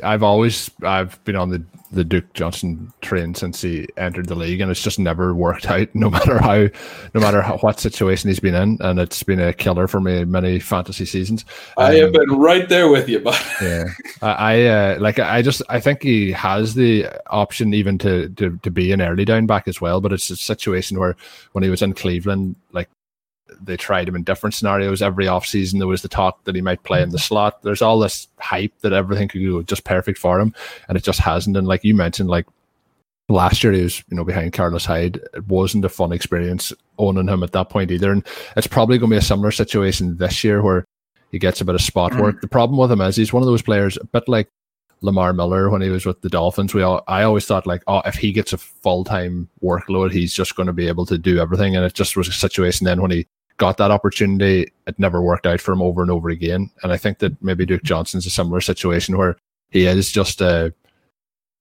[0.02, 1.62] I've always I've been on the
[1.92, 5.88] the Duke Johnson train since he entered the league, and it's just never worked out.
[5.94, 6.68] No matter how,
[7.14, 10.24] no matter how, what situation he's been in, and it's been a killer for me
[10.24, 11.44] many fantasy seasons.
[11.76, 13.84] Um, I have been right there with you, but yeah,
[14.22, 15.18] I, I uh, like.
[15.18, 19.24] I just I think he has the option even to, to to be an early
[19.24, 20.00] down back as well.
[20.00, 21.16] But it's a situation where
[21.52, 22.88] when he was in Cleveland, like
[23.64, 25.78] they tried him in different scenarios every offseason.
[25.78, 27.62] There was the talk that he might play in the slot.
[27.62, 30.54] There's all this hype that everything could go just perfect for him,
[30.88, 31.56] and it just hasn't.
[31.56, 32.46] And like you mentioned, like
[33.28, 35.20] last year he was you know behind Carlos Hyde.
[35.34, 38.26] It wasn't a fun experience owning him at that point either, and
[38.56, 40.84] it's probably going to be a similar situation this year where
[41.30, 42.36] he gets a bit of spot work.
[42.36, 42.40] Mm.
[42.42, 44.48] The problem with him is he's one of those players, a bit like
[45.02, 46.74] Lamar Miller when he was with the Dolphins.
[46.74, 50.32] We all, I always thought like, oh, if he gets a full time workload, he's
[50.32, 51.76] just going to be able to do everything.
[51.76, 53.26] And it just was a situation then when he
[53.56, 56.70] got that opportunity, it never worked out for him over and over again.
[56.82, 59.36] And I think that maybe Duke Johnson's a similar situation where
[59.70, 60.72] he is just a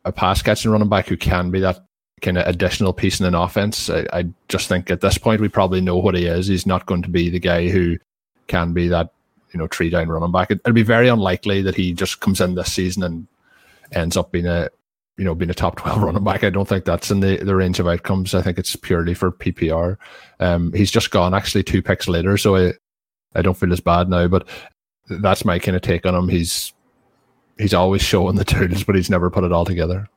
[0.04, 1.86] a pass catching running back who can be that
[2.22, 3.90] kind of additional piece in an offense.
[3.90, 6.48] I, I just think at this point we probably know what he is.
[6.48, 7.98] He's not going to be the guy who
[8.48, 9.12] can be that
[9.54, 10.52] you know three down running back.
[10.52, 13.28] It, it'd be very unlikely that he just comes in this season and
[13.92, 14.70] ends up being a
[15.18, 16.44] you know, being a top 12 running back.
[16.44, 18.34] I don't think that's in the, the range of outcomes.
[18.34, 19.98] I think it's purely for PPR.
[20.40, 22.74] Um, he's just gone actually two picks later, so I,
[23.36, 24.48] I don't feel as bad now, but
[25.10, 26.28] that's my kind of take on him.
[26.28, 26.74] He's,
[27.58, 30.08] he's always showing the tools, but he's never put it all together.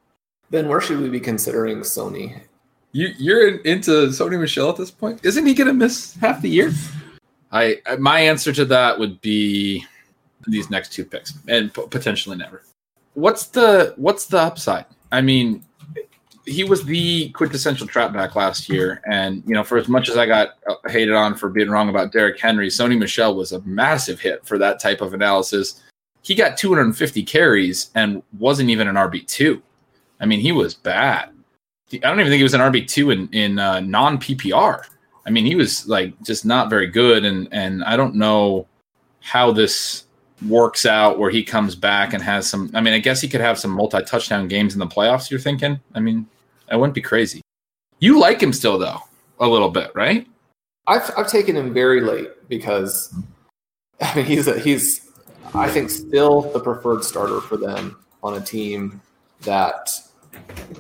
[0.51, 2.41] Then where should we be considering Sony?
[2.93, 5.25] You, you're in, into Sony Michel at this point.
[5.25, 6.73] Isn't he going to miss half the year?
[7.51, 9.85] I, my answer to that would be
[10.47, 12.63] these next two picks and potentially never
[13.15, 14.85] what's the what's the upside?
[15.11, 15.65] I mean,
[16.47, 20.17] he was the quintessential trap back last year, and you know, for as much as
[20.17, 23.61] I got uh, hated on for being wrong about Derrick Henry, Sony Michel was a
[23.63, 25.83] massive hit for that type of analysis.
[26.23, 29.63] He got 250 carries and wasn't even an RB two.
[30.21, 31.31] I mean, he was bad.
[31.93, 34.85] I don't even think he was an RB two in in uh, non PPR.
[35.27, 38.67] I mean, he was like just not very good, and and I don't know
[39.21, 40.04] how this
[40.47, 42.71] works out where he comes back and has some.
[42.75, 45.31] I mean, I guess he could have some multi touchdown games in the playoffs.
[45.31, 45.81] You're thinking?
[45.95, 46.27] I mean,
[46.71, 47.41] I wouldn't be crazy.
[47.99, 48.99] You like him still though,
[49.41, 50.27] a little bit, right?
[50.87, 53.15] I've I've taken him very late because
[54.01, 55.11] I mean he's a, he's
[55.55, 59.01] I think still the preferred starter for them on a team
[59.43, 59.91] that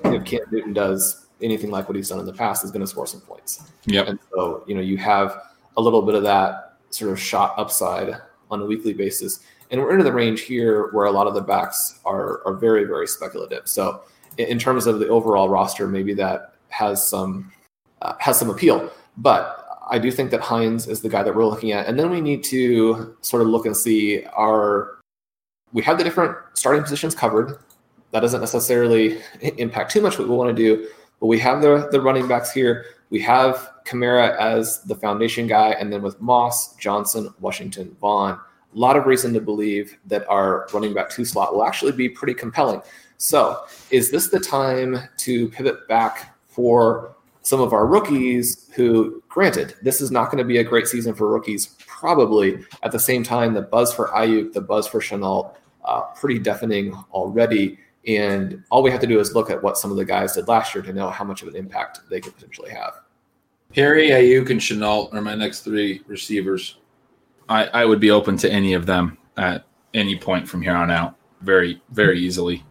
[0.04, 2.86] if Cam Newton does anything like what he's done in the past is going to
[2.86, 3.70] score some points.
[3.86, 4.08] Yep.
[4.08, 5.40] And so you know you have
[5.76, 8.16] a little bit of that sort of shot upside
[8.50, 9.40] on a weekly basis.
[9.70, 12.84] And we're into the range here where a lot of the backs are, are very,
[12.84, 13.66] very speculative.
[13.66, 14.02] So
[14.38, 17.52] in terms of the overall roster, maybe that has some
[18.02, 18.90] uh, has some appeal.
[19.16, 19.60] But
[19.90, 21.86] I do think that Hines is the guy that we're looking at.
[21.86, 24.98] And then we need to sort of look and see our
[25.72, 27.58] we have the different starting positions covered.
[28.12, 29.20] that doesn't necessarily
[29.58, 30.88] impact too much what we want to do.
[31.20, 32.86] But we have the the running backs here.
[33.10, 38.38] We have Kamara as the foundation guy, and then with Moss, Johnson, Washington, Vaughn,
[38.74, 42.08] a lot of reason to believe that our running back two slot will actually be
[42.08, 42.82] pretty compelling.
[43.16, 49.74] So, is this the time to pivot back for some of our rookies who, granted,
[49.82, 53.22] this is not going to be a great season for rookies, probably at the same
[53.22, 57.78] time, the buzz for Aiyuk, the buzz for Shenault, uh, pretty deafening already.
[58.06, 60.48] And all we have to do is look at what some of the guys did
[60.48, 63.00] last year to know how much of an impact they could potentially have.
[63.74, 66.78] Harry, Aiyuk, and Shenault are my next three receivers.
[67.48, 70.90] I, I would be open to any of them at any point from here on
[70.90, 72.64] out, very, very easily.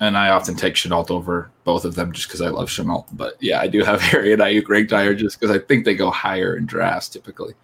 [0.00, 3.06] And I often take Shenault over both of them just because I love Shenault.
[3.12, 5.94] But yeah, I do have Harry and Aiyuk ranked higher just because I think they
[5.94, 7.54] go higher in drafts typically.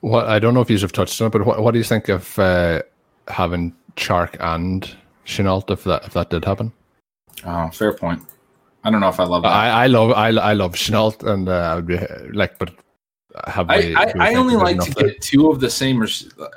[0.00, 1.84] What I don't know if you have touched on it, but what, what do you
[1.84, 2.82] think of uh,
[3.28, 4.94] having Chark and
[5.24, 6.72] Shenault if that if that did happen?
[7.44, 8.22] Oh, fair point.
[8.84, 9.52] I don't know if I love that.
[9.52, 11.98] I, I love I, I love Shenault and uh, I would be
[12.32, 12.72] like, but
[13.46, 15.08] have I, I, I only like to there?
[15.08, 16.04] get two of the same.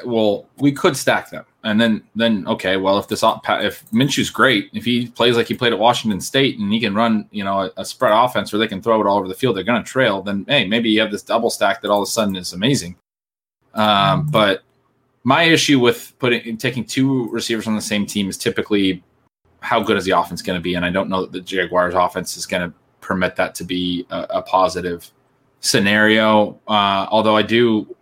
[0.05, 2.77] Well, we could stack them, and then then okay.
[2.77, 6.57] Well, if this if Minshew's great, if he plays like he played at Washington State,
[6.57, 9.07] and he can run, you know, a, a spread offense where they can throw it
[9.07, 10.21] all over the field, they're going to trail.
[10.21, 12.95] Then hey, maybe you have this double stack that all of a sudden is amazing.
[13.73, 14.63] Um, but
[15.23, 19.03] my issue with putting taking two receivers on the same team is typically
[19.61, 21.93] how good is the offense going to be, and I don't know that the Jaguars'
[21.93, 25.11] offense is going to permit that to be a, a positive
[25.61, 26.59] scenario.
[26.67, 27.95] Uh, although I do,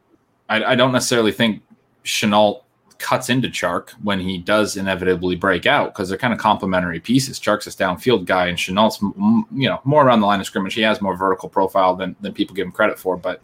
[0.50, 1.62] I, I don't necessarily think
[2.04, 2.62] Shenault
[2.98, 7.40] cuts into Chark when he does inevitably break out because they're kind of complementary pieces.
[7.40, 10.74] Chark's a downfield guy, and Shenault's you know more around the line of scrimmage.
[10.74, 13.42] He has more vertical profile than than people give him credit for, but.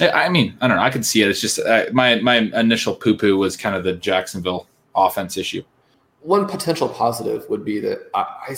[0.00, 0.82] I mean, I don't know.
[0.82, 1.30] I can see it.
[1.30, 1.60] It's just
[1.92, 4.66] my my initial poo poo was kind of the Jacksonville
[4.96, 5.62] offense issue.
[6.20, 8.56] One potential positive would be that I, I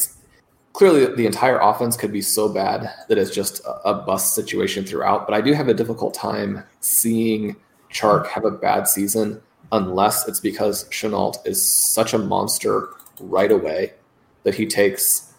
[0.76, 5.26] clearly the entire offense could be so bad that it's just a, bust situation throughout.
[5.26, 7.56] But I do have a difficult time seeing
[7.90, 9.40] Chark have a bad season
[9.72, 12.90] unless it's because Shenault is such a monster
[13.20, 13.94] right away
[14.42, 15.32] that he takes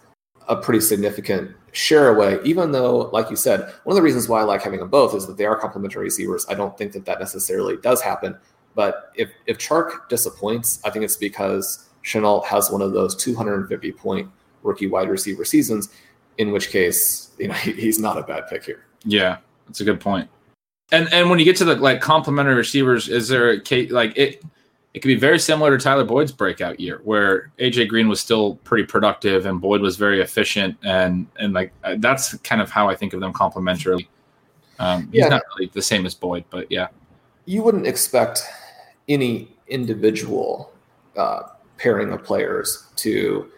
[0.47, 2.39] a pretty significant share away.
[2.43, 5.14] Even though, like you said, one of the reasons why I like having them both
[5.14, 6.47] is that they are complementary receivers.
[6.49, 8.35] I don't think that that necessarily does happen.
[8.73, 13.91] But if if Chark disappoints, I think it's because Shenault has one of those 250
[13.91, 14.31] point
[14.68, 15.89] rookie wide receiver seasons,
[16.38, 18.85] in which case, you know, he, he's not a bad pick here.
[19.03, 20.30] Yeah, that's a good point.
[20.91, 24.15] And and when you get to the like complementary receivers, is there a case like
[24.18, 24.44] it?
[24.94, 28.56] It could be very similar to Tyler Boyd's breakout year, where AJ Green was still
[28.64, 32.89] pretty productive and Boyd was very efficient, and and like uh, that's kind of how
[32.89, 34.07] I think of them complementarily.
[34.80, 35.30] Um, he's Yeah.
[35.30, 36.88] not really the same as Boyd, but yeah,
[37.45, 38.44] You wouldn't expect
[39.10, 40.72] any individual
[41.15, 41.44] uh,
[41.77, 43.52] pairing of players to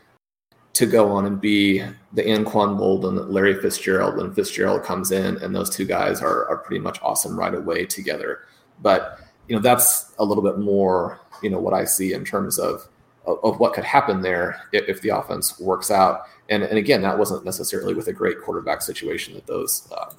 [0.79, 1.79] to go on and be
[2.13, 6.59] the Anquan Boldin, Larry Fitzgerald when Fitzgerald comes in, and those two guys are are
[6.59, 8.45] pretty much awesome right away together.
[8.81, 9.19] But
[9.49, 12.87] you know that's a little bit more you know what I see in terms of
[13.25, 16.21] of, what could happen there if, if the offense works out.
[16.47, 20.13] And and again, that wasn't necessarily with a great quarterback situation that those uh,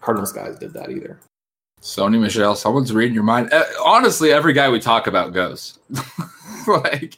[0.00, 1.20] Cardinals guys did that either.
[1.82, 3.52] Sony Michel, someone's reading your mind.
[3.52, 5.78] Uh, honestly, every guy we talk about goes
[6.66, 7.14] like.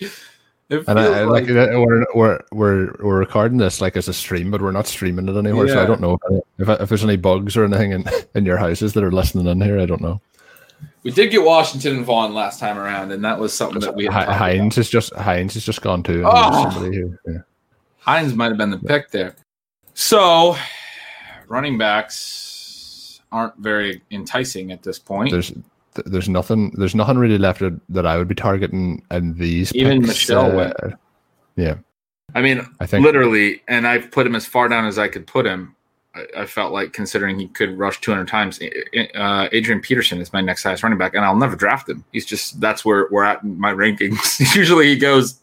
[0.70, 4.50] It And I, like uh, we're, we're we're we're recording this like as a stream,
[4.52, 5.66] but we're not streaming it anywhere.
[5.68, 6.16] So I don't know
[6.58, 8.04] if, if there's any bugs or anything in,
[8.36, 9.80] in your houses that are listening in here.
[9.80, 10.20] I don't know.
[11.02, 14.04] we did get Washington and Vaughn last time around, and that was something that we
[14.06, 16.22] had Hines is just Hines is just gone too.
[16.24, 16.70] Oh.
[16.70, 17.38] somebody who- yeah.
[17.98, 19.34] Hines might have been the pick there.
[19.94, 20.56] So,
[21.48, 25.32] running backs aren't very enticing at this point.
[25.32, 25.52] There's
[25.94, 29.74] th- there's nothing there's nothing really left that- that I would be targeting in these.
[29.74, 30.76] Even picks, Michel uh, went.
[31.56, 31.74] Yeah,
[32.34, 35.26] I mean, I think- literally, and I've put him as far down as I could
[35.26, 35.74] put him.
[36.14, 38.58] I, I felt like considering he could rush 200 times,
[39.14, 42.04] uh, Adrian Peterson is my next highest running back, and I'll never draft him.
[42.12, 44.40] He's just that's where we're at in my rankings.
[44.56, 45.40] Usually, he goes,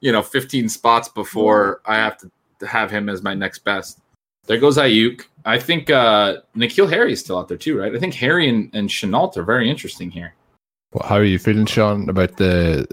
[0.00, 3.99] you know, 15 spots before I have to, to have him as my next best.
[4.50, 5.26] There goes Aiyuk.
[5.44, 7.94] I think uh, N'Keal Harry is still out there too, right?
[7.94, 10.34] I think Harry and, and Shenault are very interesting here.
[10.92, 12.88] Well, how are you feeling, Shawn, about the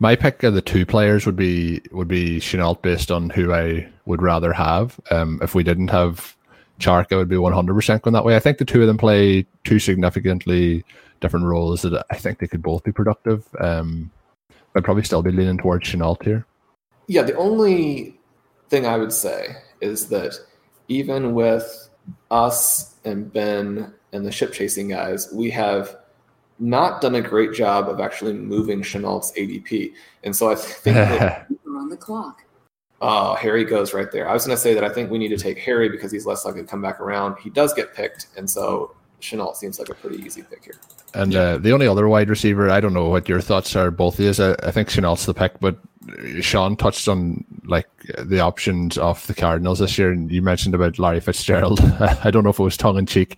[0.00, 3.88] my pick of the two players would be would be Shenault based on who I
[4.06, 4.98] would rather have.
[5.12, 6.36] Um, if we didn't have
[6.80, 8.34] Chark, I would be one hundred percent going that way.
[8.34, 10.84] I think the two of them play two significantly
[11.20, 13.46] different roles that I think they could both be productive.
[13.60, 14.10] Um,
[14.74, 16.44] I'd probably still be leaning towards Shenault here.
[17.06, 18.18] Yeah, the only
[18.70, 20.36] thing I would say is that
[20.90, 21.88] even with
[22.32, 25.96] us and Ben and the ship chasing guys, we have
[26.58, 29.92] not done a great job of actually moving Shenault's ADP.
[30.24, 32.42] And so I think that We're on the clock.
[33.00, 34.28] Oh, Harry goes right there.
[34.28, 36.26] I was going to say that I think we need to take Harry because he's
[36.26, 37.36] less likely to come back around.
[37.38, 40.74] He does get picked, and so Shenault seems like a pretty easy pick here.
[41.14, 44.20] And uh, the only other wide receiver, I don't know what your thoughts are, both
[44.20, 44.38] is.
[44.38, 45.78] I, I think Shenault's the pick, but
[46.40, 50.98] Shawn touched on like the options of the Cardinals this year, and you mentioned about
[50.98, 51.80] Larry Fitzgerald.
[52.24, 53.36] I don't know if it was tongue in cheek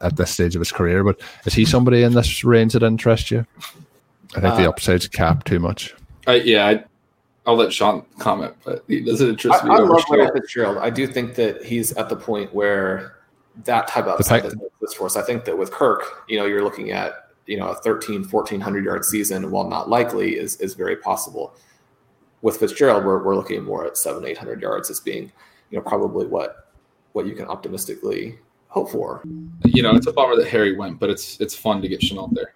[0.00, 3.30] at this stage of his career, but is he somebody in this range that interests
[3.30, 3.46] you?
[4.36, 5.94] I think uh, the upside's capped too much.
[6.26, 6.84] Uh, yeah, I,
[7.46, 9.74] I'll let Shawn comment, but he doesn't interest I, me.
[9.74, 10.78] I love Larry Fitzgerald.
[10.78, 13.16] I do think that he's at the point where
[13.64, 15.16] that type of upside doesn't exist for us.
[15.16, 18.84] I think that with Kirk, you know, you're looking at you know a 13, 1400
[18.84, 21.54] yard season, while not likely, is is very possible.
[22.42, 25.30] With Fitzgerald, we're, we're looking more at seven, eight hundred yards as being,
[25.70, 26.68] you know, probably what
[27.12, 28.38] what you can optimistically
[28.68, 29.22] hope for.
[29.64, 32.32] You know, it's a bummer that Harry went, but it's it's fun to get Shenault
[32.34, 32.54] there.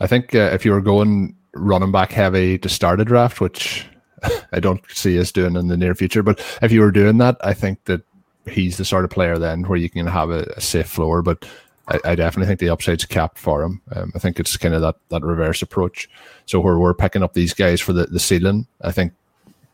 [0.00, 3.86] I think uh, if you were going running back heavy to start a draft, which
[4.52, 7.36] I don't see us doing in the near future, but if you were doing that,
[7.40, 8.02] I think that
[8.46, 11.22] he's the sort of player then where you can have a, a safe floor.
[11.22, 11.48] But
[11.88, 13.80] I, I, definitely think the upside's capped for him.
[13.94, 16.08] Um, I think it's kind of that that reverse approach.
[16.46, 19.12] So where we're picking up these guys for the, the ceiling, I think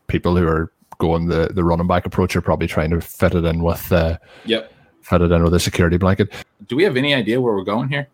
[0.08, 3.44] people who are going the, the running back approach are probably trying to fit it
[3.44, 4.72] in with uh, yep
[5.02, 6.32] fit it in with a security blanket.
[6.66, 8.08] Do we have any idea where we're going here?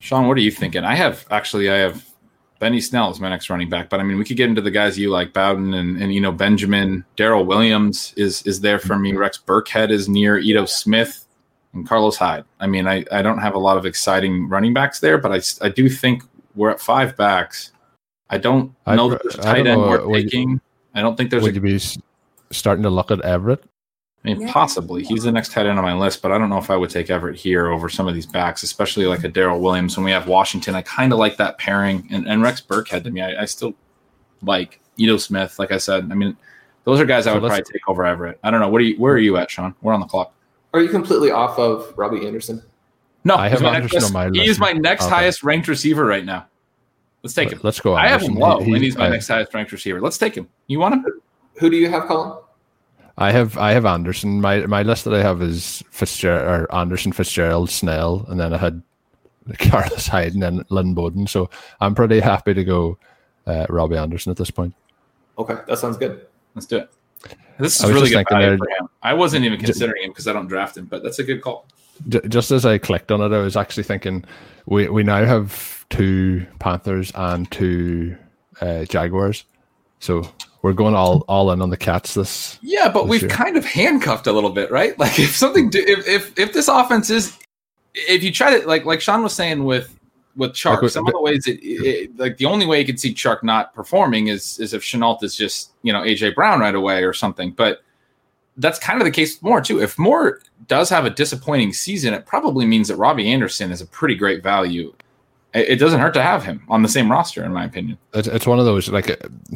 [0.00, 0.84] Shawn, what are you thinking?
[0.84, 2.06] I have actually, I have
[2.60, 4.70] Benny Snell is my next running back, but I mean, we could get into the
[4.70, 8.98] guys you like, Bowden and, and you know Benjamin, Darrel Williams is is there for
[8.98, 9.12] me.
[9.12, 11.26] Rex Burkhead is near Ito Smith
[11.74, 12.44] and Carlos Hyde.
[12.60, 15.66] I mean, I, I don't have a lot of exciting running backs there, but I,
[15.66, 16.22] I do think
[16.54, 17.72] we're at five backs.
[18.30, 20.60] I don't know I, that there's a tight end we're uh, taking.
[20.94, 21.42] I don't think there's.
[21.42, 21.80] Would a, you be
[22.50, 23.64] starting to look at Everett?
[24.24, 26.58] I mean, possibly he's the next tight end on my list, but I don't know
[26.58, 29.60] if I would take Everett here over some of these backs, especially like a Darrel
[29.60, 29.96] Williams.
[29.96, 33.10] When we have Washington, I kind of like that pairing, and, and Rex Burkhead to
[33.10, 33.74] me, I, I still
[34.42, 35.58] like Ito Smith.
[35.58, 36.36] Like I said, I mean,
[36.84, 38.40] those are guys I would probably take over Everett.
[38.42, 38.68] I don't know.
[38.68, 38.96] What are you?
[38.96, 39.74] Where are you at, Shawn?
[39.82, 40.34] We're on the clock.
[40.74, 42.62] Are you completely off of Robbie Anderson?
[43.24, 45.14] No, I have Anderson on my He is my next okay.
[45.14, 46.46] highest ranked receiver right now.
[47.22, 47.60] Let's take him.
[47.62, 47.96] Let's go.
[47.96, 48.06] Anderson.
[48.06, 50.00] I have him low, he, and he's my I, next highest ranked receiver.
[50.00, 50.48] Let's take him.
[50.66, 51.04] You want him?
[51.58, 52.42] Who do you have, Colm?
[53.16, 54.40] I have I have Anderson.
[54.40, 58.58] My my list that I have is Fitzgerald or Anderson, Fitzgerald, Snell, and then I
[58.58, 58.82] had
[59.58, 61.26] Carlos Hyde and then Lynn Bowden.
[61.26, 61.50] So
[61.80, 62.98] I'm pretty happy to go
[63.46, 64.74] uh, Robbie Anderson at this point.
[65.36, 66.26] Okay, that sounds good.
[66.54, 66.90] Let's do it.
[67.58, 68.88] This is really good value for him.
[69.02, 71.66] I wasn't even considering him because I don't draft him, but that's a good call.
[72.28, 74.24] Just as I clicked on it, I was actually thinking
[74.66, 78.16] we we now have two Panthers and two
[78.60, 79.44] uh, Jaguars.
[79.98, 80.30] So
[80.62, 82.58] we're going all all in on the cats this.
[82.62, 83.30] Yeah, but this we've year.
[83.30, 84.96] kind of handcuffed a little bit, right?
[84.98, 87.36] Like if something, do, if if if this offense is,
[87.94, 89.97] if you try to like like Shawn was saying with
[90.38, 92.98] with Chark, like, some of the ways it, it, like the only way you could
[92.98, 96.74] see Chark not performing is is if Shenault is just you know AJ Brown right
[96.74, 97.82] away or something, but.
[98.60, 99.80] That's kind of the case with Moore too.
[99.80, 103.86] If Moore does have a disappointing season, it probably means that Robbie Anderson is a
[103.86, 104.92] pretty great value
[105.54, 107.98] it doesn't hurt to have him on the same roster, in my opinion.
[108.12, 109.08] It's, it's one of those like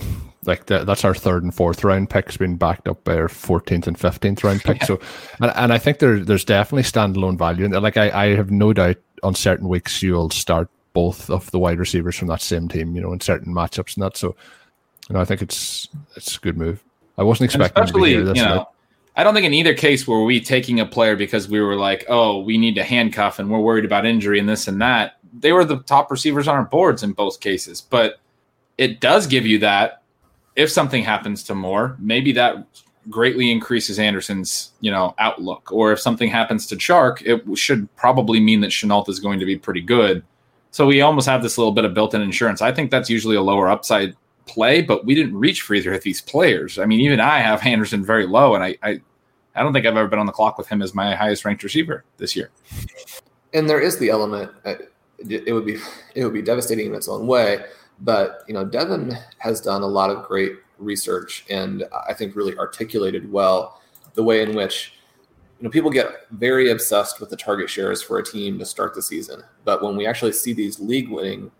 [0.45, 3.87] like the, that's our third and fourth round picks being backed up by our 14th
[3.87, 4.81] and 15th round pick.
[4.81, 4.87] yeah.
[4.87, 5.01] So,
[5.41, 7.65] and, and I think there, there's definitely standalone value.
[7.65, 11.59] And like, I, I have no doubt on certain weeks you'll start both of the
[11.59, 14.17] wide receivers from that same team, you know, in certain matchups and that.
[14.17, 14.37] So,
[15.09, 16.83] you know, I think it's, it's a good move.
[17.19, 18.69] I wasn't expecting to be here this you know,
[19.17, 22.05] I don't think in either case were we taking a player because we were like,
[22.09, 25.19] oh, we need to handcuff and we're worried about injury and this and that.
[25.39, 28.21] They were the top receivers on our boards in both cases, but
[28.79, 30.03] it does give you that
[30.57, 32.67] if something happens to Moore, maybe that
[33.11, 35.73] greatly increases Anderson's, you know, outlook.
[35.73, 39.47] Or if something happens to Chark, it should probably mean that Shenault is going to
[39.47, 40.23] be pretty good.
[40.71, 42.63] So we almost have this little bit of built-in insurance.
[42.63, 44.17] I think that's usually a lower upside
[44.47, 46.79] play, but we didn't reach for either of these players.
[46.79, 49.01] I mean, even I have Anderson very low, and I, I,
[49.55, 51.63] I don't think I've ever been on the clock with him as my highest ranked
[51.63, 52.51] receiver this year.
[53.53, 54.51] And there is the element.
[54.65, 54.75] Uh,
[55.19, 55.79] it would be
[56.17, 57.65] it would be devastating in its own way
[58.03, 62.57] but you know, Devin has done a lot of great research and I think really
[62.57, 63.81] articulated well
[64.15, 64.95] the way in which
[65.59, 68.95] you know people get very obsessed with the target shares for a team to start
[68.95, 69.43] the season.
[69.65, 71.51] But when we actually see these league winning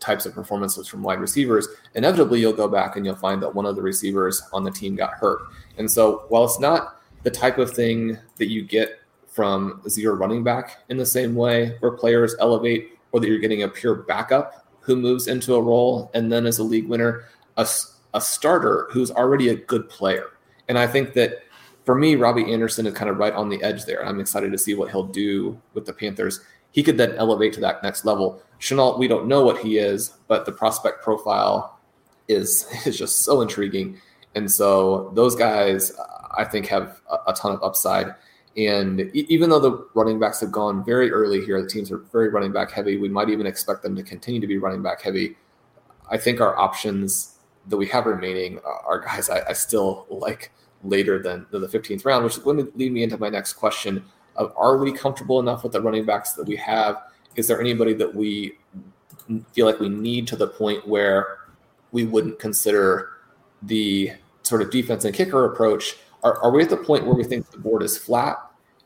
[0.00, 3.66] types of performances from wide receivers, inevitably you'll go back and you'll find that one
[3.66, 5.42] of the receivers on the team got hurt.
[5.76, 10.42] And so while it's not the type of thing that you get from zero running
[10.42, 14.66] back in the same way where players elevate or that you're getting a pure backup
[14.80, 17.24] who moves into a role and then as a league winner,
[17.56, 17.68] a,
[18.14, 20.26] a starter who's already a good player.
[20.68, 21.42] And I think that
[21.84, 24.06] for me, Robbie Anderson is kind of right on the edge there.
[24.06, 26.40] I'm excited to see what he'll do with the Panthers.
[26.72, 28.42] He could then elevate to that next level.
[28.60, 31.80] Shenault, we don't know what he is, but the prospect profile
[32.28, 34.00] is is just so intriguing.
[34.34, 35.92] And so those guys,
[36.36, 38.14] I think, have a, a ton of upside.
[38.56, 42.28] And even though the running backs have gone very early here, the teams are very
[42.28, 42.96] running back heavy.
[42.96, 45.36] We might even expect them to continue to be running back heavy.
[46.10, 47.38] I think our options
[47.68, 52.04] that we have remaining are guys I, I still like later than, than the 15th
[52.04, 54.04] round, which is going to lead me into my next question
[54.36, 57.02] of are we comfortable enough with the running backs that we have?
[57.36, 58.58] Is there anybody that we
[59.52, 61.38] feel like we need to the point where
[61.92, 63.10] we wouldn't consider
[63.62, 64.12] the
[64.42, 65.96] sort of defense and kicker approach?
[66.22, 68.36] Are, are we at the point where we think the board is flat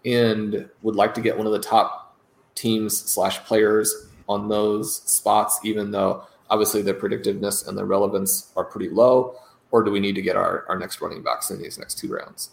[0.05, 2.17] and would like to get one of the top
[2.55, 8.65] teams slash players on those spots, even though obviously their predictiveness and their relevance are
[8.65, 9.37] pretty low?
[9.73, 12.09] Or do we need to get our, our next running backs in these next two
[12.09, 12.51] rounds?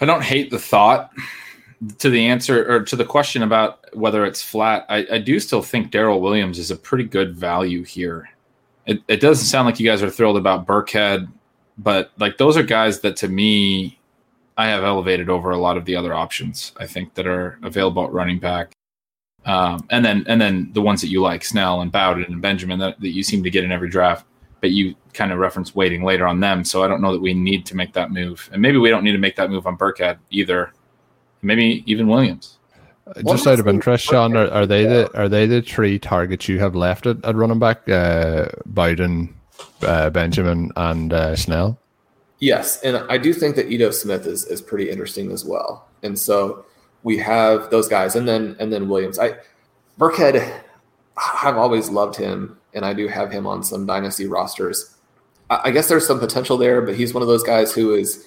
[0.00, 1.10] I don't hate the thought
[1.98, 4.86] to the answer or to the question about whether it's flat.
[4.88, 8.30] I, I do still think Darrel Williams is a pretty good value here.
[8.86, 11.28] It, it doesn't sound like you guys are thrilled about Burkhead,
[11.78, 13.98] but like those are guys that to me
[14.56, 18.04] I have elevated over a lot of the other options I think that are available
[18.04, 18.72] at running back.
[19.44, 22.78] Um, and then and then the ones that you like, Snell and Bowden and Benjamin
[22.78, 24.24] that, that you seem to get in every draft,
[24.60, 26.64] but you kind of reference waiting later on them.
[26.64, 28.48] So I don't know that we need to make that move.
[28.52, 30.72] And maybe we don't need to make that move on Burkhead either.
[31.42, 32.58] Maybe even Williams.
[33.04, 36.48] Uh, Just out of interest, Shawn, are, are they the are they the three targets
[36.48, 37.88] you have left at, at running back?
[37.88, 39.34] Uh, Bowden,
[39.82, 41.80] uh, Benjamin, and uh, Snell.
[42.38, 45.88] Yes, and I do think that Ito Smith is is pretty interesting as well.
[46.04, 46.64] And so
[47.02, 49.18] we have those guys, and then and then Williams.
[49.18, 49.36] I
[49.98, 50.60] Burkhead,
[51.42, 54.96] I've always loved him, and I do have him on some dynasty rosters.
[55.50, 58.26] I, I guess there's some potential there, but he's one of those guys who is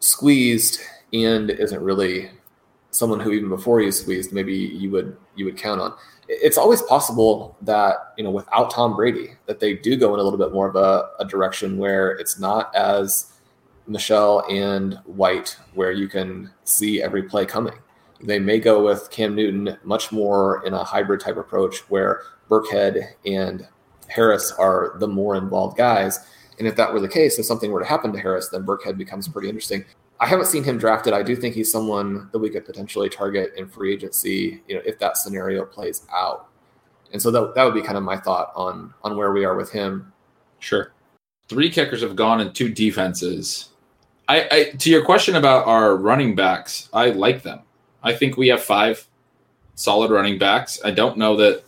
[0.00, 0.80] squeezed
[1.12, 2.30] and isn't really
[2.90, 5.94] someone who even before he's squeezed, maybe you would you would count on.
[6.28, 10.22] It's always possible that you know without Tom Brady, that they do go in a
[10.22, 13.32] little bit more of a, a direction where it's not as
[13.86, 17.74] Michel and White, where you can see every play coming.
[18.22, 23.14] They may go with Cam Newton much more in a hybrid type approach where Burkhead
[23.26, 23.66] and
[24.08, 26.26] Harris are the more involved guys.
[26.58, 28.96] And if that were the case, if something were to happen to Harris, then Burkhead
[28.96, 29.84] becomes pretty interesting.
[30.20, 31.14] I haven't seen him drafted.
[31.14, 34.82] I do think he's someone that we could potentially target in free agency, you know,
[34.84, 36.48] if that scenario plays out.
[37.12, 39.56] And so that, that would be kind of my thought on on where we are
[39.56, 40.12] with him.
[40.60, 40.92] Sure.
[41.48, 43.70] Three kickers have gone in two defenses.
[44.28, 47.60] I, I to your question about our running backs, I like them.
[48.02, 49.06] I think we have five
[49.74, 50.80] solid running backs.
[50.84, 51.64] I don't know that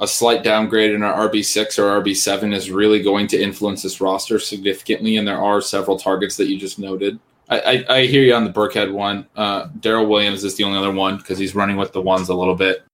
[0.00, 4.38] a slight downgrade in our RB6 or RB7 is really going to influence this roster
[4.38, 5.16] significantly.
[5.16, 7.18] And there are several targets that you just noted.
[7.48, 9.26] I, I, I hear you on the Burkhead one.
[9.34, 12.34] Uh, Darrel Williams is the only other one because he's running with the ones a
[12.34, 12.84] little bit.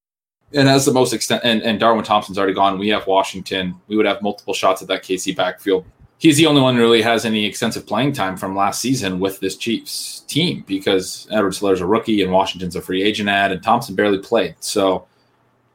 [0.52, 2.78] And has the most extent, and, and Darwin Thompson's already gone.
[2.78, 3.74] We have Washington.
[3.89, 5.85] We would have multiple shots at that KC backfield.
[6.24, 9.40] He's the only one who really has any extensive playing time from last season with
[9.40, 13.62] this Chiefs team because Edwards Helaire's a rookie and Washington's a free agent ad, and
[13.62, 14.55] Thompson barely played.
[14.59, 15.06] So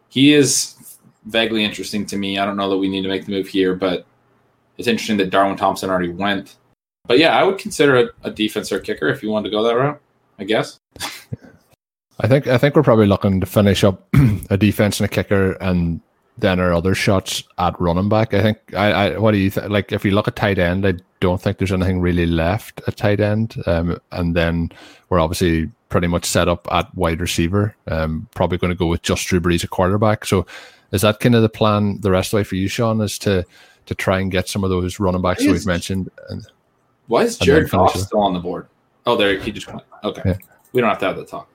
[0.07, 2.39] he is vaguely interesting to me.
[2.39, 4.07] I don't know that we need to make the move here, but
[4.80, 6.55] it's interesting that Darwin Thompson already went.
[7.05, 9.61] But yeah, I would consider a, a defense or kicker if you wanted to go
[9.61, 10.01] that route.
[10.39, 10.80] I guess.
[12.21, 14.07] I think I think we're probably looking to finish up
[14.49, 16.01] a defense and a kicker, and
[16.41, 18.34] then our other shots at running back.
[18.34, 18.57] I think.
[18.74, 19.70] I, I what do you think?
[19.70, 22.98] Like, if you look at tight end, I don't think there's anything really left at
[22.98, 23.56] tight end.
[23.66, 24.72] Um, and then
[25.10, 27.76] we're obviously pretty much set up at wide receiver.
[27.88, 30.26] Um, probably going to go with just Drew Brees a quarterback.
[30.26, 30.45] So,
[30.91, 33.02] is that kind of the plan the rest of the way for you, Sean?
[33.02, 33.45] Is to
[33.86, 36.10] to try and get some of those running backs that we've mentioned?
[36.30, 36.45] And,
[37.07, 38.68] Why is Jared Goff still on the board?
[39.06, 39.82] Oh, there he just went.
[40.03, 40.38] Okay, yeah.
[40.74, 41.49] we don't have to have the talk.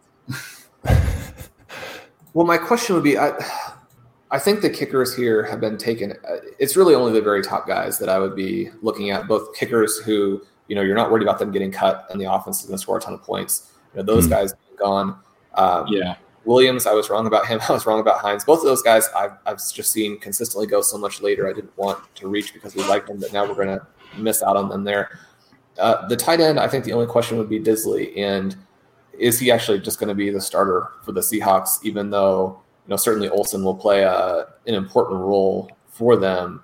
[2.34, 3.32] well, my question would be, I,
[4.34, 6.12] I think the kickers here have been taken.
[6.58, 9.28] It's really only the very top guys that I would be looking at.
[9.28, 12.58] Both kickers who you know you're not worried about them getting cut, and the offense
[12.58, 13.72] is going to score a ton of points.
[13.94, 14.30] You know, those mm.
[14.30, 15.20] guys gone.
[15.54, 16.16] Um, yeah.
[16.44, 17.60] Williams, I was wrong about him.
[17.68, 18.44] I was wrong about Hines.
[18.44, 21.48] Both of those guys, I've, I've just seen consistently go so much later.
[21.48, 23.86] I didn't want to reach because we liked them, but now we're going to
[24.18, 25.16] miss out on them there.
[25.78, 28.56] Uh, the tight end, I think the only question would be Dissly, and
[29.16, 31.78] is he actually just going to be the starter for the Seahawks?
[31.84, 36.62] Even though you know certainly Olsen will play a, uh, an important role for them.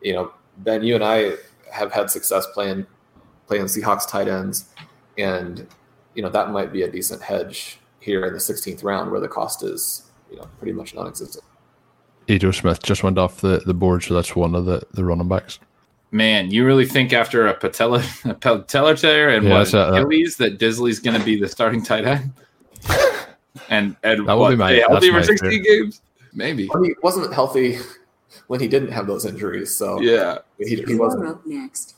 [0.00, 1.34] You know, Ben, you and I
[1.72, 2.86] have had success playing
[3.46, 4.66] playing Seahawks tight ends,
[5.18, 5.66] and
[6.14, 9.28] you know that might be a decent hedge here in the 16th round where the
[9.28, 11.44] cost is you know pretty much non-existent.
[12.26, 15.26] Ito Smith just went off the, the board, so that's one of the, the running
[15.26, 15.58] backs.
[16.12, 20.36] Man, you really think after a patella a patella tear and yeah, what uh, Achilles
[20.36, 22.32] that Dissly's going to be the starting tight end?
[23.68, 26.02] and and that will what, be my healthy for 16 games?
[26.32, 27.78] Maybe well, he wasn't healthy
[28.46, 29.74] when he didn't have those injuries.
[29.76, 31.46] So yeah, he, he wasn't.
[31.46, 31.96] next.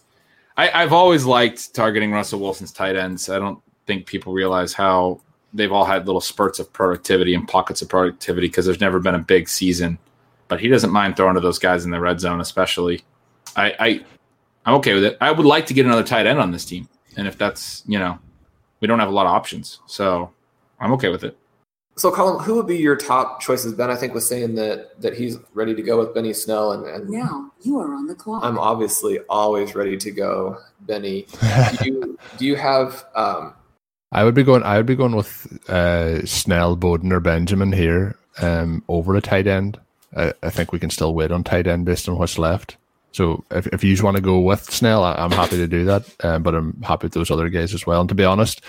[0.56, 3.28] I, I've always liked targeting Russell Wilson's tight ends.
[3.28, 5.20] I don't think people realize how
[5.54, 9.14] they've all had little spurts of productivity and pockets of productivity because there's never been
[9.14, 9.98] a big season.
[10.48, 13.02] But he doesn't mind throwing to those guys in the red zone, especially.
[13.56, 14.04] I, I
[14.66, 15.16] I'm okay with it.
[15.20, 17.98] I would like to get another tight end on this team, and if that's you
[17.98, 18.18] know,
[18.80, 20.30] we don't have a lot of options, so
[20.78, 21.36] I'm okay with it.
[21.96, 23.74] So, Colm, who would be your top choices?
[23.74, 26.86] Ben, I think, was saying that that he's ready to go with Benny Snell, and,
[26.86, 28.42] and Now you are on the clock.
[28.42, 31.26] I'm obviously always ready to go, Benny.
[31.78, 33.04] Do you, do you have?
[33.14, 33.54] Um,
[34.10, 34.62] I would be going.
[34.62, 39.46] I would be going with uh, Snell, Bowden, or Benjamin here um, over a tight
[39.46, 39.78] end.
[40.16, 42.76] I, I think we can still wait on tight end based on what's left.
[43.12, 45.84] So if, if you just want to go with Snell, I, I'm happy to do
[45.84, 46.04] that.
[46.24, 48.00] Um, but I'm happy with those other guys as well.
[48.00, 48.62] And to be honest,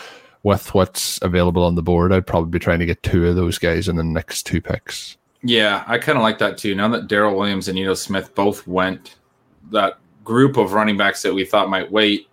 [0.43, 3.57] with what's available on the board, I'd probably be trying to get two of those
[3.57, 5.17] guys in the next two picks.
[5.41, 6.75] Yeah, I kind of like that too.
[6.75, 9.15] Now that Darrel Williams and Ito Smith both went,
[9.71, 12.27] that group of running backs that we thought might wait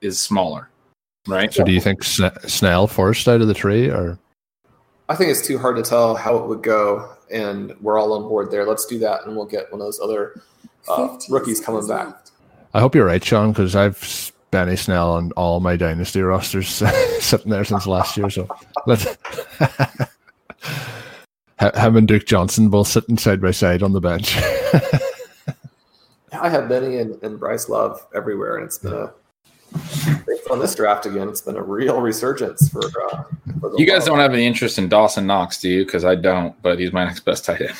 [0.00, 0.68] is smaller,
[1.26, 1.52] right?
[1.52, 4.18] So do you think Sn- Snell first out of the tree, or
[5.08, 8.22] I think it's too hard to tell how it would go, and we're all on
[8.22, 8.64] board there.
[8.64, 10.40] Let's do that, and we'll get one of those other
[10.88, 12.16] uh, rookies coming back.
[12.74, 16.68] I hope you're right, Sean, because I've s- Benny Snell on all my dynasty rosters
[17.20, 18.30] sitting there since last year.
[18.30, 18.48] So
[18.86, 19.04] let's
[21.60, 24.36] him and Duke Johnson both sitting side by side on the bench.
[26.32, 29.12] I have Benny and, and Bryce Love everywhere, and it's been a
[30.26, 31.28] based on this draft again.
[31.28, 32.80] It's been a real resurgence for.
[32.84, 33.24] Uh,
[33.60, 34.06] for the You guys Love.
[34.06, 35.84] don't have any interest in Dawson Knox, do you?
[35.86, 37.74] Because I don't, but he's my next best tight end.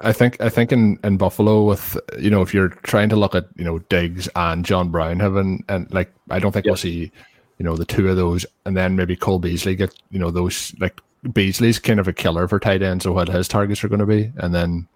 [0.00, 3.34] I think I think in, in Buffalo with you know if you're trying to look
[3.34, 7.10] at you know Diggs and John Brown having and like I don't think we'll see
[7.58, 10.72] you know the two of those and then maybe Cole Beasley get you know those
[10.78, 11.00] like
[11.32, 14.06] Beasley's kind of a killer for tight ends of what his targets are going to
[14.06, 14.86] be and then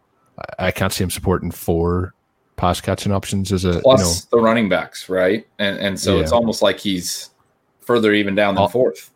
[0.59, 2.15] I, I can't see him supporting four
[2.57, 5.45] pass catching options as a Plus you know the running backs, right?
[5.59, 7.31] And and so it's almost like he's
[7.81, 9.11] further even down than All- fourth.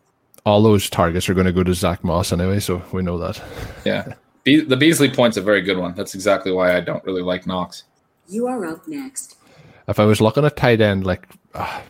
[0.45, 3.41] all those targets are going to go to Zach Moss anyway so we know that
[3.85, 4.13] Yeah.
[4.47, 5.93] Be- the Beasley point's a very good one.
[5.93, 7.83] That's exactly why I don't really like Knox.
[8.29, 9.35] You are up next.
[9.89, 11.81] if I was looking at tight end like uh,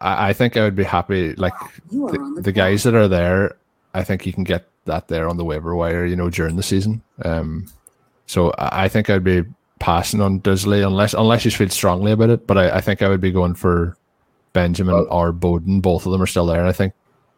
[0.00, 1.54] I, I think I would be happy like
[1.88, 3.56] You are the, on the, the guys that are there,
[3.94, 6.64] I think you can get that there on the waiver wire, you know, during the
[6.64, 7.00] season.
[7.24, 7.66] Um,
[8.26, 9.44] so I I think I'd be
[9.78, 12.48] passing on Dissly unless unless you feel strongly about it.
[12.48, 13.96] But I, I think I would be going for
[14.52, 15.80] Benjamin or Bowden.
[15.80, 16.58] Both of them are still there.
[16.58, 16.92] And I think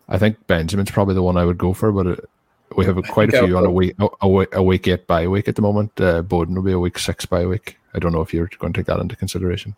[0.08, 1.92] I think Benjamin's probably the one I would go for.
[1.92, 2.30] But it,
[2.76, 4.88] we have quite a think I few on a week a, a, week- a week
[4.88, 5.92] eight by week at the moment.
[6.00, 7.76] Uh, Bowden will be a week six by week.
[7.94, 9.76] I don't know if you're going to take that into consideration.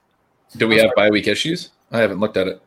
[0.56, 1.70] Do we have by week issues?
[1.92, 2.62] I haven't looked at it.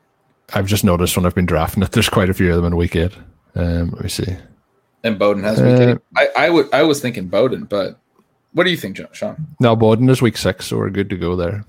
[0.53, 2.75] I've just noticed when I've been drafting it, there's quite a few of them in
[2.75, 3.13] week eight.
[3.55, 4.35] Um, let me see.
[5.03, 5.97] And Bowden has week Uh, eight.
[6.37, 7.97] I, I would I was thinking Bowden, but
[8.53, 9.47] what do you think, Jo- Sean?
[9.59, 11.63] No, Bowden is week six, so we're good to go there.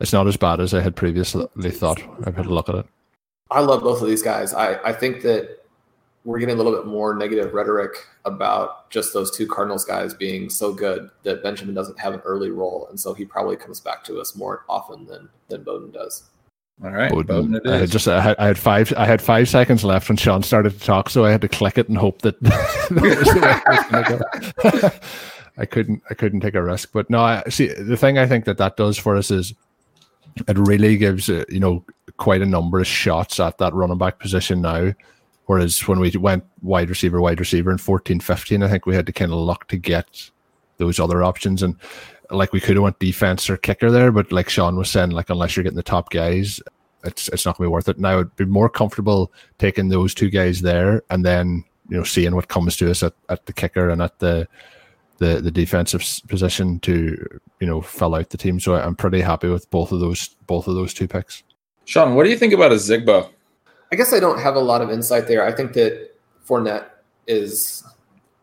[0.00, 2.02] It's not as bad as I had previously thought.
[2.24, 2.86] I've had a look at it.
[3.50, 4.52] I love both of these guys.
[4.54, 5.61] I, I think that
[6.24, 10.48] we're getting a little bit more negative rhetoric about just those two Cardinals guys being
[10.48, 14.04] so good that Benjamin doesn't have an early role, and so he probably comes back
[14.04, 16.24] to us more often than than Bowden does.
[16.82, 17.26] All right, Bowden.
[17.26, 20.08] Bowden it I had just I had, I had five I had five seconds left
[20.08, 22.90] when Sean started to talk, so I had to click it and hope that, that
[22.90, 24.90] was the way it was gonna go.
[25.58, 27.20] I couldn't I couldn't take a risk, but no.
[27.20, 29.54] I see the thing I think that that does for us is
[30.48, 31.84] it really gives uh, you know
[32.16, 34.92] quite a number of shots at that running back position now.
[35.52, 39.04] Whereas when we went wide receiver, wide receiver in 14, 15, I think we had
[39.04, 40.30] to kind of luck to get
[40.78, 41.62] those other options.
[41.62, 41.76] And
[42.30, 45.28] like we could have went defense or kicker there, but like Sean was saying, like
[45.28, 46.58] unless you're getting the top guys,
[47.04, 47.98] it's it's not gonna be worth it.
[47.98, 52.34] And I'd be more comfortable taking those two guys there and then you know seeing
[52.34, 54.48] what comes to us at, at the kicker and at the
[55.18, 58.58] the the defensive position to you know fill out the team.
[58.58, 61.42] So I'm pretty happy with both of those both of those two picks.
[61.84, 63.28] Sean, what do you think about Ozigbo?
[63.92, 65.46] I guess I don't have a lot of insight there.
[65.46, 66.14] I think that
[66.48, 66.86] Fournette
[67.26, 67.84] is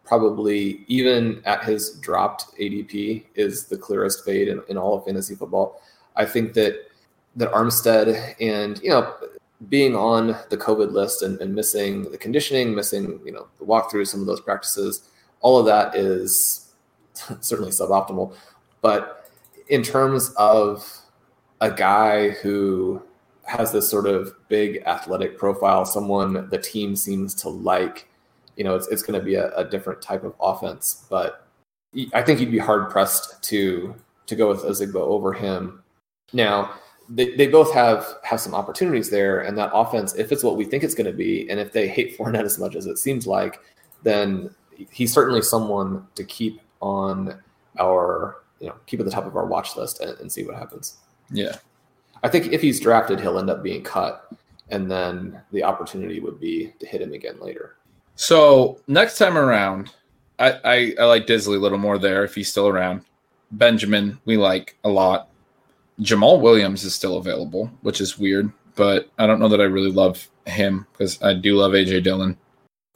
[0.06, 5.34] probably even at his dropped ADP is the clearest fade in, in all of fantasy
[5.34, 5.82] football.
[6.16, 6.76] I think that
[7.36, 9.12] that Armstead and you know
[9.70, 14.08] being on the COVID list and, and missing the conditioning, missing you know the walkthrough,
[14.08, 15.10] some of those practices,
[15.42, 16.74] all of that is
[17.42, 18.36] certainly suboptimal.
[18.82, 19.32] But
[19.68, 20.88] in terms of
[21.60, 23.02] a guy who
[23.50, 28.08] has this sort of big athletic profile, someone the team seems to like,
[28.56, 31.06] you know, it's, it's going to be a, a different type of offense.
[31.10, 31.48] But
[32.14, 33.96] I think you'd be hard pressed to
[34.28, 35.82] to go with Ozigbo over him.
[36.32, 36.76] Now,
[37.10, 40.66] they, they both have have some opportunities there, and that offense, if it's what we
[40.66, 43.26] think it's going to be, and if they hate Fournette as much as it seems
[43.26, 43.60] like,
[44.04, 44.54] then
[44.92, 47.42] he's certainly someone to keep on
[47.80, 50.56] our you know keep at the top of our watch list and, and see what
[50.56, 50.98] happens.
[51.32, 51.56] Yeah.
[52.24, 54.32] I think if he's drafted, he'll end up being cut,
[54.70, 57.76] and then the opportunity would be to hit him again later.
[58.16, 59.92] So next time around,
[60.38, 63.04] I, I, I like Dissly a little more there if he's still around.
[63.52, 65.30] Benjamin, we like a lot.
[66.02, 69.92] Jamal Williams is still available, which is weird, but I don't know that I really
[69.92, 72.38] love him because I do love AJ Dillon.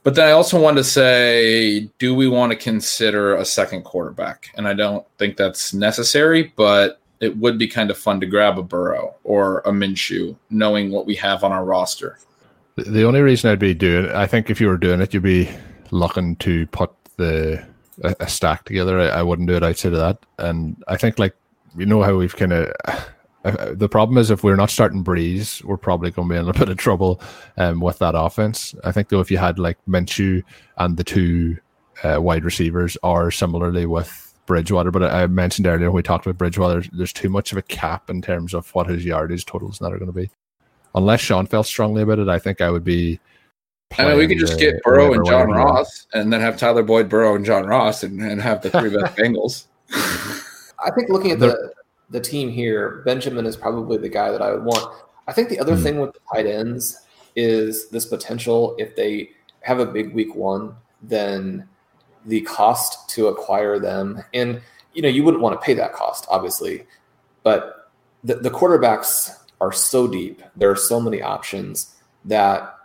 [0.03, 4.49] But then I also want to say, do we want to consider a second quarterback?
[4.55, 8.59] And I don't think that's necessary, but it would be kind of fun to grab
[8.59, 12.19] a Burrow or a Minshew, knowing what we have on our roster.
[12.75, 15.23] The- only reason I'd be doing it, I think if you were doing it, you'd
[15.23, 15.49] be
[15.91, 17.63] looking to put the
[18.01, 18.99] a, a stack together.
[18.99, 20.17] I, I wouldn't do it outside of that.
[20.39, 21.35] And I think like
[21.77, 22.73] you know how we've kind of
[23.77, 26.53] the problem is if we're not starting Brees, we're probably going to be in a
[26.59, 27.21] bit of trouble
[27.57, 28.73] um, with that offense.
[28.83, 30.43] I think though if you had like Minshew
[30.77, 31.57] and the two
[32.03, 36.25] uh, wide receivers, or similarly with Bridgewater, but I I mentioned earlier when we talked
[36.25, 39.79] about Bridgewater, there's too much of a cap in terms of what his yardage totals
[39.79, 40.29] that are going to be.
[40.95, 43.19] Unless Sean felt strongly about it, I think I would be.
[43.97, 45.59] I mean, we could just get Burrow and John wire.
[45.65, 48.89] Ross, and then have Tyler Boyd, Burrow, and John Ross, and, and have the three
[48.89, 49.65] best Bengals.
[50.83, 51.73] I think looking at the
[52.09, 54.93] the team here, Benjamin is probably the guy that I would want.
[55.27, 55.83] I think the other Hmm.
[55.83, 56.99] thing with the tight ends
[57.35, 61.67] is this potential if they have a big week one, then
[62.25, 64.61] the cost to acquire them, and
[64.93, 66.85] you know you wouldn't want to pay that cost, obviously,
[67.43, 67.91] but
[68.23, 70.41] the, the quarterbacks are so deep.
[70.55, 71.95] There are so many options
[72.25, 72.75] that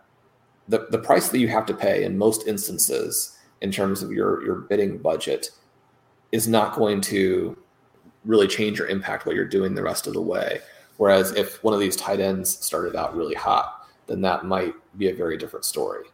[0.68, 4.44] the, the price that you have to pay in most instances in terms of your
[4.44, 5.50] your bidding budget
[6.32, 7.56] is not going to
[8.24, 10.60] really change or impact what you're doing the rest of the way.
[10.98, 15.08] Whereas if one of these tight ends started out really hot, then that might be
[15.08, 16.04] a very different story.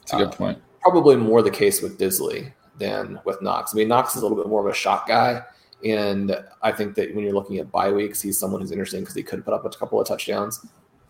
[0.00, 0.62] That's a good uh, point.
[0.80, 3.74] Probably more the case with Dissly than with Knox.
[3.74, 5.42] I mean, Knox is a little bit more of a shot guy.
[5.84, 9.14] And I think that when you're looking at bye weeks, he's someone who's interesting because
[9.14, 10.64] he could put up a couple of touchdowns.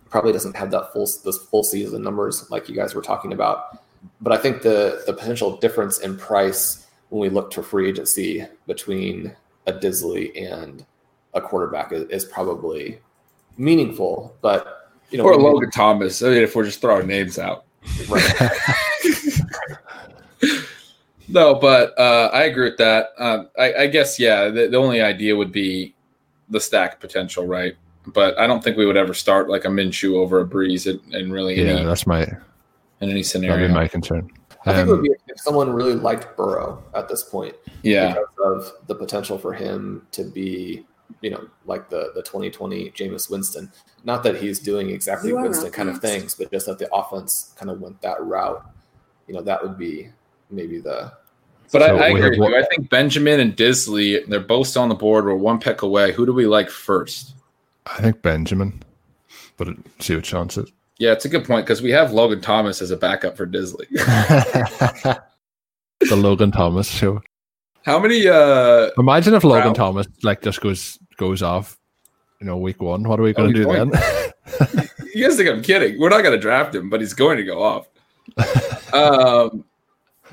[0.08, 3.78] Probably doesn't have that full those full season numbers like you guys were talking about.
[4.20, 8.46] But I think the the potential difference in price when we look to free agency
[8.66, 9.34] between
[9.66, 10.84] a Dissly and
[11.34, 12.98] a quarterback is, is probably
[13.56, 14.34] meaningful.
[14.40, 16.22] But you know, Or Logan Thomas.
[16.22, 17.64] I mean, if we're just throwing names out.
[18.08, 18.50] right.
[21.32, 23.08] No, but uh, I agree with that.
[23.18, 25.94] Um, I, I guess, yeah, the, the only idea would be
[26.50, 27.74] the stack potential, right?
[28.06, 31.14] But I don't think we would ever start like a Minshew over a Brees and,
[31.14, 32.36] in really Yeah, any, that's my in
[33.00, 33.68] any that'd scenario.
[33.68, 34.28] be my concern.
[34.66, 37.54] I think it would Um, be if someone really liked Burrow at this point.
[37.82, 40.84] yeah, because of the potential for him to be,
[41.20, 43.72] you know, like the the 2020 Jameis Winston.
[44.04, 47.54] Not that he's doing exactly You Winston kind of things, but just that the offense
[47.56, 48.64] kind of went that route.
[49.26, 50.10] You know, that would be
[50.50, 51.12] maybe the
[51.72, 52.56] but So I, I agree with you.
[52.56, 55.24] I think Benjamin and Dissly, they're both still on the board.
[55.24, 56.12] We're one pick away.
[56.12, 57.34] Who do we like first?
[57.86, 58.82] I think Benjamin,
[59.56, 59.68] but
[59.98, 60.70] see what Sean says.
[60.98, 63.88] Yeah, it's a good point because we have Logan Thomas as a backup for Dissly.
[66.00, 67.20] the Logan Thomas show.
[67.84, 68.26] How many?
[68.28, 69.72] uh Imagine if Logan Wow.
[69.74, 71.76] Thomas like just goes goes off,
[72.40, 73.02] you know, week one.
[73.02, 74.88] What are we Oh, going to do going- then?
[75.14, 76.00] You guys think I'm kidding?
[76.00, 77.88] We're not going to draft him, but he's going to go off.
[78.94, 79.64] Um,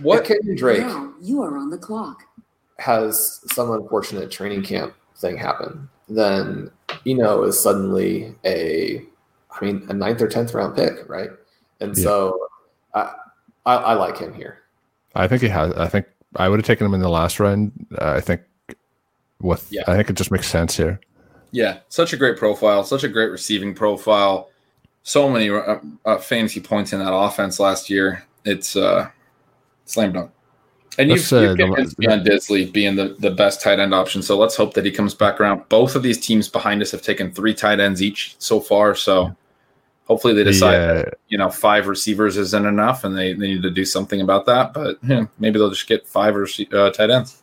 [0.01, 0.25] what what?
[0.25, 2.23] Kenyon Drake Now you are on the clock.
[2.79, 6.71] has some unfortunate training camp thing happen, then
[7.05, 9.03] Eno is suddenly a,
[9.51, 11.29] I mean, a ninth or tenth round pick, right?
[11.81, 12.03] And Yeah.
[12.03, 12.47] so
[12.93, 13.13] I,
[13.65, 14.59] I I like him here.
[15.15, 15.73] I think he has.
[15.73, 16.05] I think
[16.35, 17.71] I would have taken him in the last round.
[17.99, 18.41] Uh, I think
[19.41, 19.67] with.
[19.71, 19.83] Yeah.
[19.87, 20.99] I think it just makes sense here.
[21.51, 24.49] Yeah, such a great profile, such a great receiving profile.
[25.03, 28.23] So many uh, uh, fantasy points in that offense last year.
[28.45, 29.09] It's uh,
[29.89, 30.31] slam dunk.
[30.97, 33.93] And you've, uh, you've the- convinced me on Dissly being the, the best tight end
[33.93, 34.21] option.
[34.21, 35.67] So let's hope that he comes back around.
[35.69, 38.95] Both of these teams behind us have taken three tight ends each so far.
[38.95, 39.33] So
[40.05, 43.63] hopefully they The, decide that, you know, five receivers isn't enough and they, they need
[43.63, 44.73] to do something about that.
[44.73, 47.41] But yeah, maybe they'll just get five rece- uh, tight ends.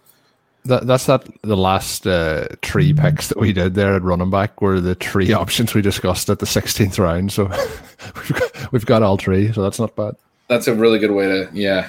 [0.66, 4.60] That, that's that the last uh, three picks that we did there at running back
[4.60, 7.32] were the three options we discussed at the 16th round.
[7.32, 7.44] So
[8.16, 9.52] we've got, we've got all three.
[9.52, 10.16] So that's not bad.
[10.48, 11.88] That's a really good way to, yeah.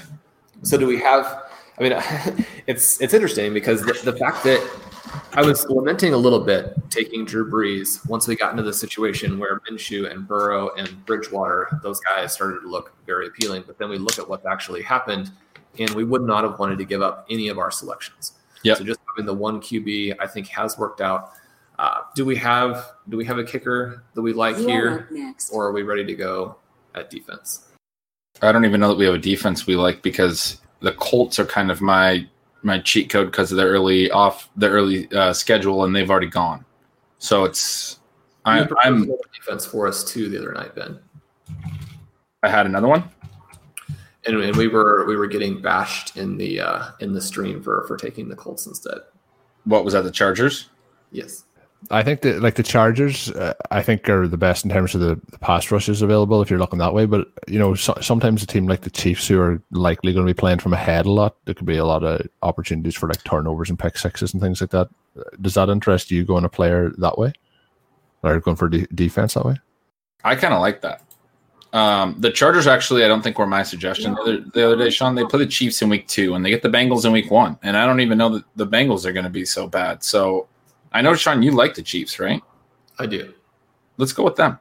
[0.64, 1.44] So do we have?
[1.80, 1.94] I mean,
[2.68, 4.60] it's it's interesting because the, the fact that
[5.34, 9.40] I was lamenting a little bit taking Drew Brees once we got into the situation
[9.40, 13.64] where Minshew and Burrow and Bridgewater, those guys started to look very appealing.
[13.68, 15.32] But then we look at what's actually happened,
[15.80, 18.34] and we would not have wanted to give up any of our selections.
[18.64, 18.74] Yeah.
[18.74, 21.34] So just having the one QB, I think, has worked out.
[21.80, 25.08] Uh, do we have do we have a kicker that we like You are here,
[25.12, 25.52] next.
[25.52, 26.56] or are we ready to go
[26.96, 27.67] at defense?
[28.42, 31.46] I don't even know that we have a defense we like because the Colts are
[31.46, 32.28] kind of my
[32.64, 36.28] my cheat code because of their early off the early uh, schedule and they've already
[36.28, 36.66] gone.
[37.20, 38.00] So it's
[38.46, 41.00] I, I'm prepared defense for us too the other night, Ben.
[42.44, 43.04] I had another one.
[44.26, 47.86] And, and we were we were getting bashed in the uh, in the stream for
[47.88, 49.00] for taking the Colts instead.
[49.64, 50.04] What was that?
[50.04, 50.70] The Chargers.
[51.12, 51.46] Yes.
[51.92, 55.02] I think that like the Chargers, uh, I think are the best in terms of
[55.02, 57.06] the, the pass rushes available if you're looking that way.
[57.06, 60.34] But you know, so, sometimes a team like the Chiefs, who are likely going to
[60.34, 63.24] be playing from ahead a lot, there could be a lot of opportunities for like
[63.24, 64.90] turnovers and pick sixes and things like that.
[65.40, 67.34] Does that interest you going a player that way,
[68.24, 69.58] or going for de- defense that way?
[70.24, 71.04] I kind of like that.
[71.74, 74.90] Um, the Chargers actually, I don't think were my suggestion the other, the other day,
[74.90, 75.16] Sean.
[75.16, 77.58] They play the Chiefs in week two, and they get the Bengals in week one,
[77.62, 80.04] and I don't even know that the Bengals are going to be so bad.
[80.04, 80.48] So
[80.92, 82.42] I know, Sean, you like the Chiefs, right?
[83.00, 83.34] I do.
[83.98, 84.60] Let's go with them.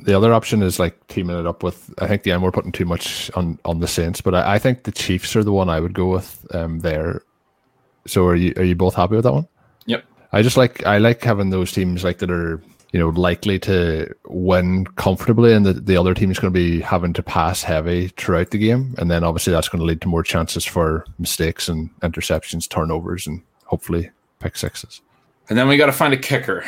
[0.00, 1.92] The other option is like teaming it up with.
[1.98, 4.58] I think the end we're putting too much on on the Saints, but I, I
[4.58, 7.22] think the Chiefs are the one I would go with um, there.
[8.06, 9.48] So are you are you both happy with that one?
[9.86, 10.04] Yep.
[10.32, 12.60] I just like I like having those teams like that are
[12.92, 16.80] you know likely to win comfortably, and the, the other team is going to be
[16.80, 20.08] having to pass heavy throughout the game, and then obviously that's going to lead to
[20.08, 24.10] more chances for mistakes and interceptions, turnovers, and hopefully
[24.40, 25.00] pick sixes.
[25.48, 26.64] And then we got to find a kicker.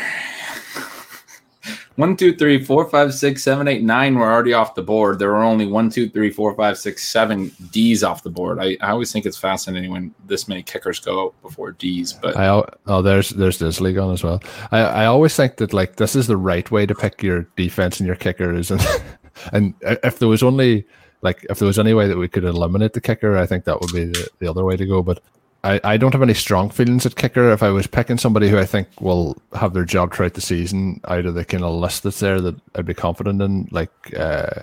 [1.96, 5.18] One, two, three, four, five, six, seven, eight, nine We're already off the board.
[5.18, 8.58] There were only one, two, three, four, five, six, seven D's off the board.
[8.60, 12.12] I, I always think it's fascinating when this many kickers go before D's.
[12.12, 14.42] But I oh there's there's this league on as well.
[14.72, 17.98] I, I always think that like this is the right way to pick your defense
[17.98, 18.86] and your kickers, and
[19.52, 20.86] and if there was only
[21.22, 23.80] like if there was any way that we could eliminate the kicker, I think that
[23.80, 25.02] would be the, the other way to go.
[25.02, 25.22] But
[25.64, 27.52] I, I don't have any strong feelings at kicker.
[27.52, 31.00] If I was picking somebody who I think will have their job throughout the season
[31.08, 34.62] out of the kind of list that's there that I'd be confident in, like uh,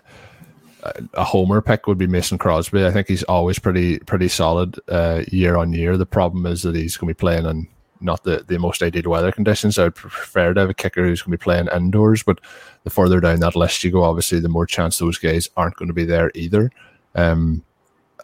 [1.14, 2.86] a homer pick would be Mason Crosby.
[2.86, 5.98] I think he's always pretty pretty solid uh, year on year.
[5.98, 7.68] The problem is that he's going to be playing in
[8.00, 9.80] not the, the most ideal weather conditions.
[9.80, 12.40] I'd prefer to have a kicker who's going to be playing indoors, but
[12.84, 15.88] the further down that list you go, obviously, the more chance those guys aren't going
[15.88, 16.70] to be there either.
[17.16, 17.64] Um,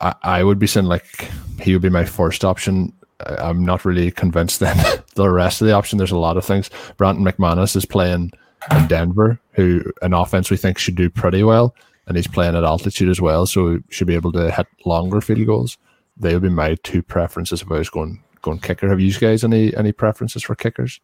[0.02, 2.94] I, I would be saying like he would be my first option.
[3.26, 4.78] I- I'm not really convinced then
[5.16, 5.98] the rest of the option.
[5.98, 6.70] There's a lot of things.
[6.98, 8.32] Brandon McManus is playing
[8.72, 11.74] in Denver, who an offense we think should do pretty well,
[12.08, 15.22] and he's playing at altitude as well, so he should be able to hit longer
[15.22, 15.78] field goals.
[16.18, 18.90] They would be my two preferences if I was going going kicker.
[18.90, 21.00] Have you guys any any preferences for kickers?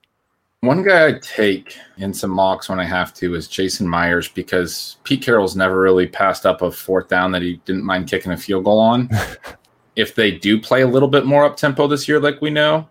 [0.61, 4.97] One guy I take in some mocks when I have to is Jason Myers because
[5.03, 8.37] Pete Carroll's never really passed up a fourth down that he didn't mind kicking a
[8.37, 9.09] field goal on.
[9.95, 12.87] if they do play a little bit more up tempo this year, like we know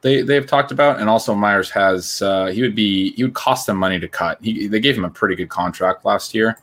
[0.00, 3.66] they they've talked about, and also Myers has uh, he would be he would cost
[3.66, 4.38] them money to cut.
[4.42, 6.58] He, they gave him a pretty good contract last year,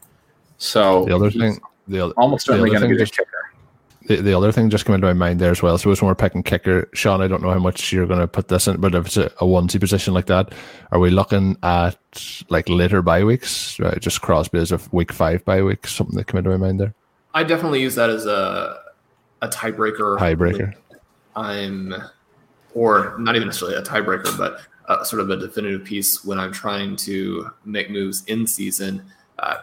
[0.58, 3.45] so The other thing, the other, almost the certainly going to thing be the kicker.
[4.08, 5.78] The, the other thing just came into my mind there as well.
[5.78, 8.48] So when we're picking kicker, Sean, I don't know how much you're going to put
[8.48, 10.54] this in, but if it's a, a onesie position like that,
[10.92, 11.98] are we looking at
[12.50, 13.80] like later bye weeks?
[13.80, 16.80] Right, just Crosby as a week five bye week, something that came into my mind
[16.80, 16.94] there.
[17.34, 18.80] I definitely use that as a
[19.42, 20.18] a tiebreaker.
[20.18, 20.74] Tiebreaker.
[21.36, 21.94] I'm,
[22.74, 26.52] or not even necessarily a tiebreaker, but uh, sort of a definitive piece when I'm
[26.52, 29.04] trying to make moves in season.
[29.40, 29.58] Uh,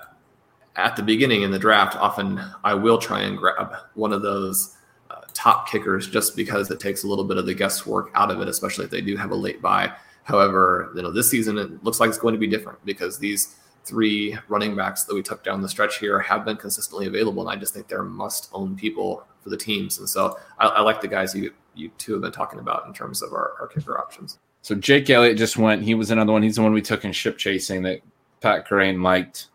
[0.76, 4.76] at the beginning in the draft, often I will try and grab one of those
[5.10, 8.40] uh, top kickers just because it takes a little bit of the guesswork out of
[8.40, 9.92] it, especially if they do have a late buy.
[10.24, 13.56] However, you know this season it looks like it's going to be different because these
[13.84, 17.50] three running backs that we took down the stretch here have been consistently available, and
[17.50, 19.98] I just think they're must-own people for the teams.
[19.98, 22.92] And so I, I like the guys you you two have been talking about in
[22.92, 24.38] terms of our, our kicker options.
[24.62, 25.82] So Jake Elliott just went.
[25.82, 26.42] He was another one.
[26.42, 28.00] He's the one we took in ship chasing that
[28.40, 29.48] Pat Kerrane liked.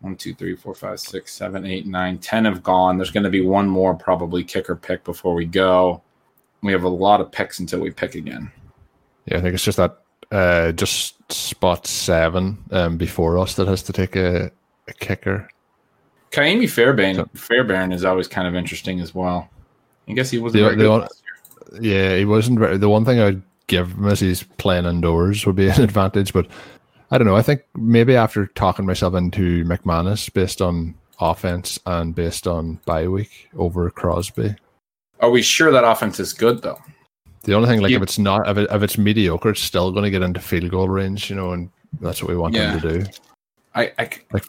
[0.00, 2.96] One, two, three, four, five, six, seven, eight, nine, ten have gone.
[2.98, 6.02] There's going to be one more probably kicker pick before we go.
[6.62, 8.50] We have a lot of picks until we pick again.
[9.26, 9.98] Yeah, I think it's just that
[10.30, 14.50] uh, just spot seven um, before us that has to take a,
[14.86, 15.48] a kicker.
[16.30, 19.48] Kaimi Fairbairn, Fairbairn is always kind of interesting as well.
[20.08, 20.90] I guess he wasn't The- very the good
[21.72, 22.58] one- Yeah, he wasn't.
[22.60, 26.32] Very, the one thing I'd give him is he's playing indoors would be an advantage,
[26.32, 26.46] but
[27.10, 27.36] I don't know.
[27.36, 33.08] I think maybe after talking myself into McManus based on offense and based on bye
[33.08, 34.54] week over Crosby.
[35.20, 36.78] Are we sure that offense is good though?
[37.44, 37.96] The only thing, like Yeah.
[37.96, 40.70] if it's not, if, it, if it's mediocre, it's still going to get into field
[40.70, 41.70] goal range, you know, and
[42.00, 42.72] that's what we want Yeah.
[42.76, 43.10] them to do.
[43.74, 44.44] I, I, Like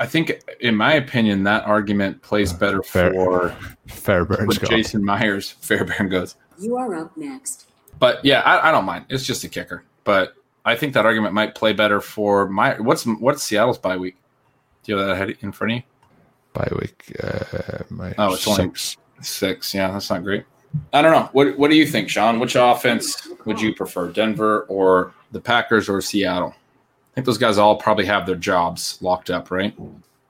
[0.00, 5.04] I think, in my opinion, that argument plays uh, better Fair- for Fairbairn with Jason
[5.04, 5.50] Myers.
[5.60, 6.36] Fairbairn goes.
[6.58, 7.66] You are up next.
[7.98, 9.06] But yeah, I, I don't mind.
[9.08, 9.84] It's just a kicker.
[10.04, 10.34] But
[10.64, 14.16] I think that argument might play better for my what's what's Seattle's bye week?
[14.82, 15.82] Do you have that ahead in front of you?
[16.52, 17.16] bye week.
[17.22, 18.96] Uh, my Oh, it's only- six.
[19.22, 19.74] Six.
[19.74, 20.44] Yeah, that's not great.
[20.92, 21.28] I don't know.
[21.32, 22.40] What What do you think, Sean?
[22.40, 26.54] Which offense would you prefer, Denver or the Packers or Seattle?
[26.56, 29.76] I think those guys all probably have their jobs locked up, right?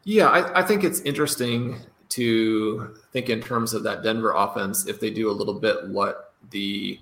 [0.05, 1.77] Yeah, I, I think it's interesting
[2.11, 6.35] to think in terms of that Denver offense if they do a little bit what
[6.51, 6.99] the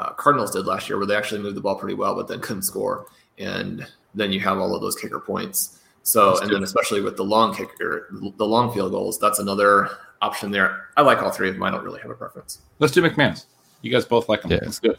[0.00, 2.40] uh, Cardinals did last year, where they actually moved the ball pretty well, but then
[2.40, 3.06] couldn't score,
[3.38, 5.78] and then you have all of those kicker points.
[6.02, 9.90] So, and then especially with the long kicker, the long field goals, that's another
[10.22, 10.88] option there.
[10.96, 11.62] I like all three of them.
[11.62, 12.60] I don't really have a preference.
[12.78, 13.44] Let's do McManus.
[13.82, 14.52] You guys both like them.
[14.52, 14.60] Yeah.
[14.62, 14.98] Let's do it.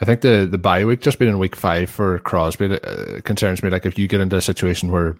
[0.00, 3.62] I think the the bye week just being in week five for Crosby uh, concerns
[3.62, 3.68] me.
[3.68, 5.16] Like if you get into a situation where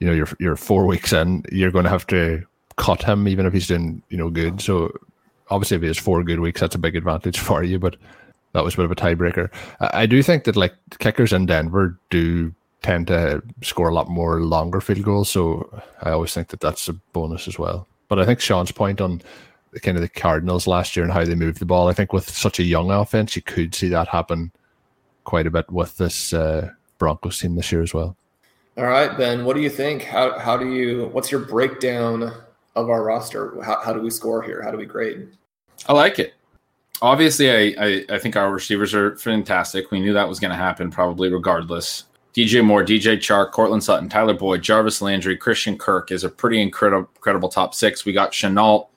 [0.00, 2.44] you know you're you're four weeks in, you're going to have to
[2.76, 4.60] cut him even if he's doing you know good.
[4.60, 4.92] So
[5.50, 7.78] obviously, if he has four good weeks, that's a big advantage for you.
[7.78, 7.96] But
[8.52, 9.50] that was a bit of a tiebreaker.
[9.80, 14.08] I, I do think that like kickers in Denver do tend to score a lot
[14.08, 15.28] more longer field goals.
[15.28, 15.68] So
[16.02, 17.86] I always think that that's a bonus as well.
[18.08, 19.20] But I think Sean's point on
[19.72, 22.12] the kind of the Cardinals last year and how they moved the ball, I think
[22.12, 24.52] with such a young offense, you could see that happen
[25.24, 28.16] quite a bit with this uh, Broncos team this year as well.
[28.78, 30.04] All right, Ben, what do you think?
[30.04, 32.32] How, how do you, what's your breakdown
[32.82, 33.60] of our roster?
[33.62, 34.62] How, how do we score here?
[34.62, 35.28] How do we grade?
[35.88, 36.34] I like it.
[37.00, 39.90] Obviously, I, I, I think our receivers are fantastic.
[39.90, 42.04] We knew that was going to happen probably regardless.
[42.34, 46.60] DJ Moore, DJ Chark, Courtland Sutton, Tyler Boyd, Jarvis Landry, Christian Kirk is a pretty
[46.60, 48.04] incredible, incredible top six.
[48.04, 48.88] We got Shenault,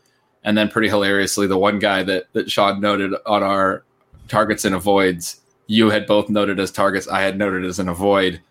[0.44, 3.84] and then pretty hilariously, the one guy that, that Sean noted on our
[4.28, 8.42] targets and avoids, you had both noted as targets, I had noted as an avoid.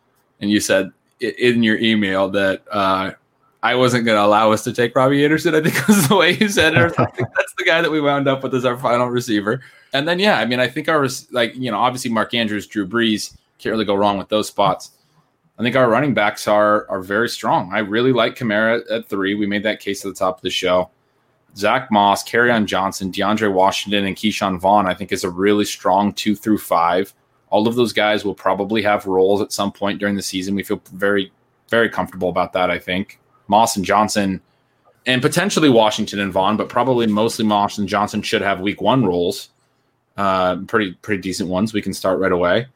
[0.41, 3.13] And you said in your email that uh,
[3.63, 5.55] I wasn't going to allow us to take Robbie Anderson.
[5.55, 6.95] I think was the way you said it.
[6.97, 9.61] That's the guy that we wound up with as our final receiver.
[9.93, 12.87] And then, yeah, I mean, I think our, like, you know, obviously Mark Andrews, Drew
[12.87, 14.93] Brees, can't really go wrong with those spots.
[15.61, 17.71] I think our running backs are are very strong.
[17.75, 19.35] I really like Kamara at three.
[19.35, 20.89] We made that case at the top of the show.
[21.55, 26.15] Zach Moss, on Johnson, DeAndre Washington, and Ke'Shawn Vaughn, I think is a really strong
[26.15, 27.13] two through five.
[27.51, 30.55] All of those guys will probably have roles at some point during the season.
[30.55, 31.31] We feel very,
[31.69, 33.20] very comfortable about that, I think.
[33.51, 34.41] Moss and Johnson,
[35.05, 39.05] and potentially Washington and Vaughn, but probably mostly Moss and Johnson should have week one
[39.05, 39.51] roles.
[40.17, 41.73] Uh, pretty, pretty decent ones.
[41.73, 42.67] We can start right away.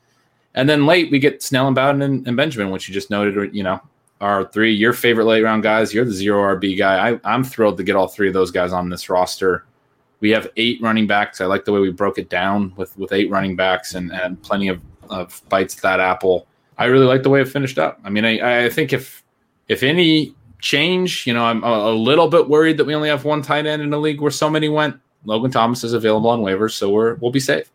[0.54, 3.54] And then late, we get Snell and Bowden and, and Benjamin, which you just noted,
[3.54, 3.80] you know,
[4.20, 5.92] are three your favorite late round guys.
[5.92, 7.10] You're the zero RB guy.
[7.10, 9.64] I, I'm thrilled to get all three of those guys on this roster.
[10.20, 11.40] We have eight running backs.
[11.40, 14.40] I like the way we broke it down with, with eight running backs and, and
[14.42, 14.80] plenty of,
[15.10, 16.46] of bites at that apple.
[16.78, 18.00] I really like the way it finished up.
[18.04, 19.22] I mean, I, I think if
[19.68, 20.34] if any
[20.64, 23.66] change, you know, I'm a, a little bit worried that we only have one tight
[23.66, 24.96] end in the league where so many went.
[25.26, 27.70] Logan Thomas is available on waivers, so we're we'll be safe.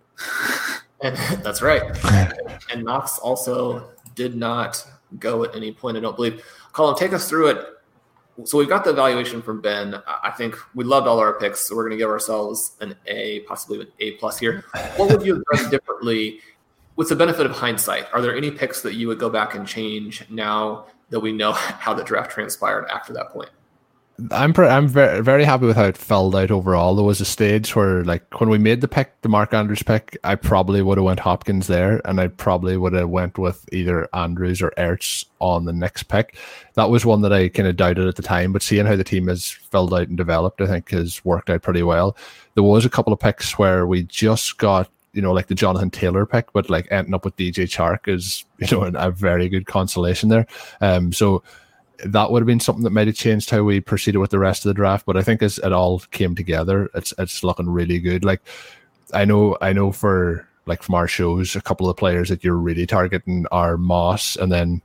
[1.02, 1.82] And that's right.
[2.72, 4.86] and Knox also did not
[5.18, 6.44] go at any point, I don't believe.
[6.74, 7.66] Colm, take us through it.
[8.44, 9.96] So we've got the evaluation from Ben.
[9.96, 12.96] I I think we loved all our picks, so we're going to give ourselves an
[13.08, 14.66] A, possibly an A plus here.
[14.98, 16.42] What would you have done differently
[16.96, 18.08] with the benefit of hindsight?
[18.14, 21.52] Are there any picks that you would go back and change now that we know
[21.54, 23.50] how the draft transpired after that point?
[24.32, 26.96] I'm pre- I'm very very happy with how it filled out overall.
[26.96, 30.18] There was a stage where like when we made the pick, the Mark Andrews pick,
[30.24, 34.10] I probably would have went Hopkins there, and I probably would have went with either
[34.14, 36.38] Andrews or Ertz on the next pick.
[36.74, 39.04] That was one that I kind of doubted at the time, but seeing how the
[39.04, 42.18] team has filled out and developed, I think has worked out pretty well.
[42.56, 44.90] There was a couple of picks where we just got
[45.20, 48.46] you know, like the Jonathan Taylor pick, but like ending up with DJ Chark is,
[48.58, 50.48] you know, a very good consolation there.
[50.80, 51.44] Um, so
[52.06, 54.64] that would have been something that might have changed how we proceeded with the rest
[54.64, 55.06] of the draft.
[55.06, 58.24] But I think as it all came together, it's it's looking really good.
[58.24, 58.42] Like
[59.14, 62.42] I know I know for like from our shows, a couple of the players that
[62.42, 64.82] you're really targeting are Moss and then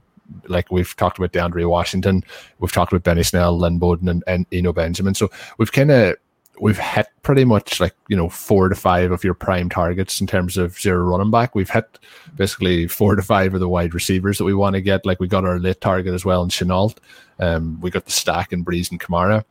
[0.48, 2.24] like we've talked about DeAndre Washington,
[2.59, 5.15] we've talked about Benny Snell, Lynn Bowden, and, and Eno Benjamin.
[5.15, 6.16] So we've kind of
[6.60, 10.26] we've hit pretty much like you know four to five of your prime targets in
[10.26, 11.55] terms of zero running back.
[11.55, 11.98] We've hit
[12.36, 15.06] basically four to five of the wide receivers that we want to get.
[15.06, 16.97] Like we got our late target as well in Shenault.
[17.39, 19.44] Um, we got the stack in Brees and Kamara.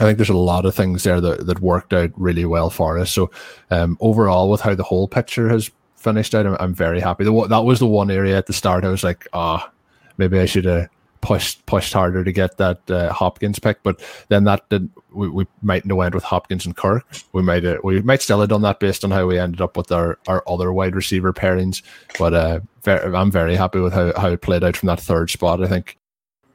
[0.00, 2.98] I think there's a lot of things there that, that worked out really well for
[2.98, 3.12] us.
[3.12, 3.30] So
[3.70, 7.24] um, overall, with how the whole picture has finished out, I'm, I'm very happy.
[7.24, 9.72] The, that was the one area at the start I was like, ah, oh,
[10.16, 10.88] maybe I should have
[11.20, 15.46] pushed pushed harder to get that uh, Hopkins pick, but then that did we, we
[15.62, 17.04] might have went with Hopkins and Kirk.
[17.32, 19.76] We might uh, we might still have done that based on how we ended up
[19.76, 21.82] with our, our other wide receiver pairings.
[22.18, 25.30] But uh, very, I'm very happy with how, how it played out from that third
[25.30, 25.62] spot.
[25.62, 25.98] I think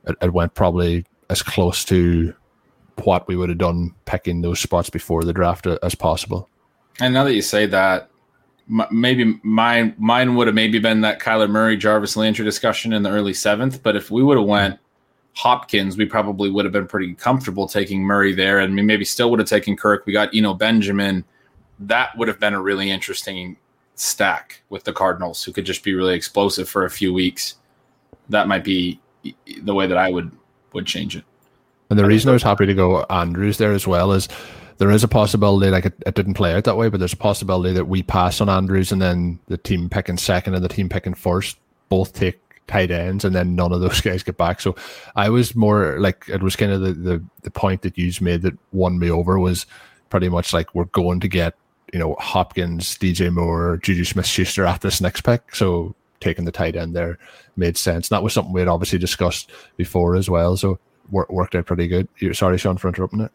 [0.06, 2.34] it, it went probably as close to
[3.04, 6.50] what we would have done picking those spots before the draft as possible.
[7.00, 8.10] And now that you say that,
[8.70, 13.04] m- maybe mine mine would have maybe been that Kyler Murray Jarvis Landry discussion in
[13.04, 13.84] the early seventh.
[13.84, 14.80] But if we would have went
[15.34, 19.30] Hopkins, we probably would have been pretty comfortable taking Murray there, and we maybe still
[19.32, 20.06] would have taken Kirk.
[20.06, 21.26] We got Eno Benjamin.
[21.80, 23.58] That would have been a really interesting
[23.96, 27.56] stack with the Cardinals, who could just be really explosive for a few weeks.
[28.30, 29.00] that might be
[29.62, 30.32] the way that I would
[30.74, 31.24] would change it.
[31.90, 34.28] And the reason I was happy to go Andrews there as well is
[34.78, 37.18] there is a possibility, like it, it, didn't play out that way, but there's a
[37.18, 40.90] possibility that we pass on Andrews and then the team picking second and the team
[40.90, 41.58] picking first
[41.90, 44.60] both take tight ends and then none of those guys get back.
[44.62, 44.76] So
[45.16, 48.42] I was more like it was kind of the the, the point that you made
[48.42, 49.66] that won me over was
[50.10, 51.56] pretty much like we're going to get,
[51.94, 55.56] you know, Hopkins, DJ Moore, Juju Smith Schuster at this next pick.
[55.56, 57.18] So taking the tight end there
[57.56, 58.10] made sense.
[58.10, 60.58] And that was something we had obviously discussed before as well.
[60.58, 60.80] So
[61.10, 62.08] worked out pretty good.
[62.36, 63.32] Sorry, Sean, for interrupting it.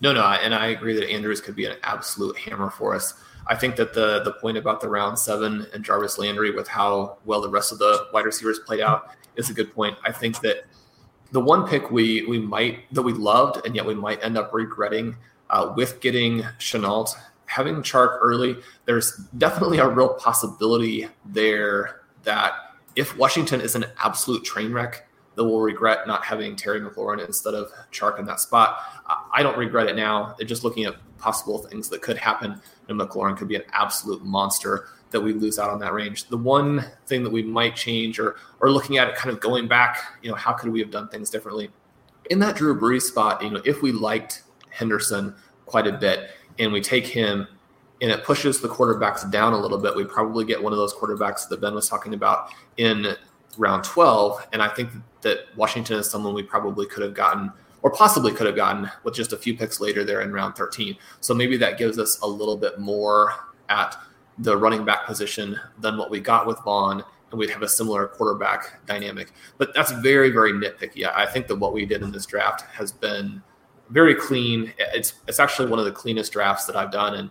[0.00, 3.14] No, no, and I agree that Andrews could be an absolute hammer for us.
[3.46, 7.18] I think that the the point about the round seven and Jarvis Landry with how
[7.24, 9.96] well the rest of the wide receivers played out is a good point.
[10.04, 10.64] I think that
[11.32, 14.52] the one pick we we might that we loved and yet we might end up
[14.52, 15.16] regretting
[15.50, 17.14] uh, with getting Shenault
[17.48, 18.56] having Chark early.
[18.84, 22.52] There's definitely a real possibility there that
[22.94, 25.07] if Washington is an absolute train wreck,
[25.38, 28.80] that we'll regret not having Terry McLaurin instead of Chark in that spot.
[29.32, 30.34] I don't regret it now.
[30.44, 34.88] Just looking at possible things that could happen, and McLaurin could be an absolute monster
[35.10, 36.28] that we lose out on that range.
[36.28, 39.68] The one thing that we might change, or or looking at it, kind of going
[39.68, 41.70] back, you know, how could we have done things differently?
[42.30, 45.36] In that Drew Brees spot, you know, if we liked Henderson
[45.66, 47.46] quite a bit and we take him
[48.02, 50.92] and it pushes the quarterbacks down a little bit, we probably get one of those
[50.92, 53.14] quarterbacks that Ben was talking about in
[53.56, 54.48] round 12.
[54.52, 54.90] And I think
[55.22, 57.52] that Washington is someone we probably could have gotten
[57.82, 60.96] or possibly could have gotten with just a few picks later there in round 13.
[61.20, 63.32] So maybe that gives us a little bit more
[63.68, 63.96] at
[64.38, 68.06] the running back position than what we got with Vaughn, and we'd have a similar
[68.08, 69.32] quarterback dynamic.
[69.58, 71.08] But that's very, very nitpicky.
[71.08, 73.42] I think that what we did in this draft has been
[73.90, 74.72] very clean.
[74.78, 77.30] It's it's actually one of the cleanest drafts that I've done, and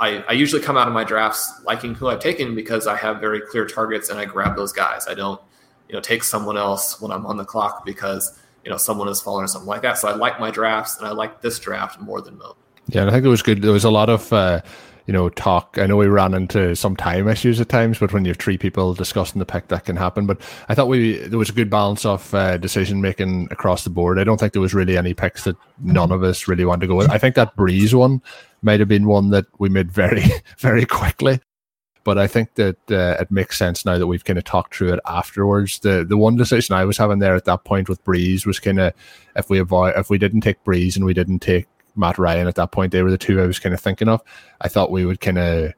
[0.00, 3.20] I, I usually come out of my drafts liking who I've taken because I have
[3.20, 5.06] very clear targets and I grab those guys.
[5.08, 5.40] I don't,
[5.88, 9.20] you know, take someone else when I'm on the clock because you know someone has
[9.20, 9.98] fallen or something like that.
[9.98, 12.56] So I like my drafts and I like this draft more than most.
[12.88, 13.62] Yeah, I think it was good.
[13.62, 14.60] There was a lot of uh,
[15.06, 15.78] you know talk.
[15.78, 18.58] I know we ran into some time issues at times, but when you have three
[18.58, 20.26] people discussing the pick, that can happen.
[20.26, 23.90] But I thought we there was a good balance of uh, decision making across the
[23.90, 24.18] board.
[24.18, 26.86] I don't think there was really any picks that none of us really wanted to
[26.88, 27.10] go with.
[27.10, 28.22] I think that Brees one
[28.62, 30.24] might have been one that we made very
[30.58, 31.40] very quickly.
[32.08, 34.94] But I think that uh, it makes sense now that we've kind of talked through
[34.94, 35.80] it afterwards.
[35.80, 38.80] The the one decision I was having there at that point with Brees was kind
[38.80, 38.94] of
[39.36, 41.66] if we avoid if we didn't take Brees and we didn't take
[41.96, 44.22] Matt Ryan at that point, they were the two I was kind of thinking of.
[44.62, 45.74] I thought we would kind of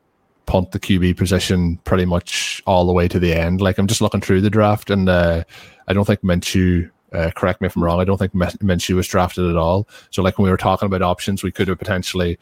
[0.47, 3.61] punt the QB position pretty much all the way to the end.
[3.61, 5.43] Like I'm just looking through the draft, and uh,
[5.89, 6.93] I don't think Minshew.
[7.13, 8.01] Uh, correct me if I'm wrong.
[8.01, 9.89] I don't think Minshew was drafted at all.
[10.11, 12.39] So, like when we were talking about options, we could have potentially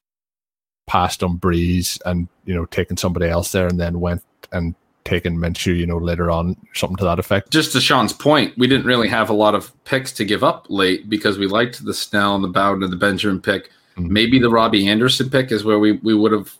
[0.89, 4.74] passed on Brees and you know taking somebody else there, and then went and
[5.05, 7.51] taken Minshew, you know, later on, something to that effect.
[7.51, 10.66] Just to Sean's point, we didn't really have a lot of picks to give up
[10.69, 13.70] late because we liked the Snell and the Bowden and the Benjamin pick.
[13.97, 14.12] Mm-hmm.
[14.12, 16.55] Maybe the Robbie Anderson pick is where we, we would have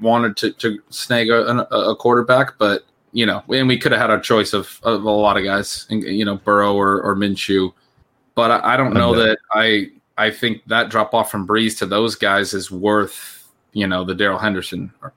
[0.00, 4.10] wanted to, to snag a, a quarterback, but you know, and we could have had
[4.10, 7.72] a choice of, of a lot of guys, you know, Burrow or, or Minshew.
[8.34, 11.86] But I, I don't know that I I think that drop off from Brees to
[11.86, 13.39] those guys is worth
[13.72, 14.92] you know the Darrell Henderson.
[15.02, 15.12] Or,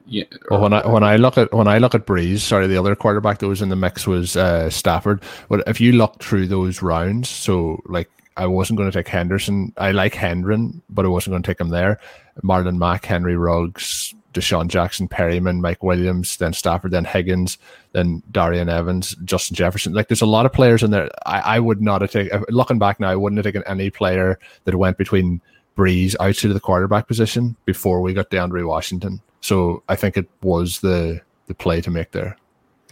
[0.49, 2.95] well, when I when I look at when I look at Brees, sorry, the other
[2.95, 5.21] quarterback that was in the mix was uh, Stafford.
[5.49, 9.73] But if you look through those rounds, so like I wasn't going to take Henderson.
[9.77, 11.99] I like Hendren, but I wasn't going to take him there.
[12.43, 17.57] Marlon Mack, Henry Ruggs, DeSean Jackson, Perryman, Mike Williams, then Stafford, then Higgins,
[17.91, 19.93] then Darrynton Evans, Justin Jefferson.
[19.93, 21.09] Like there's a lot of players in there.
[21.25, 22.43] I, I would not have taken.
[22.49, 25.41] Looking back now, I wouldn't have taken any player that went between
[25.77, 29.21] Brees outside of the quarterback position before we got DeAndre Washington.
[29.41, 32.37] So I think it was the the play to make there.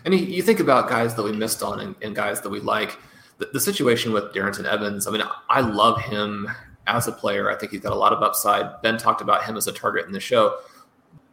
[0.03, 2.97] And you think about guys that we missed on and, and guys that we like.
[3.37, 6.49] The, the, situation with Darrynton Evans, I mean, I love him
[6.87, 7.49] as a player.
[7.49, 8.81] I think he's got a lot of upside.
[8.81, 10.57] Ben talked about him as a target in the show.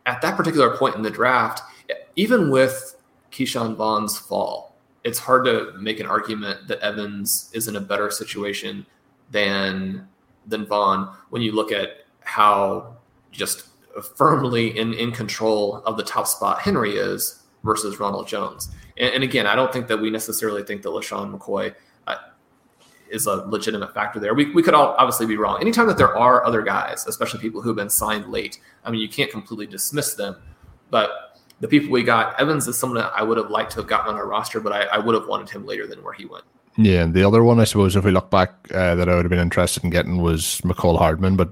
[0.06, 1.62] At that particular point in the draft,
[2.16, 2.96] even with
[3.32, 8.10] Ke'Shawn Vaughn's fall, it's hard to make an argument that Evans is in a better
[8.10, 8.86] situation
[9.30, 10.06] than
[10.48, 12.96] than Vaughn when you look at how
[13.30, 13.68] just
[14.16, 18.70] firmly in, in control of the top spot Henry is versus Ronald Jones.
[18.96, 21.74] And, and again, I don't think that we necessarily think that LeSean McCoy
[22.06, 22.16] uh,
[23.10, 24.34] is a legitimate factor there.
[24.34, 25.60] We, we could all obviously be wrong.
[25.60, 29.08] Anytime that there are other guys, especially people who've been signed late, I mean, you
[29.08, 30.36] can't completely dismiss them.
[30.90, 31.10] But
[31.60, 34.10] the people we got, Evans is someone that I would have liked to have gotten
[34.10, 36.44] on our roster, but I, I would have wanted him later than where he went.
[36.80, 39.24] Yeah, and the other one, I suppose, if we look back, uh, that I would
[39.24, 41.34] have been interested in getting was Mecole Hardman.
[41.36, 41.50] But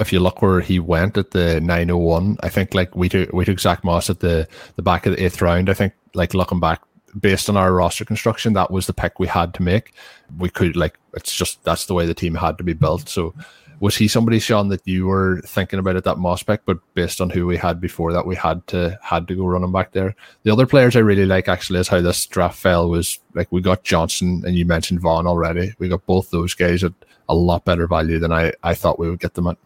[0.00, 3.44] if you look where he went at the 901, I think like we took we
[3.44, 5.70] took Zach Moss at the the back of the eighth round.
[5.70, 6.82] I think like looking back,
[7.18, 9.94] based on our roster construction, that was the pick we had to make.
[10.38, 13.08] We could like it's just that's the way the team had to be built.
[13.08, 13.32] So
[13.80, 17.20] was he somebody, Sean, that you were thinking about at that Moss pick, but based
[17.20, 20.14] on who we had before that, we had to had to go running back there.
[20.42, 23.60] The other players I really like actually is how this draft fell was like we
[23.60, 25.74] got Johnson and you mentioned Vaughn already.
[25.78, 26.92] We got both those guys at
[27.28, 29.56] a lot better value than I, I thought we would get them at.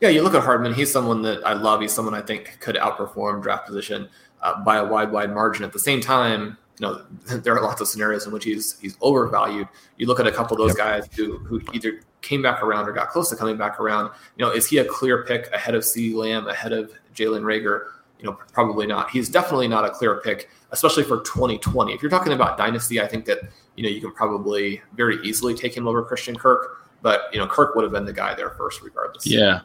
[0.00, 0.74] Yeah, you look at Hardman.
[0.74, 1.80] He's someone that I love.
[1.80, 4.08] He's someone I think could outperform draft position
[4.42, 5.64] uh, by a wide, wide margin.
[5.64, 7.04] At the same time, you know,
[7.38, 9.68] there are lots of scenarios in which he's he's overvalued.
[9.96, 10.86] You look at a couple of those yep.
[10.86, 14.10] guys who who either came back around or got close to coming back around.
[14.36, 17.86] You know, is he a clear pick ahead of CeeDee Lamb, ahead of Jalen Reagor?
[18.18, 19.10] You know, probably not.
[19.10, 21.92] He's definitely not a clear pick, especially for 2020.
[21.92, 23.40] If you're talking about dynasty, I think that
[23.76, 26.80] you know you can probably very easily take him over Christian Kirk.
[27.02, 29.26] But you know, Kirk would have been the guy there first, regardless.
[29.26, 29.60] Yeah,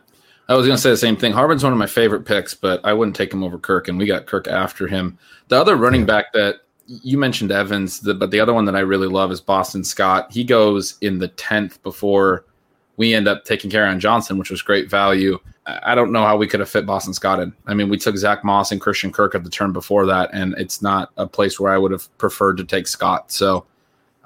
[0.50, 1.32] I was going to say the same thing.
[1.32, 4.06] Hardman's one of my favorite picks, but I wouldn't take him over Kirk, and we
[4.06, 5.18] got Kirk after him.
[5.48, 6.56] The other running back that
[6.90, 10.32] you mentioned Evans, the, but the other one that I really love is Boston Scott.
[10.32, 12.46] He goes in the tenth before
[12.98, 15.40] we end up taking Kerryon Johnson, which was great value.
[15.84, 17.54] I don't know how we could have fit Boston Scott in.
[17.68, 20.56] I mean, we took Zach Moss and Christian Kirk at the turn before that, and
[20.58, 23.32] it's not a place where I would have preferred to take Scott.
[23.32, 23.66] So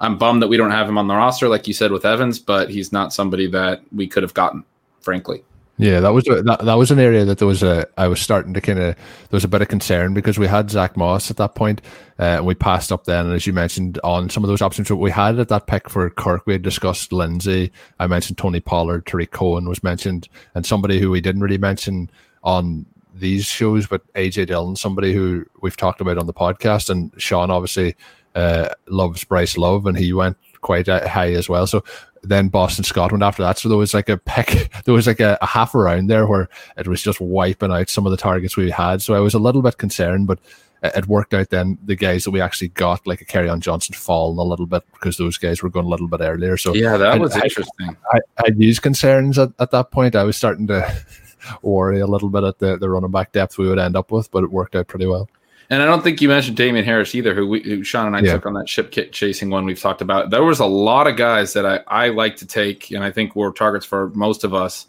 [0.00, 2.38] I'm bummed that we don't have him on the roster, like you said with Evans,
[2.38, 4.64] but he's not somebody that we could have gotten,
[5.00, 5.44] frankly.
[5.76, 8.54] Yeah, that was that, that was an area that there was a I was starting
[8.54, 11.36] to kind of there was a bit of concern because we had Zach Moss at
[11.38, 11.80] that point,
[12.20, 13.26] uh, and we passed up then.
[13.26, 16.08] And as you mentioned, on some of those options we had at that pick for
[16.10, 17.72] Kirk, we had discussed Lindsay.
[17.98, 22.08] I mentioned Tony Pollard, Tarik Cohen was mentioned, and somebody who we didn't really mention
[22.44, 27.12] on these shows, but AJ Dillon, somebody who we've talked about on the podcast, and
[27.20, 27.96] Shawn obviously
[28.36, 31.66] uh, loves Bryce Love, and he went quite high as well.
[31.66, 31.82] So
[32.24, 33.58] then Boston Scott went after that.
[33.58, 36.48] So there was like a peck, there was like a, a, half around there where
[36.76, 39.02] it was just wiping out some of the targets we had.
[39.02, 40.38] So I was a little bit concerned, but
[40.82, 44.38] it worked out then the guys that we actually got, like a Kerryon Johnson, fallen
[44.38, 46.56] a little bit because those guys were going a little bit earlier.
[46.56, 47.96] So yeah, that was I, interesting.
[48.12, 50.14] I, I, had these concerns at, at that point.
[50.14, 50.94] I was starting to
[51.62, 54.30] worry a little bit at the, the running back depth we would end up with,
[54.30, 55.28] but it worked out pretty well.
[55.70, 58.20] And I don't think you mentioned Damien Harris either, who, we, who Shawn and I
[58.20, 58.34] yeah.
[58.34, 60.30] took on that ship kit chasing one we've talked about.
[60.30, 63.34] There was a lot of guys that I, I like to take, and I think
[63.34, 64.86] were targets for most of us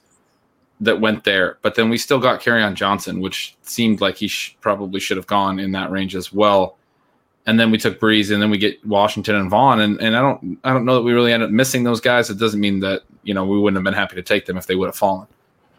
[0.82, 1.58] that went there.
[1.62, 5.28] But then we still got Kerryon Johnson, which seemed like he sh- probably should have
[5.28, 6.78] gone in that range as well.
[7.48, 10.22] And then we took Brees, and then we get Washington and Vaughn, and, and I
[10.22, 12.32] don't I don't know that we really ended up missing those guys.
[12.32, 14.66] It doesn't mean that you know we wouldn't have been happy to take them if
[14.66, 15.28] they would have fallen.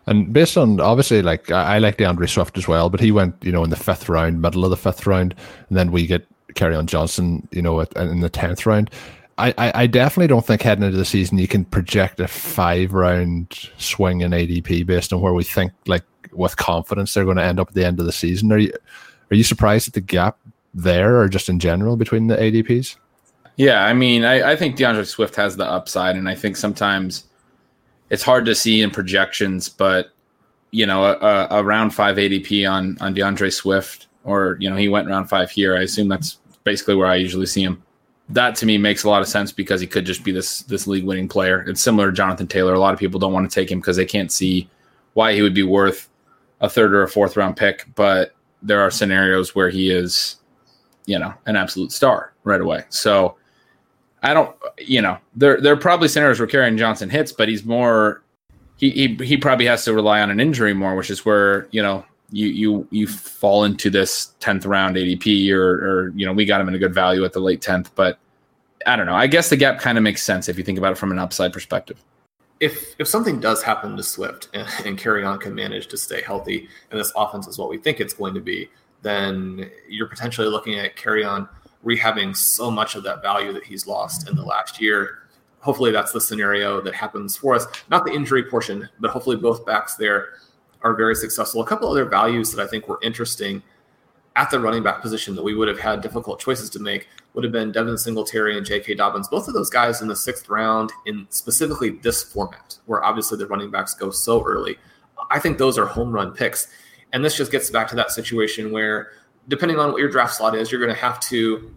[0.07, 3.35] And based on obviously, like I, I like DeAndre Swift as well, but he went,
[3.43, 5.35] you know, in the fifth round, middle of the fifth round,
[5.69, 8.91] and then we get Kerryon Johnson, you know, at, in the tenth round.
[9.39, 12.93] I, I, I definitely don't think heading into the season you can project a five
[12.93, 17.43] round swing in ADP based on where we think, like with confidence, they're going to
[17.43, 18.53] end up at the end of the season.
[18.53, 18.73] Are you
[19.31, 20.39] are you surprised at the gap
[20.73, 22.97] there, or just in general between the ADPs?
[23.57, 27.25] Yeah, I mean, I, I think DeAndre Swift has the upside, and I think sometimes
[28.11, 30.13] it's hard to see in projections, but
[30.71, 34.89] you know, a, a round five ADP on on DeAndre Swift, or you know, he
[34.89, 35.77] went round five here.
[35.77, 37.83] I assume that's basically where I usually see him.
[38.29, 40.87] That to me makes a lot of sense because he could just be this this
[40.87, 41.63] league winning player.
[41.69, 42.75] It's similar to Jonathan Taylor.
[42.75, 44.69] A lot of people don't want to take him because they can't see
[45.15, 46.09] why he would be worth
[46.61, 47.87] a third or a fourth round pick.
[47.95, 50.37] But there are scenarios where he is,
[51.07, 52.85] you know, an absolute star right away.
[52.89, 53.37] So
[54.23, 57.65] I don't, you know, there there are probably scenarios where Kerryon Johnson hits, but he's
[57.65, 58.23] more
[58.77, 61.83] he, he he probably has to rely on an injury more, which is where you
[61.83, 66.45] know you you you fall into this tenth round ADP or or you know we
[66.45, 68.19] got him in a good value at the late tenth, but
[68.87, 69.15] I don't know.
[69.15, 71.19] I guess the gap kind of makes sense if you think about it from an
[71.19, 72.03] upside perspective.
[72.61, 76.69] If if something does happen to Swift and, and Kerryon can manage to stay healthy,
[76.91, 78.69] and this offense is what we think it's going to be,
[79.03, 81.49] then you're potentially looking at Kerryon
[81.87, 85.21] rehabbing so much of that value that he's lost in the last year.
[85.61, 87.67] Hopefully, that's the scenario that happens for us.
[87.89, 90.35] Not the injury portion, but hopefully both backs there
[90.83, 91.63] are very successful.
[91.63, 93.63] A couple other values that I think were interesting
[94.37, 97.43] at the running back position that we would have had difficult choices to make would
[97.43, 98.95] have been Devin Singletary and J.K.
[98.95, 99.29] Dobbins.
[99.29, 103.47] Both of those guys in the sixth round in specifically this format, where obviously the
[103.47, 104.77] running backs go so early.
[105.31, 106.69] I think those are home run picks.
[107.13, 109.13] And this just gets back to that situation where
[109.49, 111.73] depending on what your draft slot is, you're going to have to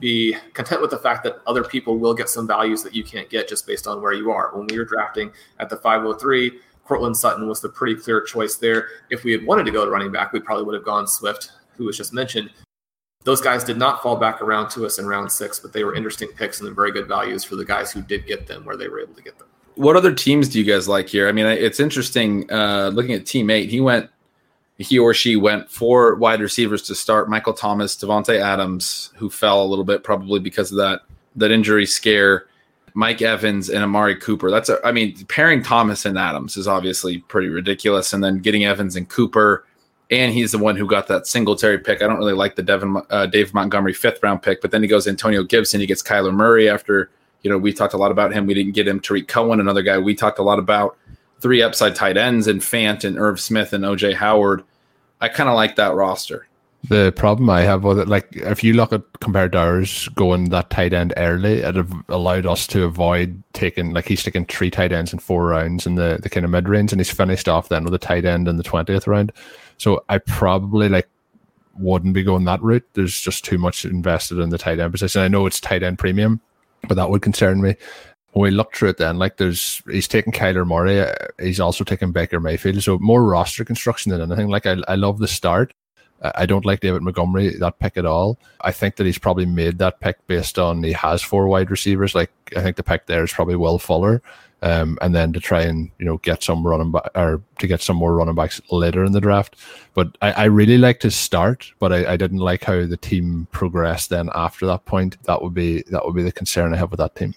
[0.00, 3.28] be content with the fact that other people will get some values that you can't
[3.30, 4.50] get just based on where you are.
[4.56, 8.88] When we were drafting at the 503, Courtland Sutton was the pretty clear choice there.
[9.10, 11.52] If we had wanted to go to running back, we probably would have gone Swift,
[11.76, 12.50] who was just mentioned.
[13.24, 15.94] Those guys did not fall back around to us in round six, but they were
[15.94, 18.88] interesting picks and very good values for the guys who did get them where they
[18.88, 19.48] were able to get them.
[19.76, 21.26] What other teams do you guys like here?
[21.28, 23.70] I mean, it's interesting uh, looking at team eight.
[23.70, 24.10] He went
[24.78, 29.62] he or she went four wide receivers to start Michael Thomas, Davante Adams, who fell
[29.62, 31.02] a little bit probably because of that
[31.36, 32.46] that injury scare,
[32.94, 34.50] Mike Evans and Amari Cooper.
[34.50, 38.12] That's a, I mean, pairing Thomas and Adams is obviously pretty ridiculous.
[38.12, 39.64] And then getting Evans and Cooper,
[40.10, 42.02] and he's the one who got that Singletary pick.
[42.02, 44.88] I don't really like the Devin uh, Dave Montgomery fifth round pick, but then he
[44.88, 45.80] goes Antonio Gibson.
[45.80, 47.10] He gets Kyler Murray after
[47.42, 48.46] you know we talked a lot about him.
[48.46, 49.00] We didn't get him.
[49.00, 50.96] Tarik Cohen, another guy we talked a lot about.
[51.40, 54.64] Three upside tight ends and Fant and Irv Smith and OJ Howard.
[55.20, 56.46] I kind of like that roster.
[56.88, 60.50] The problem I have with it, like if you look at compared to ours going
[60.50, 61.76] that tight end early, it
[62.10, 65.94] allowed us to avoid taking like he's taking three tight ends in four rounds in
[65.94, 68.48] the, the kind of mid range, and he's finished off then with a tight end
[68.48, 69.32] in the twentieth round.
[69.78, 71.08] So I probably like
[71.78, 72.86] wouldn't be going that route.
[72.92, 75.22] There's just too much invested in the tight end position.
[75.22, 76.40] I know it's tight end premium,
[76.86, 77.76] but that would concern me.
[78.34, 82.10] We look through it, then like there's he's taking Kyler Murray, uh, he's also taking
[82.10, 84.48] Baker Mayfield, so more roster construction than anything.
[84.48, 85.72] Like I, I love the start.
[86.34, 88.38] I don't like David Montgomery that pick at all.
[88.62, 92.14] I think that he's probably made that pick based on he has four wide receivers.
[92.14, 94.22] Like I think the pick there is probably Will Fuller,
[94.62, 97.82] um, and then to try and you know get some running back or to get
[97.82, 99.56] some more running backs later in the draft.
[99.92, 103.46] But I, I really liked his start, but I, I didn't like how the team
[103.52, 104.08] progressed.
[104.08, 107.00] Then after that point, that would be that would be the concern I have with
[107.00, 107.34] that team.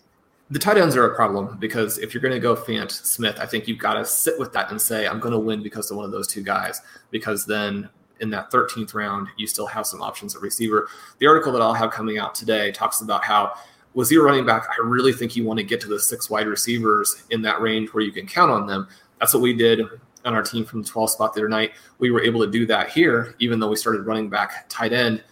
[0.50, 3.46] The tight ends are a problem because if you're going to go Fant Smith, I
[3.46, 5.98] think you've got to sit with that and say, I'm going to win because of
[5.98, 6.82] one of those two guys.
[7.12, 7.90] Because then
[8.22, 10.88] in that 13th round, you still have some options at receiver.
[11.20, 13.56] The article that I'll have coming out today talks about how
[13.94, 14.68] was he running back?
[14.70, 17.90] I really think you want to get to the six wide receivers in that range
[17.90, 18.88] where you can count on them.
[19.20, 19.82] That's what we did
[20.24, 21.74] on our team from the 12 spot the other night.
[22.00, 25.24] We were able to do that here, even though we started running back tight end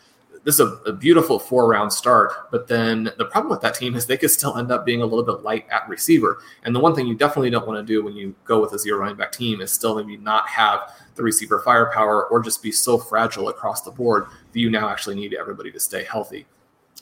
[0.45, 2.51] this is a, a, beautiful four round start.
[2.51, 5.05] But then the problem with that team is they could still end up being a
[5.05, 6.39] little bit light at receiver.
[6.63, 8.79] And the one thing you definitely don't want to do when you go with a
[8.79, 12.71] zero running back team is still maybe not have the receiver firepower or just be
[12.71, 16.45] so fragile across the board that you now actually need everybody to stay healthy.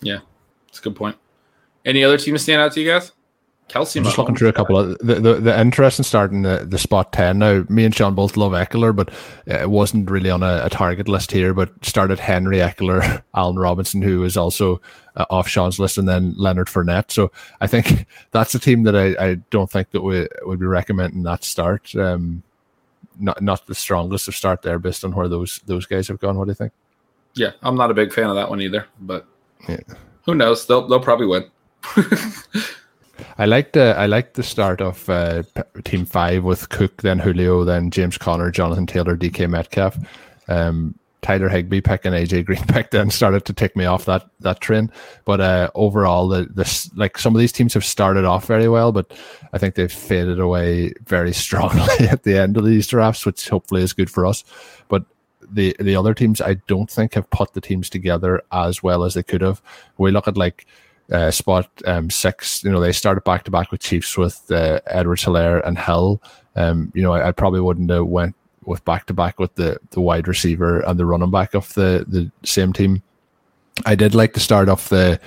[0.01, 0.19] Yeah,
[0.67, 1.17] that's a good point.
[1.85, 3.11] Any other teams stand out to you guys?
[3.73, 3.97] Kelce.
[3.97, 6.77] I'm just looking through a couple of the, the, the interesting start in the, the
[6.77, 7.39] spot 10.
[7.39, 9.11] Now, me and Shawn both love Ekeler, but
[9.47, 11.53] it wasn't really on a, a target list here.
[11.53, 14.79] But started Henry Ekeler, Allen Robinson, who is also
[15.15, 17.11] uh, off Shawn's list, and then Leonard Fournette.
[17.11, 17.31] So
[17.61, 21.23] I think that's a team that I, I don't think that we would be recommending
[21.23, 21.95] that start.
[21.95, 22.43] Um,
[23.19, 26.37] not not the strongest of start there based on where those those guys have gone.
[26.37, 26.73] What do you think?
[27.35, 29.25] Yeah, I'm not a big fan of that one either, but
[29.67, 29.77] yeah.
[30.25, 30.67] who knows?
[30.67, 31.49] They'll they'll probably win.
[33.37, 35.43] I liked the I like the start of uh,
[35.83, 39.97] Team Five with Cook, then Julio, then James Conner, Jonathan Taylor, DK Metcalf,
[40.47, 42.91] um, Tyler Higbee pick and AJ Green pick.
[42.91, 44.91] Then started to take me off that that train.
[45.25, 48.91] But uh, overall, the this like some of these teams have started off very well,
[48.91, 49.11] but
[49.53, 53.81] I think they've faded away very strongly at the end of these drafts, which hopefully
[53.81, 54.43] is good for us.
[54.89, 55.05] But
[55.51, 59.15] the the other teams, I don't think have put the teams together as well as
[59.15, 59.61] they could have.
[59.97, 60.67] We look at like
[61.11, 62.63] uh, spot um, six.
[62.63, 66.21] You know, they started back to back with Chiefs with uh, Edwards Helaire and Hill.
[66.55, 68.35] Um, you know, I, I, probably wouldn't have went
[68.65, 72.05] with back to back with the the wide receiver and the running back of the
[72.07, 73.01] the same team.
[73.85, 75.19] I did like to start off the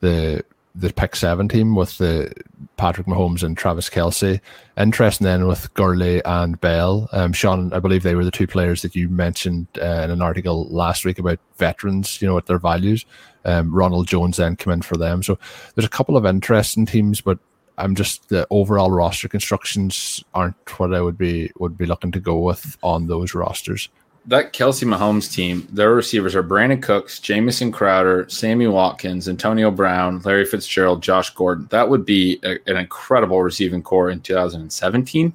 [0.00, 2.32] the the pick seven team with the
[2.76, 4.40] Patrick Mahomes and Travis Kelce.
[4.78, 7.08] Interesting then with Gurley and Bell.
[7.12, 10.22] Um, Shawn, I believe they were the two players that you mentioned uh, in an
[10.22, 13.04] article last week about veterans, you know, at their values.
[13.44, 15.22] Um, Ronald Jones then come in for them.
[15.22, 15.38] So
[15.74, 17.38] there's a couple of interesting teams, but
[17.78, 22.20] I'm just the overall roster constructions aren't what I would be would be looking to
[22.20, 23.88] go with on those rosters.
[24.26, 30.20] That Kelce Mahomes team, their receivers are Brandin Cooks, Jamison Crowder, Sammy Watkins, Antonio Brown,
[30.24, 31.66] Larry Fitzgerald, Josh Gordon.
[31.70, 35.32] That would be a, an incredible receiving corps in 2017.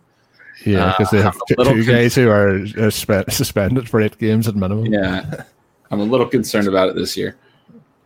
[0.65, 4.55] Yeah, because uh, they have two, two guys who are suspended for eight games at
[4.55, 4.85] minimum.
[4.85, 5.43] Yeah,
[5.91, 7.35] I'm a little concerned about it this year.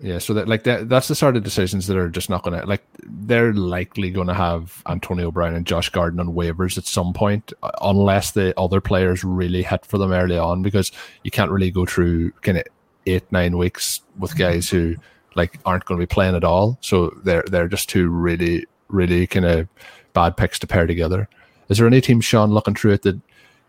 [0.04, 2.66] Yeah, so that like that that's the sort of decisions that are just not gonna
[2.66, 7.54] like they're likely gonna have Antonio Brown and Josh Gordon on waivers at some point,
[7.82, 10.92] unless the other players really hit for them early on, because
[11.24, 12.64] you can't really go through kind of
[13.06, 14.96] eight nine weeks with guys who
[15.36, 16.80] like aren't going to be playing at all.
[16.82, 19.68] So they're they're just two really really kind of
[20.14, 21.30] bad picks to pair together.
[21.70, 23.20] Is there any team, Shawn, looking through it that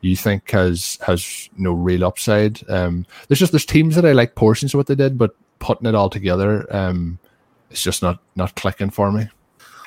[0.00, 2.68] you think has has no real upside?
[2.70, 5.86] Um, there's just there's teams that I like portions of what they did, but putting
[5.86, 7.18] it all together, um,
[7.70, 9.28] it's just not not clicking for me.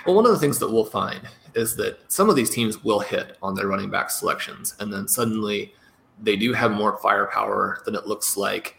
[0.05, 1.21] Well, one of the things that we'll find
[1.53, 5.07] is that some of these teams will hit on their running back selections, and then
[5.07, 5.73] suddenly
[6.21, 8.77] they do have more firepower than it looks like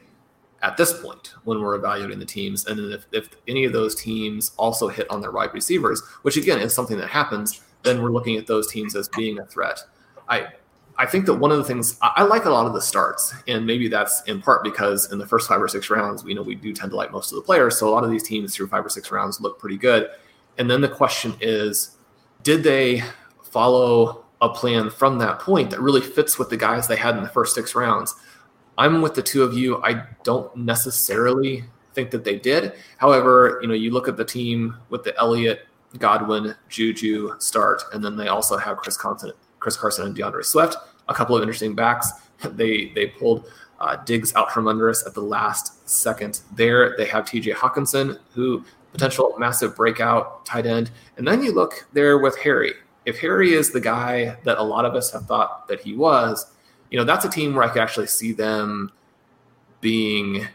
[0.63, 2.65] at this point when we're evaluating the teams.
[2.65, 6.39] And then if, if any of those teams also hit on their wide receivers, which
[6.39, 9.81] again is something that happens, then we're looking at those teams as being a threat.
[10.29, 10.49] I
[10.99, 13.35] I think that one of the things I, I like a lot of the starts,
[13.47, 16.43] and maybe that's in part because in the first five or six rounds, we know
[16.43, 17.79] we do tend to like most of the players.
[17.79, 20.09] So a lot of these teams through five or six rounds look pretty good.
[20.59, 21.97] And then the question is,
[22.43, 23.03] did they
[23.51, 27.23] follow a plan from that point that really fits with the guys they had in
[27.23, 28.15] the first six rounds?
[28.79, 29.83] I'm with the two of you.
[29.83, 31.65] I don't necessarily
[31.95, 32.75] think that they did.
[32.99, 35.67] However, you know, you look at the team with the Elliott,
[35.99, 39.33] Godwin, Juju start, and then they also have Chris Carson,
[39.67, 40.77] Chris Carson and DeAndre Swift.
[41.09, 42.09] A couple of interesting backs.
[42.51, 46.43] They they pulled uh, Diggs out from under us at the last second.
[46.55, 47.53] There they have T.J.
[47.53, 48.63] Hockenson, who
[48.93, 52.75] potential massive breakout tight end, and then you look there with Harry.
[53.07, 56.47] If Harry is the guy that a lot of us have thought that he was,
[56.91, 58.93] you know, that's a team where I could actually see them
[59.81, 60.47] being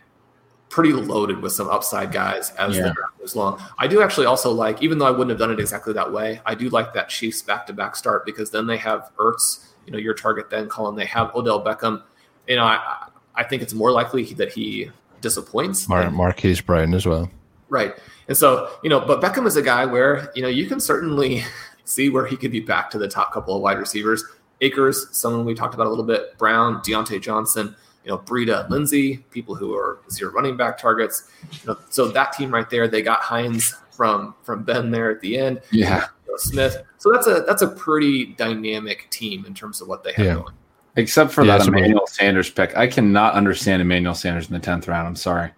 [0.72, 2.84] pretty loaded with some upside guys as yeah.
[2.84, 3.62] the draft goes long.
[3.78, 6.42] I do actually also like, even though I wouldn't have done it exactly that way,
[6.46, 9.92] I do like that Chiefs back to back start because then they have Ertz, you
[9.92, 10.96] know, your target then, Colm.
[10.96, 12.02] They have Odell Beckham.
[12.48, 14.90] You know, I I think it's more likely that he
[15.20, 15.90] disappoints.
[15.90, 17.30] Mar- Marquise Brown as well.
[17.68, 17.94] Right.
[18.30, 21.44] And so, you know, but Beckham is a guy where, you know, you can certainly
[21.84, 24.24] see where he could be back to the top couple of wide receivers.
[24.62, 29.18] Akers, someone we talked about a little bit, Brown, Diontae Johnson you know, Breida, Lindsay,
[29.32, 31.30] people who are zero running back targets.
[31.52, 35.22] You know, so that team right there, they got Hines from from Ben there at
[35.22, 35.62] the end.
[35.72, 36.84] Yeah, you know, Smith.
[36.98, 40.36] So that's a that's a pretty dynamic team in terms of what they have yeah.
[40.36, 40.54] going.
[40.98, 44.88] Except for yeah, that Emmanuel Sanders pick, I cannot understand Emmanuel Sanders in the tenth
[44.88, 45.08] round.
[45.08, 45.52] I'm sorry.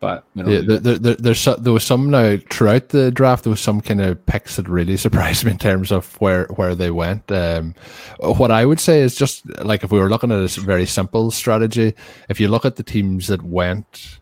[0.00, 3.44] But yeah, there, there, there's there was some now throughout the draft.
[3.44, 6.74] There was some kind of picks that really surprised me in terms of where where
[6.74, 7.30] they went.
[7.32, 7.74] Um,
[8.20, 11.30] what I would say is just like if we were looking at a very simple
[11.32, 11.94] strategy,
[12.28, 14.20] if you look at the teams that went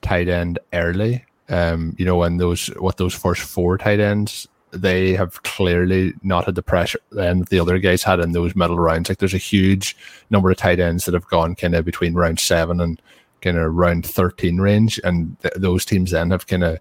[0.00, 5.12] tight end early, um, you know, when those what those first four tight ends they
[5.12, 9.08] have clearly not had the pressure then the other guys had in those middle rounds.
[9.08, 9.94] Like there's a huge
[10.30, 13.00] number of tight ends that have gone kind of between round seven and
[13.42, 16.78] kind of around 13 range, and th- those teams then have kind of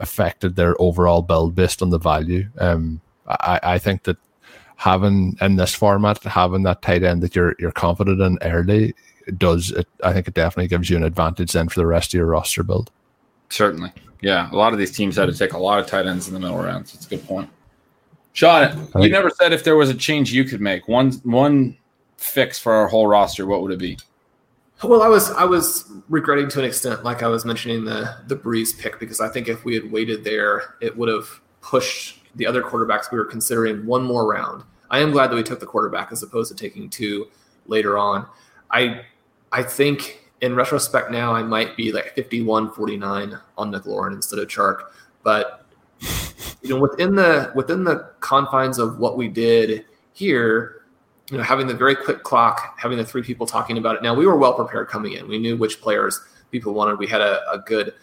[0.00, 2.48] affected their overall build based on the value.
[2.58, 4.18] Um, I, I think that
[4.76, 8.94] having in this format, having that tight end that you're you're confident in early
[9.38, 9.88] does it.
[10.02, 12.62] I think it definitely gives you an advantage then for the rest of your roster
[12.62, 12.90] build.
[13.48, 14.50] Certainly, yeah.
[14.50, 16.40] A lot of these teams had to take a lot of tight ends in the
[16.40, 16.92] middle rounds.
[16.92, 17.48] That's a good point.
[18.32, 21.76] Shawn, you never said if there was a change you could make one one
[22.16, 23.46] fix for our whole roster.
[23.46, 23.98] What would it be?
[24.84, 28.34] Well, I was I was regretting to an extent, like I was mentioning the the
[28.36, 32.46] Brees pick, because I think if we had waited there, it would have pushed the
[32.46, 34.64] other quarterbacks we were considering one more round.
[34.90, 37.28] I am glad that we took the quarterback as opposed to taking two
[37.66, 38.26] later on.
[38.70, 39.02] I
[39.52, 44.86] I think in retrospect now I might be like 51-49 on McLaurin instead of Chark,
[45.22, 45.64] but
[46.62, 50.81] you know within the within the confines of what we did here,
[51.32, 54.02] you know, having the very quick clock, having the three people talking about it.
[54.02, 55.26] Now we were well prepared coming in.
[55.26, 56.98] We knew which players people wanted.
[56.98, 57.94] We had a, a good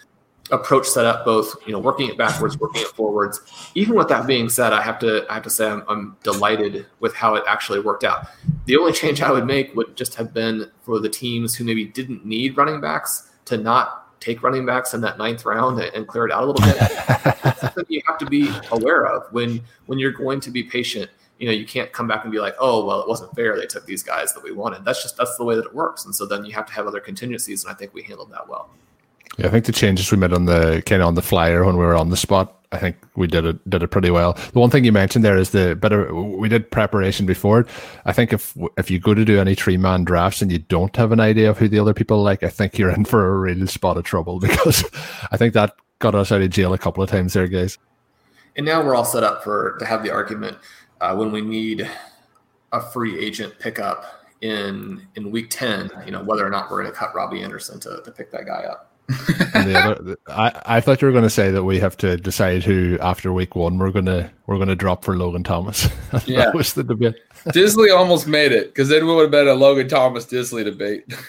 [0.50, 3.40] approach set up, both you know, working it backwards, working it forwards.
[3.76, 6.88] Even with that being said, I have to I have to say I'm, I'm delighted
[7.02, 8.26] with how it actually worked out.
[8.66, 11.86] The only change I would make would just have been for the teams who maybe
[11.86, 16.26] didn't need running backs to not take running backs in that ninth round and clear
[16.26, 17.58] it out a little bit.
[17.60, 21.48] something you have to be aware of when when you're going to be patient you
[21.48, 23.58] know, you can't come back and be like, oh, well, it wasn't fair.
[23.58, 24.84] They took these guys that we wanted.
[24.84, 26.06] That's just that's the way that it works.
[26.06, 28.48] And so then you have to have other contingencies, and I think we handled that
[28.48, 28.70] well.
[29.38, 31.78] Yeah, I think the changes we made on the kind of on the flyer when
[31.78, 34.34] we were on the spot, I think we did it did it pretty well.
[34.34, 37.66] The one thing you mentioned there is the better we did preparation before.
[38.06, 40.94] I think if if you go to do any three man drafts and you don't
[40.98, 43.38] have an idea of who the other people like, I think you're in for a
[43.38, 44.84] real spot of trouble because
[45.32, 47.78] I think that got us out of jail a couple of times there, guys.
[48.58, 50.58] And now we're all set up for to have the argument
[51.02, 51.90] uh, when we need
[52.72, 56.92] a free agent pickup in in week 10 you know whether or not we're going
[56.92, 58.90] to cut Robby Anderson to, to pick that guy up
[59.76, 62.98] other, I, I thought you were going to say that we have to decide who
[63.02, 65.90] after week one we're gonna we're gonna drop for Logan Thomas.
[66.26, 67.16] yeah, that was the debate.
[67.48, 71.06] Dissly almost made it because then we would have been a Logan Thomas Dissly debate.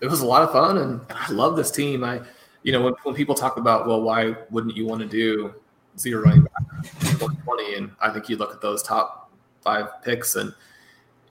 [0.00, 2.04] It was a lot of fun, and I love this team.
[2.04, 2.20] I,
[2.62, 5.52] you know, when, when people talk about well, why wouldn't you want to do
[5.98, 7.74] zero running back 2020.
[7.74, 9.30] And I think you look at those top
[9.62, 10.54] five picks and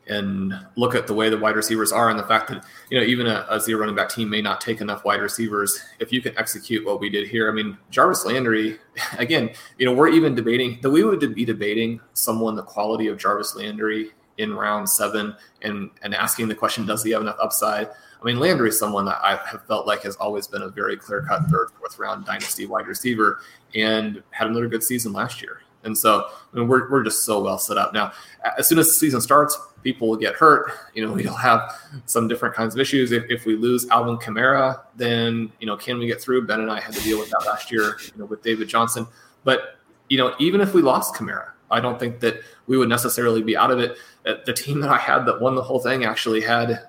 [0.10, 3.06] and look at the way the wide receivers are and the fact that you know
[3.06, 6.22] even a, a, zero running back team may not take enough wide receivers if you
[6.22, 8.80] can execute what we did here i mean jarvis landry
[9.18, 13.18] again you know we're even debating that we would be debating someone the quality of
[13.18, 17.90] jarvis landry in round seven and and asking the question does he have enough upside
[18.20, 20.98] I mean, Landry is someone that I have felt like has always been a very
[20.98, 23.42] clear cut third, fourth round dynasty wide receiver
[23.76, 25.62] and had another good season last year.
[25.84, 27.94] And so I mean, we're, we're just so well set up.
[27.94, 28.12] Now,
[28.58, 30.72] as soon as the season starts, people will get hurt.
[30.94, 31.72] You know, we'll have
[32.06, 33.12] some different kinds of issues.
[33.12, 36.46] If, if we lose Alvin Kamara, then, you know, can we get through?
[36.46, 39.08] Ben and I had to deal with that last year, you know, with David Johnson.
[39.44, 39.78] But,
[40.10, 43.58] you know, even if we lost Kamara, I don't think that we would necessarily be
[43.58, 43.98] out of it.
[44.26, 46.88] Uh, the team that I had that won the whole thing actually had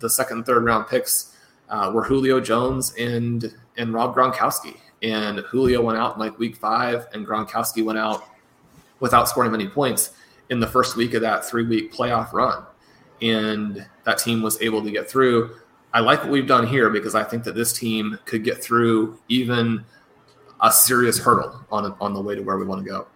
[0.00, 1.36] the second third round picks
[1.68, 4.76] uh, were Julio Jones and and Rob Gronkowski.
[5.02, 8.24] And Julio went out in like week five, and Gronkowski went out
[9.00, 10.10] without scoring many points
[10.50, 12.64] in the first week of that three week playoff run.
[13.22, 15.56] And that team was able to get through.
[15.92, 19.18] I like what we've done here because I think that this team could get through
[19.28, 19.84] even
[20.60, 23.06] a serious hurdle on, on the way to where we want to go.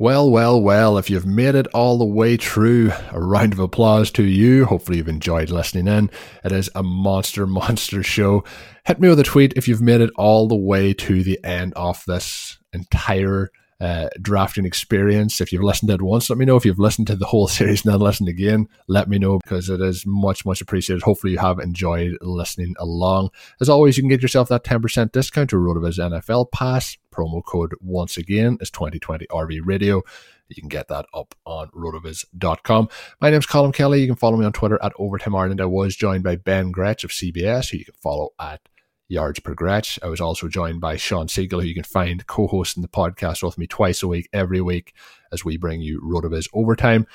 [0.00, 4.12] Well, well, well, if you've made it all the way through, a round of applause
[4.12, 4.64] to you.
[4.64, 6.08] Hopefully, you've enjoyed listening in.
[6.44, 8.44] It is a monster, monster show.
[8.86, 11.74] Hit me with a tweet if you've made it all the way to the end
[11.74, 13.50] of this entire
[13.80, 15.40] uh, drafting experience.
[15.40, 16.54] If you've listened to it once, let me know.
[16.54, 19.68] If you've listened to the whole series and then listened again, let me know because
[19.68, 21.02] it is much, much appreciated.
[21.02, 23.30] Hopefully, you have enjoyed listening along.
[23.60, 26.96] As always, you can get yourself that 10% discount to RotoViz NFL Pass.
[27.18, 30.02] Promo code once again is 2020 RV Radio.
[30.48, 32.88] You can get that up on rotoviz.com.
[33.20, 34.00] My name's Colm Kelly.
[34.00, 35.60] You can follow me on Twitter at Overtime Ireland.
[35.60, 38.60] I was joined by Ben Gretch of CBS, who you can follow at
[39.08, 39.98] yards per Gretch.
[40.02, 43.58] I was also joined by Shawn Siegele, who you can find co-hosting the podcast with
[43.58, 44.94] me twice a week, every week,
[45.32, 47.06] as we bring you Rotoviz Overtime.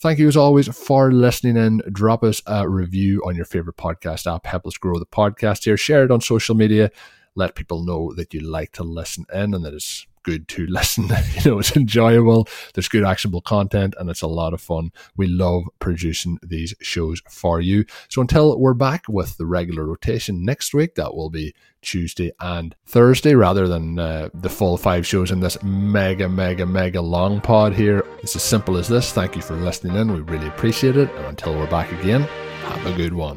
[0.00, 1.80] Thank you as always for listening in.
[1.90, 4.44] Drop us a review on your favorite podcast app.
[4.44, 5.78] Help us grow the podcast here.
[5.78, 6.90] Share it on social media.
[7.36, 11.04] Let people know that you like to listen in and that it's good to listen.
[11.04, 12.46] you know, it's enjoyable.
[12.74, 14.90] There's good actionable content and it's a lot of fun.
[15.16, 17.86] We love producing these shows for you.
[18.08, 22.74] So until we're back with the regular rotation next week, that will be Tuesday and
[22.84, 27.72] Thursday rather than uh, the full five shows in this mega, mega, mega long pod
[27.72, 28.04] here.
[28.22, 29.12] It's as simple as this.
[29.12, 30.12] Thank you for listening in.
[30.12, 31.08] We really appreciate it.
[31.14, 33.36] And until we're back again, have a good one.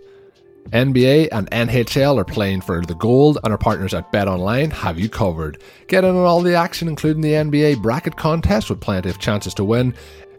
[0.69, 4.99] NBA and NHL are playing for the gold, and our partners at Bet Online have
[4.99, 5.61] you covered.
[5.87, 9.53] Get in on all the action, including the NBA bracket contest with plenty of chances
[9.55, 9.93] to win.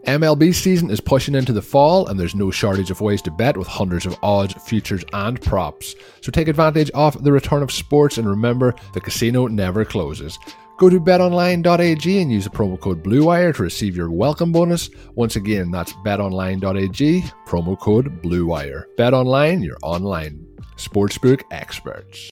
[0.05, 3.55] MLB season is pushing into the fall, and there's no shortage of ways to bet
[3.55, 5.95] with hundreds of odds, futures, and props.
[6.21, 10.39] So take advantage of the return of sports, and remember, the casino never closes.
[10.77, 14.89] Go to betonline.ag and use the promo code BLUEWIRE to receive your welcome bonus.
[15.15, 18.85] Once again, that's betonline.ag, promo code BLUEWIRE.
[18.97, 20.45] BetOnline, your online
[20.77, 22.29] sportsbook experts.